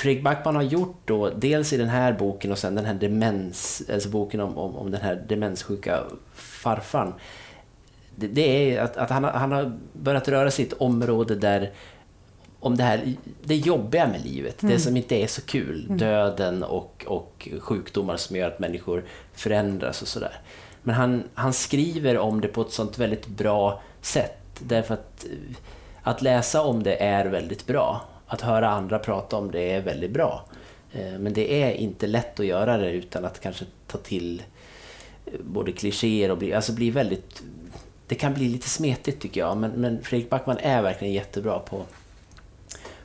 Fredrik 0.00 0.24
Backman 0.24 0.56
har 0.56 0.62
gjort 0.62 0.96
då, 1.04 1.30
dels 1.30 1.72
i 1.72 1.76
den 1.76 1.88
här 1.88 2.12
boken 2.12 2.52
och 2.52 2.58
sen 2.58 2.74
den 2.74 2.84
här 2.84 2.94
demens, 2.94 3.82
alltså 3.92 4.08
boken 4.08 4.40
om, 4.40 4.58
om, 4.58 4.76
om 4.76 4.90
den 4.90 5.00
här 5.00 5.24
demenssjuka 5.28 6.00
farfan. 6.34 7.14
Det, 8.16 8.26
det 8.26 8.74
är 8.74 8.80
att, 8.80 8.96
att 8.96 9.10
han, 9.10 9.24
har, 9.24 9.30
han 9.30 9.52
har 9.52 9.78
börjat 9.92 10.28
röra 10.28 10.50
sig 10.50 10.64
i 10.64 10.68
ett 10.68 10.74
område 10.74 11.34
där 11.34 11.70
om 12.60 12.76
det 12.76 12.82
här 12.82 13.14
det 13.42 13.56
jobbiga 13.56 14.06
med 14.06 14.24
livet, 14.24 14.62
mm. 14.62 14.74
det 14.74 14.80
som 14.80 14.96
inte 14.96 15.14
är 15.16 15.26
så 15.26 15.42
kul, 15.42 15.84
mm. 15.84 15.98
döden 15.98 16.62
och, 16.62 17.04
och 17.08 17.48
sjukdomar 17.60 18.16
som 18.16 18.36
gör 18.36 18.48
att 18.48 18.58
människor 18.58 19.04
förändras 19.32 20.02
och 20.02 20.08
sådär. 20.08 20.40
Men 20.82 20.94
han, 20.94 21.22
han 21.34 21.52
skriver 21.52 22.18
om 22.18 22.40
det 22.40 22.48
på 22.48 22.60
ett 22.60 22.72
sånt 22.72 22.98
väldigt 22.98 23.26
bra 23.26 23.82
sätt, 24.00 24.38
därför 24.58 24.94
att 24.94 25.26
att 26.02 26.22
läsa 26.22 26.62
om 26.62 26.82
det 26.82 27.02
är 27.02 27.26
väldigt 27.26 27.66
bra. 27.66 28.09
Att 28.32 28.40
höra 28.40 28.68
andra 28.68 28.98
prata 28.98 29.36
om 29.36 29.50
det 29.50 29.72
är 29.72 29.80
väldigt 29.80 30.10
bra. 30.10 30.44
Eh, 30.92 31.18
men 31.18 31.32
det 31.32 31.62
är 31.62 31.72
inte 31.72 32.06
lätt 32.06 32.40
att 32.40 32.46
göra 32.46 32.76
det 32.76 32.90
utan 32.90 33.24
att 33.24 33.40
kanske 33.40 33.64
ta 33.86 33.98
till 33.98 34.42
eh, 35.26 35.32
både 35.40 35.72
klichéer 35.72 36.30
och 36.30 36.38
bli, 36.38 36.54
alltså 36.54 36.72
bli 36.72 36.90
väldigt... 36.90 37.42
Det 38.06 38.14
kan 38.14 38.34
bli 38.34 38.48
lite 38.48 38.68
smetigt 38.68 39.22
tycker 39.22 39.40
jag, 39.40 39.56
men, 39.56 39.70
men 39.70 40.02
Fredrik 40.02 40.30
Backman 40.30 40.58
är 40.58 40.82
verkligen 40.82 41.14
jättebra 41.14 41.58
på, 41.58 41.82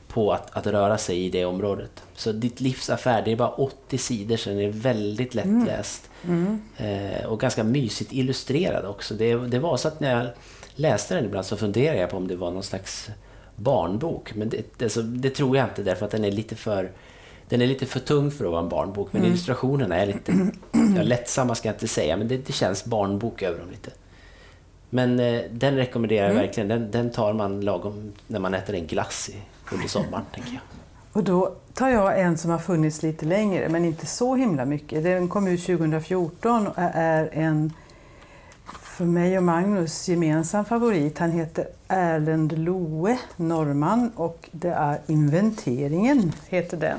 på 0.08 0.32
att, 0.32 0.56
att 0.56 0.66
röra 0.66 0.98
sig 0.98 1.24
i 1.24 1.30
det 1.30 1.44
området. 1.44 2.02
Så 2.14 2.32
Ditt 2.32 2.60
livs 2.60 2.90
affär, 2.90 3.22
det 3.22 3.32
är 3.32 3.36
bara 3.36 3.50
80 3.50 3.98
sidor 3.98 4.36
så 4.36 4.50
den 4.50 4.60
är 4.60 4.68
väldigt 4.68 5.34
lättläst. 5.34 6.10
Mm. 6.24 6.60
Mm. 6.76 7.12
Eh, 7.12 7.26
och 7.26 7.40
ganska 7.40 7.64
mysigt 7.64 8.12
illustrerad 8.12 8.84
också. 8.84 9.14
Det, 9.14 9.34
det 9.34 9.58
var 9.58 9.76
så 9.76 9.88
att 9.88 10.00
när 10.00 10.18
jag 10.18 10.28
läste 10.74 11.14
den 11.14 11.24
ibland 11.24 11.46
så 11.46 11.56
funderade 11.56 12.00
jag 12.00 12.10
på 12.10 12.16
om 12.16 12.28
det 12.28 12.36
var 12.36 12.50
någon 12.50 12.62
slags 12.62 13.10
barnbok. 13.56 14.34
Men 14.34 14.48
det, 14.48 14.82
alltså, 14.82 15.02
det 15.02 15.30
tror 15.30 15.56
jag 15.56 15.66
inte 15.66 15.82
därför 15.82 16.06
att 16.06 16.12
den 16.12 16.24
är 16.24 16.30
lite 16.30 16.56
för 16.56 16.90
den 17.48 17.62
är 17.62 17.66
lite 17.66 17.86
för 17.86 18.00
tung 18.00 18.30
för 18.30 18.44
att 18.44 18.50
vara 18.50 18.62
en 18.62 18.68
barnbok, 18.68 19.12
men 19.12 19.22
mm. 19.22 19.32
illustrationerna 19.32 19.96
är 19.96 20.06
lite... 20.06 20.50
Ja, 20.96 21.02
lättsamma 21.02 21.54
ska 21.54 21.68
jag 21.68 21.74
inte 21.74 21.88
säga, 21.88 22.16
men 22.16 22.28
det, 22.28 22.36
det 22.36 22.52
känns 22.52 22.84
barnbok 22.84 23.42
över 23.42 23.58
dem 23.58 23.70
lite. 23.70 23.90
Men 24.90 25.20
eh, 25.20 25.42
den 25.50 25.76
rekommenderar 25.76 26.26
jag 26.26 26.30
mm. 26.30 26.46
verkligen. 26.46 26.68
Den, 26.68 26.90
den, 26.90 27.10
tar 27.10 27.32
man 27.32 27.60
lagom 27.60 28.12
när 28.26 28.40
man 28.40 28.54
äter 28.54 28.74
en 28.74 28.86
glass 28.86 29.28
i, 29.28 29.36
under 29.72 29.88
sommaren, 29.88 30.24
tänker 30.34 30.52
jag. 30.52 30.60
Och 31.12 31.24
då 31.24 31.54
tar 31.74 31.88
jag 31.88 32.20
en 32.20 32.38
som 32.38 32.50
har 32.50 32.58
funnits 32.58 33.02
lite 33.02 33.26
längre, 33.26 33.68
men 33.68 33.84
inte 33.84 34.06
så 34.06 34.34
himla 34.34 34.64
mycket. 34.64 35.04
Den 35.04 35.28
kom 35.28 35.46
ut 35.48 35.66
2014 35.66 36.66
och 36.66 36.74
är 36.76 37.28
en 37.32 37.72
för 38.96 39.04
mig 39.04 39.38
och 39.38 39.44
Magnus 39.44 40.08
gemensam 40.08 40.64
favorit. 40.64 41.18
Han 41.18 41.30
heter 41.30 41.66
Erlend 41.88 42.58
Loe, 42.58 43.18
norrman, 43.36 44.12
och 44.16 44.48
det 44.52 44.68
är 44.68 44.98
Inventeringen, 45.06 46.32
heter 46.48 46.76
den. 46.76 46.98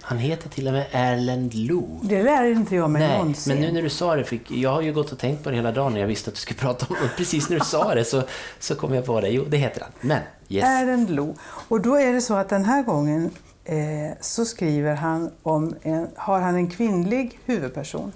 Han 0.00 0.18
heter 0.18 0.48
till 0.48 0.66
och 0.66 0.72
med 0.72 0.86
Erlend 0.92 1.54
Lo. 1.54 2.00
Det 2.02 2.22
lär 2.22 2.44
inte 2.44 2.74
jag 2.74 2.90
mig 2.90 3.02
Nej, 3.02 3.18
någonsin. 3.18 3.54
Men 3.54 3.62
nu 3.62 3.72
när 3.72 3.82
du 3.82 3.88
sa 3.88 4.16
det, 4.16 4.24
fick, 4.24 4.50
jag 4.50 4.70
har 4.70 4.82
ju 4.82 4.92
gått 4.92 5.12
och 5.12 5.18
tänkt 5.18 5.44
på 5.44 5.50
det 5.50 5.56
hela 5.56 5.72
dagen 5.72 5.92
när 5.92 6.00
jag 6.00 6.06
visste 6.06 6.30
att 6.30 6.34
du 6.34 6.40
skulle 6.40 6.60
prata 6.60 6.86
om 6.88 6.96
det. 7.02 7.08
Precis 7.16 7.50
när 7.50 7.58
du 7.58 7.64
sa 7.64 7.94
det 7.94 8.04
så, 8.04 8.22
så 8.58 8.74
kom 8.74 8.94
jag 8.94 9.04
på 9.04 9.20
det. 9.20 9.28
Jo, 9.28 9.44
det 9.48 9.56
heter 9.56 9.80
han. 9.80 9.90
Men, 10.00 10.20
yes. 10.48 10.64
Erlend 10.64 11.10
Lo. 11.10 11.34
Och 11.68 11.80
då 11.80 11.96
är 11.96 12.12
det 12.12 12.20
så 12.20 12.34
att 12.34 12.48
den 12.48 12.64
här 12.64 12.82
gången 12.82 13.30
eh, 13.64 13.76
så 14.20 14.44
skriver 14.44 14.94
han 14.94 15.30
om 15.42 15.74
en, 15.82 16.08
har 16.16 16.40
han 16.40 16.54
en 16.54 16.70
kvinnlig 16.70 17.38
huvudperson. 17.44 18.12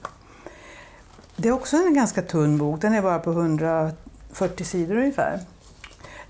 Det 1.42 1.48
är 1.48 1.52
också 1.52 1.76
en 1.76 1.94
ganska 1.94 2.22
tunn 2.22 2.58
bok, 2.58 2.80
den 2.80 2.94
är 2.94 3.02
bara 3.02 3.18
på 3.18 3.30
140 3.30 4.64
sidor 4.64 4.96
ungefär. 4.96 5.40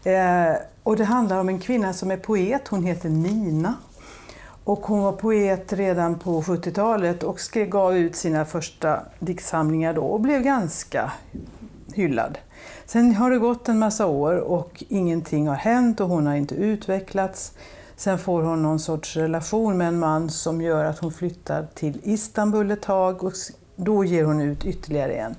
Eh, 0.05 0.57
och 0.83 0.96
det 0.96 1.05
handlar 1.05 1.38
om 1.38 1.48
en 1.48 1.59
kvinna 1.59 1.92
som 1.92 2.11
är 2.11 2.16
poet, 2.16 2.68
hon 2.68 2.85
heter 2.85 3.09
Nina. 3.09 3.75
Och 4.64 4.81
hon 4.81 5.03
var 5.03 5.12
poet 5.12 5.72
redan 5.72 6.18
på 6.18 6.42
70-talet 6.42 7.22
och 7.22 7.40
skrev, 7.40 7.68
gav 7.68 7.96
ut 7.96 8.16
sina 8.16 8.44
första 8.44 9.01
diktsamlingar 9.18 9.94
då 9.94 10.03
och 10.03 10.20
blev 10.20 10.42
ganska 10.42 11.12
hyllad. 11.94 12.38
Sen 12.87 13.14
har 13.14 13.31
det 13.31 13.38
gått 13.38 13.68
en 13.68 13.79
massa 13.79 14.07
år 14.07 14.37
och 14.37 14.85
ingenting 14.88 15.48
har 15.48 15.57
hänt 15.57 16.01
och 16.01 16.09
hon 16.09 16.27
har 16.27 16.35
inte 16.35 16.55
utvecklats. 16.55 17.53
Sen 17.96 18.18
får 18.18 18.42
hon 18.42 18.62
någon 18.62 18.81
sorts 18.81 19.16
relation 19.16 19.79
med 19.79 19.88
en 19.88 19.98
man 19.98 20.31
som 20.31 20.61
gör 20.62 20.85
att 20.85 20.98
hon 20.98 21.12
flyttar 21.12 21.66
till 21.75 22.01
Istanbul 22.03 22.70
ett 22.70 22.83
tag 22.83 23.25
och 23.25 23.33
då 23.85 24.05
ger 24.05 24.25
hon 24.25 24.40
ut 24.40 24.64
ytterligare 24.64 25.12
en 25.12 25.37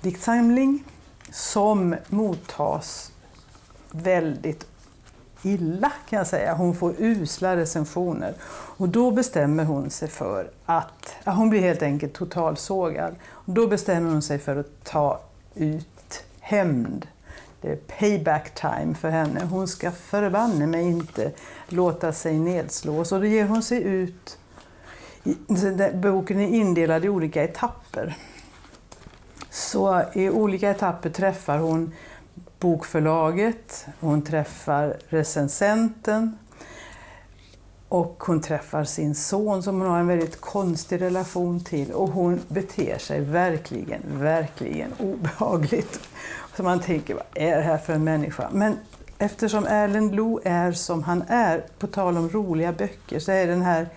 diktsamling 0.00 0.84
som 1.30 1.96
mottas 2.08 3.12
väldigt 3.90 4.66
illa 5.42 5.92
kan 6.08 6.16
jag 6.16 6.26
säga. 6.26 6.54
Hon 6.54 6.74
får 6.74 6.94
usla 6.98 7.56
recensioner. 7.56 8.34
Och 8.76 8.88
då 8.88 9.10
bestämmer 9.10 9.64
hon 9.64 9.90
sig 9.90 10.08
för 10.08 10.50
att, 10.66 11.16
ja, 11.24 11.32
hon 11.32 11.50
blir 11.50 11.60
helt 11.60 11.82
enkelt 11.82 12.12
totalsågad. 12.12 13.14
Och 13.30 13.52
då 13.52 13.66
bestämmer 13.66 14.10
hon 14.10 14.22
sig 14.22 14.38
för 14.38 14.56
att 14.56 14.84
ta 14.84 15.20
ut 15.54 16.24
hämnd. 16.40 17.06
Det 17.60 17.72
är 17.72 17.76
payback 17.76 18.54
time 18.54 18.94
för 18.94 19.10
henne. 19.10 19.44
Hon 19.50 19.68
ska 19.68 19.90
förbanne 19.90 20.66
mig 20.66 20.88
inte 20.88 21.32
låta 21.68 22.12
sig 22.12 22.38
nedslås. 22.38 23.12
Och 23.12 23.20
då 23.20 23.26
ger 23.26 23.46
hon 23.46 23.62
sig 23.62 23.82
ut 23.82 24.38
Boken 25.94 26.40
är 26.40 26.48
indelad 26.48 27.04
i 27.04 27.08
olika 27.08 27.44
etapper. 27.44 28.16
Så 29.50 30.02
i 30.12 30.30
olika 30.30 30.70
etapper 30.70 31.10
träffar 31.10 31.58
hon 31.58 31.92
bokförlaget, 32.58 33.86
hon 34.00 34.22
träffar 34.22 34.96
recensenten 35.08 36.38
och 37.88 38.22
hon 38.26 38.40
träffar 38.40 38.84
sin 38.84 39.14
son 39.14 39.62
som 39.62 39.80
hon 39.80 39.90
har 39.90 39.98
en 39.98 40.06
väldigt 40.06 40.40
konstig 40.40 41.00
relation 41.00 41.64
till 41.64 41.92
och 41.92 42.08
hon 42.08 42.40
beter 42.48 42.98
sig 42.98 43.20
verkligen, 43.20 44.02
verkligen 44.06 44.92
obehagligt. 44.98 46.00
Så 46.56 46.62
man 46.62 46.80
tänker, 46.80 47.14
vad 47.14 47.24
är 47.34 47.56
det 47.56 47.62
här 47.62 47.78
för 47.78 47.92
en 47.92 48.04
människa? 48.04 48.48
Men 48.52 48.76
eftersom 49.18 49.66
Erlend 49.66 50.14
Lo 50.14 50.40
är 50.44 50.72
som 50.72 51.02
han 51.02 51.24
är, 51.28 51.64
på 51.78 51.86
tal 51.86 52.16
om 52.16 52.28
roliga 52.28 52.72
böcker, 52.72 53.18
så 53.18 53.32
är 53.32 53.46
den 53.46 53.62
här 53.62 53.88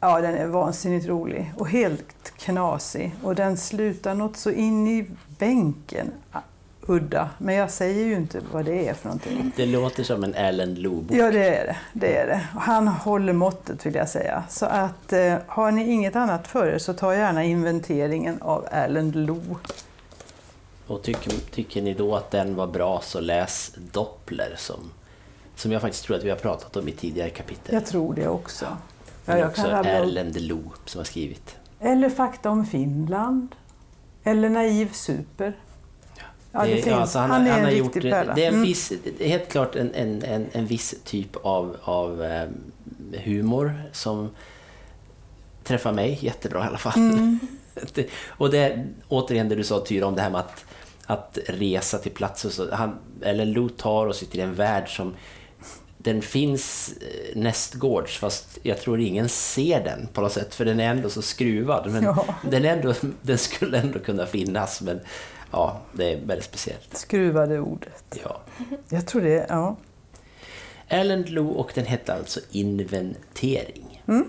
Ja, 0.00 0.20
den 0.20 0.34
är 0.34 0.46
vansinnigt 0.46 1.06
rolig 1.06 1.52
och 1.56 1.68
helt 1.68 2.32
knasig. 2.38 3.14
Och 3.22 3.34
den 3.34 3.56
slutar 3.56 4.14
något 4.14 4.36
så 4.36 4.50
in 4.50 4.88
i 4.88 5.06
bänken 5.38 6.12
udda. 6.90 7.30
Men 7.38 7.54
jag 7.54 7.70
säger 7.70 8.04
ju 8.04 8.14
inte 8.14 8.40
vad 8.52 8.64
det 8.64 8.88
är 8.88 8.94
för 8.94 9.08
någonting. 9.08 9.52
Det 9.56 9.66
låter 9.66 10.02
som 10.04 10.24
en 10.24 10.34
Erlend 10.34 10.78
Loe-bok. 10.78 11.16
Ja, 11.16 11.30
det 11.30 11.56
är 11.56 11.66
det. 11.66 11.76
det 11.92 12.16
är 12.16 12.26
det. 12.26 12.40
Han 12.60 12.88
håller 12.88 13.32
måttet 13.32 13.86
vill 13.86 13.94
jag 13.94 14.08
säga. 14.08 14.44
Så 14.48 14.66
att 14.66 15.12
eh, 15.12 15.34
har 15.46 15.70
ni 15.70 15.92
inget 15.92 16.16
annat 16.16 16.48
för 16.48 16.66
er 16.66 16.78
så 16.78 16.92
ta 16.92 17.14
gärna 17.14 17.44
inventeringen 17.44 18.42
av 18.42 18.66
Erlend 18.70 19.16
Loe. 19.16 19.56
Och 20.86 21.02
tycker, 21.02 21.32
tycker 21.50 21.82
ni 21.82 21.94
då 21.94 22.16
att 22.16 22.30
den 22.30 22.54
var 22.54 22.66
bra 22.66 23.00
så 23.02 23.20
läs 23.20 23.74
Doppler 23.92 24.54
som, 24.56 24.90
som 25.56 25.72
jag 25.72 25.80
faktiskt 25.80 26.04
tror 26.04 26.16
att 26.16 26.24
vi 26.24 26.30
har 26.30 26.36
pratat 26.36 26.76
om 26.76 26.88
i 26.88 26.92
tidigare 26.92 27.30
kapitel. 27.30 27.74
Jag 27.74 27.86
tror 27.86 28.14
det 28.14 28.28
också. 28.28 28.66
Ja, 29.30 29.38
jag 29.38 29.48
också 29.48 29.66
Erlend 29.66 30.40
Lo 30.40 30.72
som 30.84 30.98
har 30.98 31.04
skrivit. 31.04 31.56
Eller 31.80 32.10
Fakta 32.10 32.50
om 32.50 32.66
Finland. 32.66 33.48
Eller 34.24 34.48
Naiv 34.48 34.92
super. 34.92 35.56
Ja, 36.52 36.64
det, 36.64 36.74
det 36.74 36.82
finns. 36.82 36.96
Alltså 36.96 37.18
han, 37.18 37.30
han, 37.30 37.46
är 37.46 37.50
han 37.50 37.60
en 37.60 37.70
riktig 37.70 38.02
pärla. 38.02 38.34
Det 38.34 38.44
är 38.44 38.48
en 38.48 38.54
mm. 38.54 38.66
viss, 38.66 38.92
helt 39.20 39.48
klart 39.48 39.76
en, 39.76 39.94
en, 39.94 40.22
en, 40.22 40.46
en 40.52 40.66
viss 40.66 40.94
typ 41.04 41.36
av, 41.36 41.76
av 41.82 42.20
um, 42.20 42.72
humor 43.24 43.82
som 43.92 44.30
träffar 45.64 45.92
mig 45.92 46.18
jättebra 46.20 46.64
i 46.64 46.68
alla 46.68 46.78
fall. 46.78 46.96
Mm. 46.96 47.38
och 48.28 48.50
det, 48.50 48.84
återigen 49.08 49.48
det 49.48 49.54
du 49.54 49.64
sa 49.64 49.84
Tyra 49.84 50.06
om 50.06 50.14
det 50.14 50.22
här 50.22 50.30
med 50.30 50.40
att, 50.40 50.64
att 51.06 51.38
resa 51.46 51.98
till 51.98 52.12
platser. 52.12 52.48
Så 52.48 52.74
han, 52.74 52.98
eller 53.22 53.44
Lo 53.44 53.68
tar 53.68 54.06
oss 54.06 54.20
till 54.20 54.40
en 54.40 54.54
värld 54.54 54.96
som 54.96 55.14
den 56.02 56.22
finns 56.22 56.94
eh, 57.00 57.36
nästgårds 57.36 58.18
fast 58.18 58.58
jag 58.62 58.78
tror 58.78 59.00
ingen 59.00 59.28
ser 59.28 59.84
den 59.84 60.08
på 60.12 60.20
något 60.20 60.32
sätt 60.32 60.54
för 60.54 60.64
den 60.64 60.80
är 60.80 60.90
ändå 60.90 61.10
så 61.10 61.22
skruvad. 61.22 61.90
Men 61.90 62.02
ja. 62.02 62.24
den, 62.50 62.64
ändå, 62.64 62.94
den 63.22 63.38
skulle 63.38 63.78
ändå 63.78 63.98
kunna 63.98 64.26
finnas 64.26 64.80
men 64.80 65.00
ja, 65.50 65.80
det 65.92 66.12
är 66.12 66.16
väldigt 66.16 66.44
speciellt. 66.44 66.96
Skruvade 66.96 67.60
ordet. 67.60 68.18
Ja. 68.24 68.40
Jag 68.88 69.06
tror 69.06 69.22
det, 69.22 69.46
ja. 69.48 69.76
Erlend 70.88 71.28
Lo 71.28 71.48
och 71.48 71.72
den 71.74 71.86
hette 71.86 72.14
alltså 72.14 72.40
Inventering. 72.50 74.02
Mm. 74.08 74.28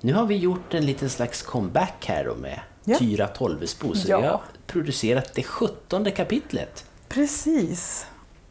Nu 0.00 0.14
har 0.14 0.26
vi 0.26 0.36
gjort 0.36 0.74
en 0.74 0.86
liten 0.86 1.10
slags 1.10 1.42
comeback 1.42 2.06
här 2.06 2.24
då 2.24 2.34
med 2.34 2.60
ja. 2.84 2.98
Tyra 2.98 3.28
Tolvesbo 3.28 3.94
så 3.94 4.10
ja. 4.10 4.20
vi 4.20 4.26
har 4.26 4.40
producerat 4.66 5.34
det 5.34 5.42
sjuttonde 5.42 6.10
kapitlet. 6.10 6.84
Precis. 7.08 8.06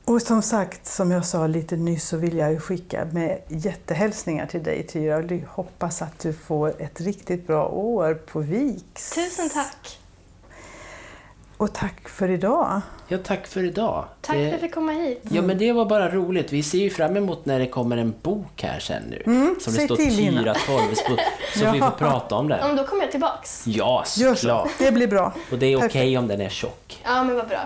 Och 0.05 0.21
som 0.21 0.41
sagt, 0.41 0.85
som 0.87 1.11
jag 1.11 1.25
sa 1.25 1.47
lite 1.47 1.75
nyss, 1.75 2.07
så 2.07 2.17
vill 2.17 2.37
jag 2.37 2.63
skicka 2.63 3.05
med 3.11 3.41
jättehälsningar 3.47 4.45
till 4.45 4.63
dig 4.63 4.87
Tyra. 4.87 5.17
och 5.17 5.31
hoppas 5.55 6.01
att 6.01 6.19
du 6.19 6.33
får 6.33 6.81
ett 6.81 7.01
riktigt 7.01 7.47
bra 7.47 7.67
år 7.67 8.13
på 8.13 8.39
Viks. 8.39 9.11
Tusen 9.11 9.49
tack! 9.49 9.97
Och 11.57 11.73
tack 11.73 12.09
för 12.09 12.29
idag. 12.29 12.81
Ja, 13.07 13.17
tack 13.23 13.47
för 13.47 13.63
idag. 13.63 14.05
Tack 14.21 14.35
Det- 14.35 14.39
för 14.41 14.45
att 14.47 14.51
jag 14.51 14.61
fick 14.61 14.73
komma 14.73 14.91
hit. 14.91 15.21
Ja, 15.29 15.41
men 15.41 15.57
det 15.57 15.71
var 15.73 15.85
bara 15.85 16.09
roligt. 16.09 16.53
Vi 16.53 16.63
ser 16.63 16.77
ju 16.77 16.89
fram 16.89 17.17
emot 17.17 17.45
när 17.45 17.59
det 17.59 17.67
kommer 17.67 17.97
en 17.97 18.13
bok 18.21 18.61
här 18.63 18.79
sen 18.79 19.03
nu. 19.03 19.21
som 19.23 19.33
det 19.73 19.79
Mm, 19.81 19.87
står. 19.87 19.95
Tyra 19.95 20.53
12 20.67 20.79
så 20.95 21.17
så 21.59 21.71
vi 21.71 21.77
Ja. 21.77 21.91
får 21.91 21.97
prata 21.97 22.35
om 22.35 22.49
Ja, 22.49 22.55
det. 22.57 22.67
men 22.67 22.75
då 22.75 22.83
kommer 22.87 23.01
jag 23.03 23.11
tillbaks. 23.11 23.63
Ja, 23.67 24.03
såklart. 24.05 24.69
så. 24.77 24.83
Det 24.83 24.91
blir 24.91 25.07
bra. 25.07 25.33
Och 25.51 25.57
det 25.57 25.65
är 25.65 25.77
okej 25.77 25.89
Perfekt. 25.89 26.19
om 26.19 26.27
den 26.27 26.41
är 26.41 26.49
tjock. 26.49 27.01
Ja, 27.03 27.23
men 27.23 27.35
vad 27.35 27.47
bra. 27.47 27.59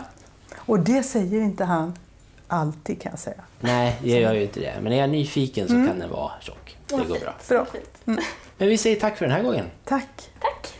Och 0.55 0.79
det 0.79 1.03
säger 1.03 1.41
inte 1.41 1.63
han 1.65 1.93
alltid 2.55 3.01
kan 3.01 3.09
jag 3.11 3.19
säga. 3.19 3.41
Nej, 3.59 3.95
jag 4.03 4.21
gör 4.21 4.33
ju 4.33 4.41
inte 4.43 4.59
det. 4.59 4.73
Men 4.81 4.93
är 4.93 4.97
jag 4.97 5.09
nyfiken 5.09 5.67
så 5.67 5.73
Mm. 5.73 5.87
kan 5.87 5.99
den 5.99 6.09
vara 6.09 6.31
tjock. 6.41 6.77
Det 6.87 6.95
går 6.95 7.19
bra. 7.19 7.35
Bra. 7.49 7.65
Fint. 7.65 8.19
Men 8.57 8.69
vi 8.69 8.77
säger 8.77 8.95
tack 8.99 9.17
för 9.17 9.25
den 9.25 9.35
här 9.35 9.43
gången. 9.43 9.65
Tack. 9.83 10.29
Tack. 10.39 10.73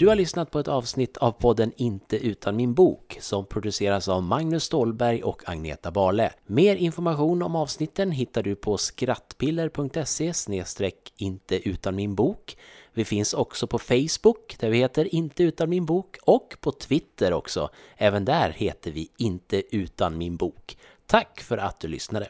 Du 0.00 0.08
har 0.08 0.14
lyssnat 0.14 0.50
på 0.50 0.58
ett 0.58 0.68
avsnitt 0.68 1.16
av 1.16 1.32
podden 1.32 1.72
Inte 1.76 2.16
utan 2.16 2.56
min 2.56 2.74
bok 2.74 3.18
som 3.20 3.46
produceras 3.46 4.08
av 4.08 4.22
Magnus 4.22 4.64
Stålberg 4.64 5.22
och 5.22 5.42
Agneta 5.48 5.90
Barle. 5.90 6.30
Mer 6.46 6.76
information 6.76 7.42
om 7.42 7.56
avsnitten 7.56 8.10
hittar 8.10 8.42
du 8.42 8.54
på 8.54 8.76
skrattpiller.se 8.78 10.32
inte 11.16 11.68
utan 11.68 11.96
min 11.96 12.14
bok. 12.14 12.56
Vi 12.92 13.04
finns 13.04 13.34
också 13.34 13.66
på 13.66 13.78
Facebook 13.78 14.56
där 14.58 14.70
vi 14.70 14.78
heter 14.78 15.14
Inte 15.14 15.42
utan 15.42 15.70
min 15.70 15.86
bok 15.86 16.16
och 16.22 16.56
på 16.60 16.72
Twitter 16.72 17.32
också. 17.32 17.70
Även 17.96 18.24
där 18.24 18.50
heter 18.50 18.90
vi 18.90 19.08
Inte 19.16 19.76
utan 19.76 20.18
min 20.18 20.36
bok. 20.36 20.78
Tack 21.06 21.40
för 21.40 21.58
att 21.58 21.80
du 21.80 21.88
lyssnade! 21.88 22.28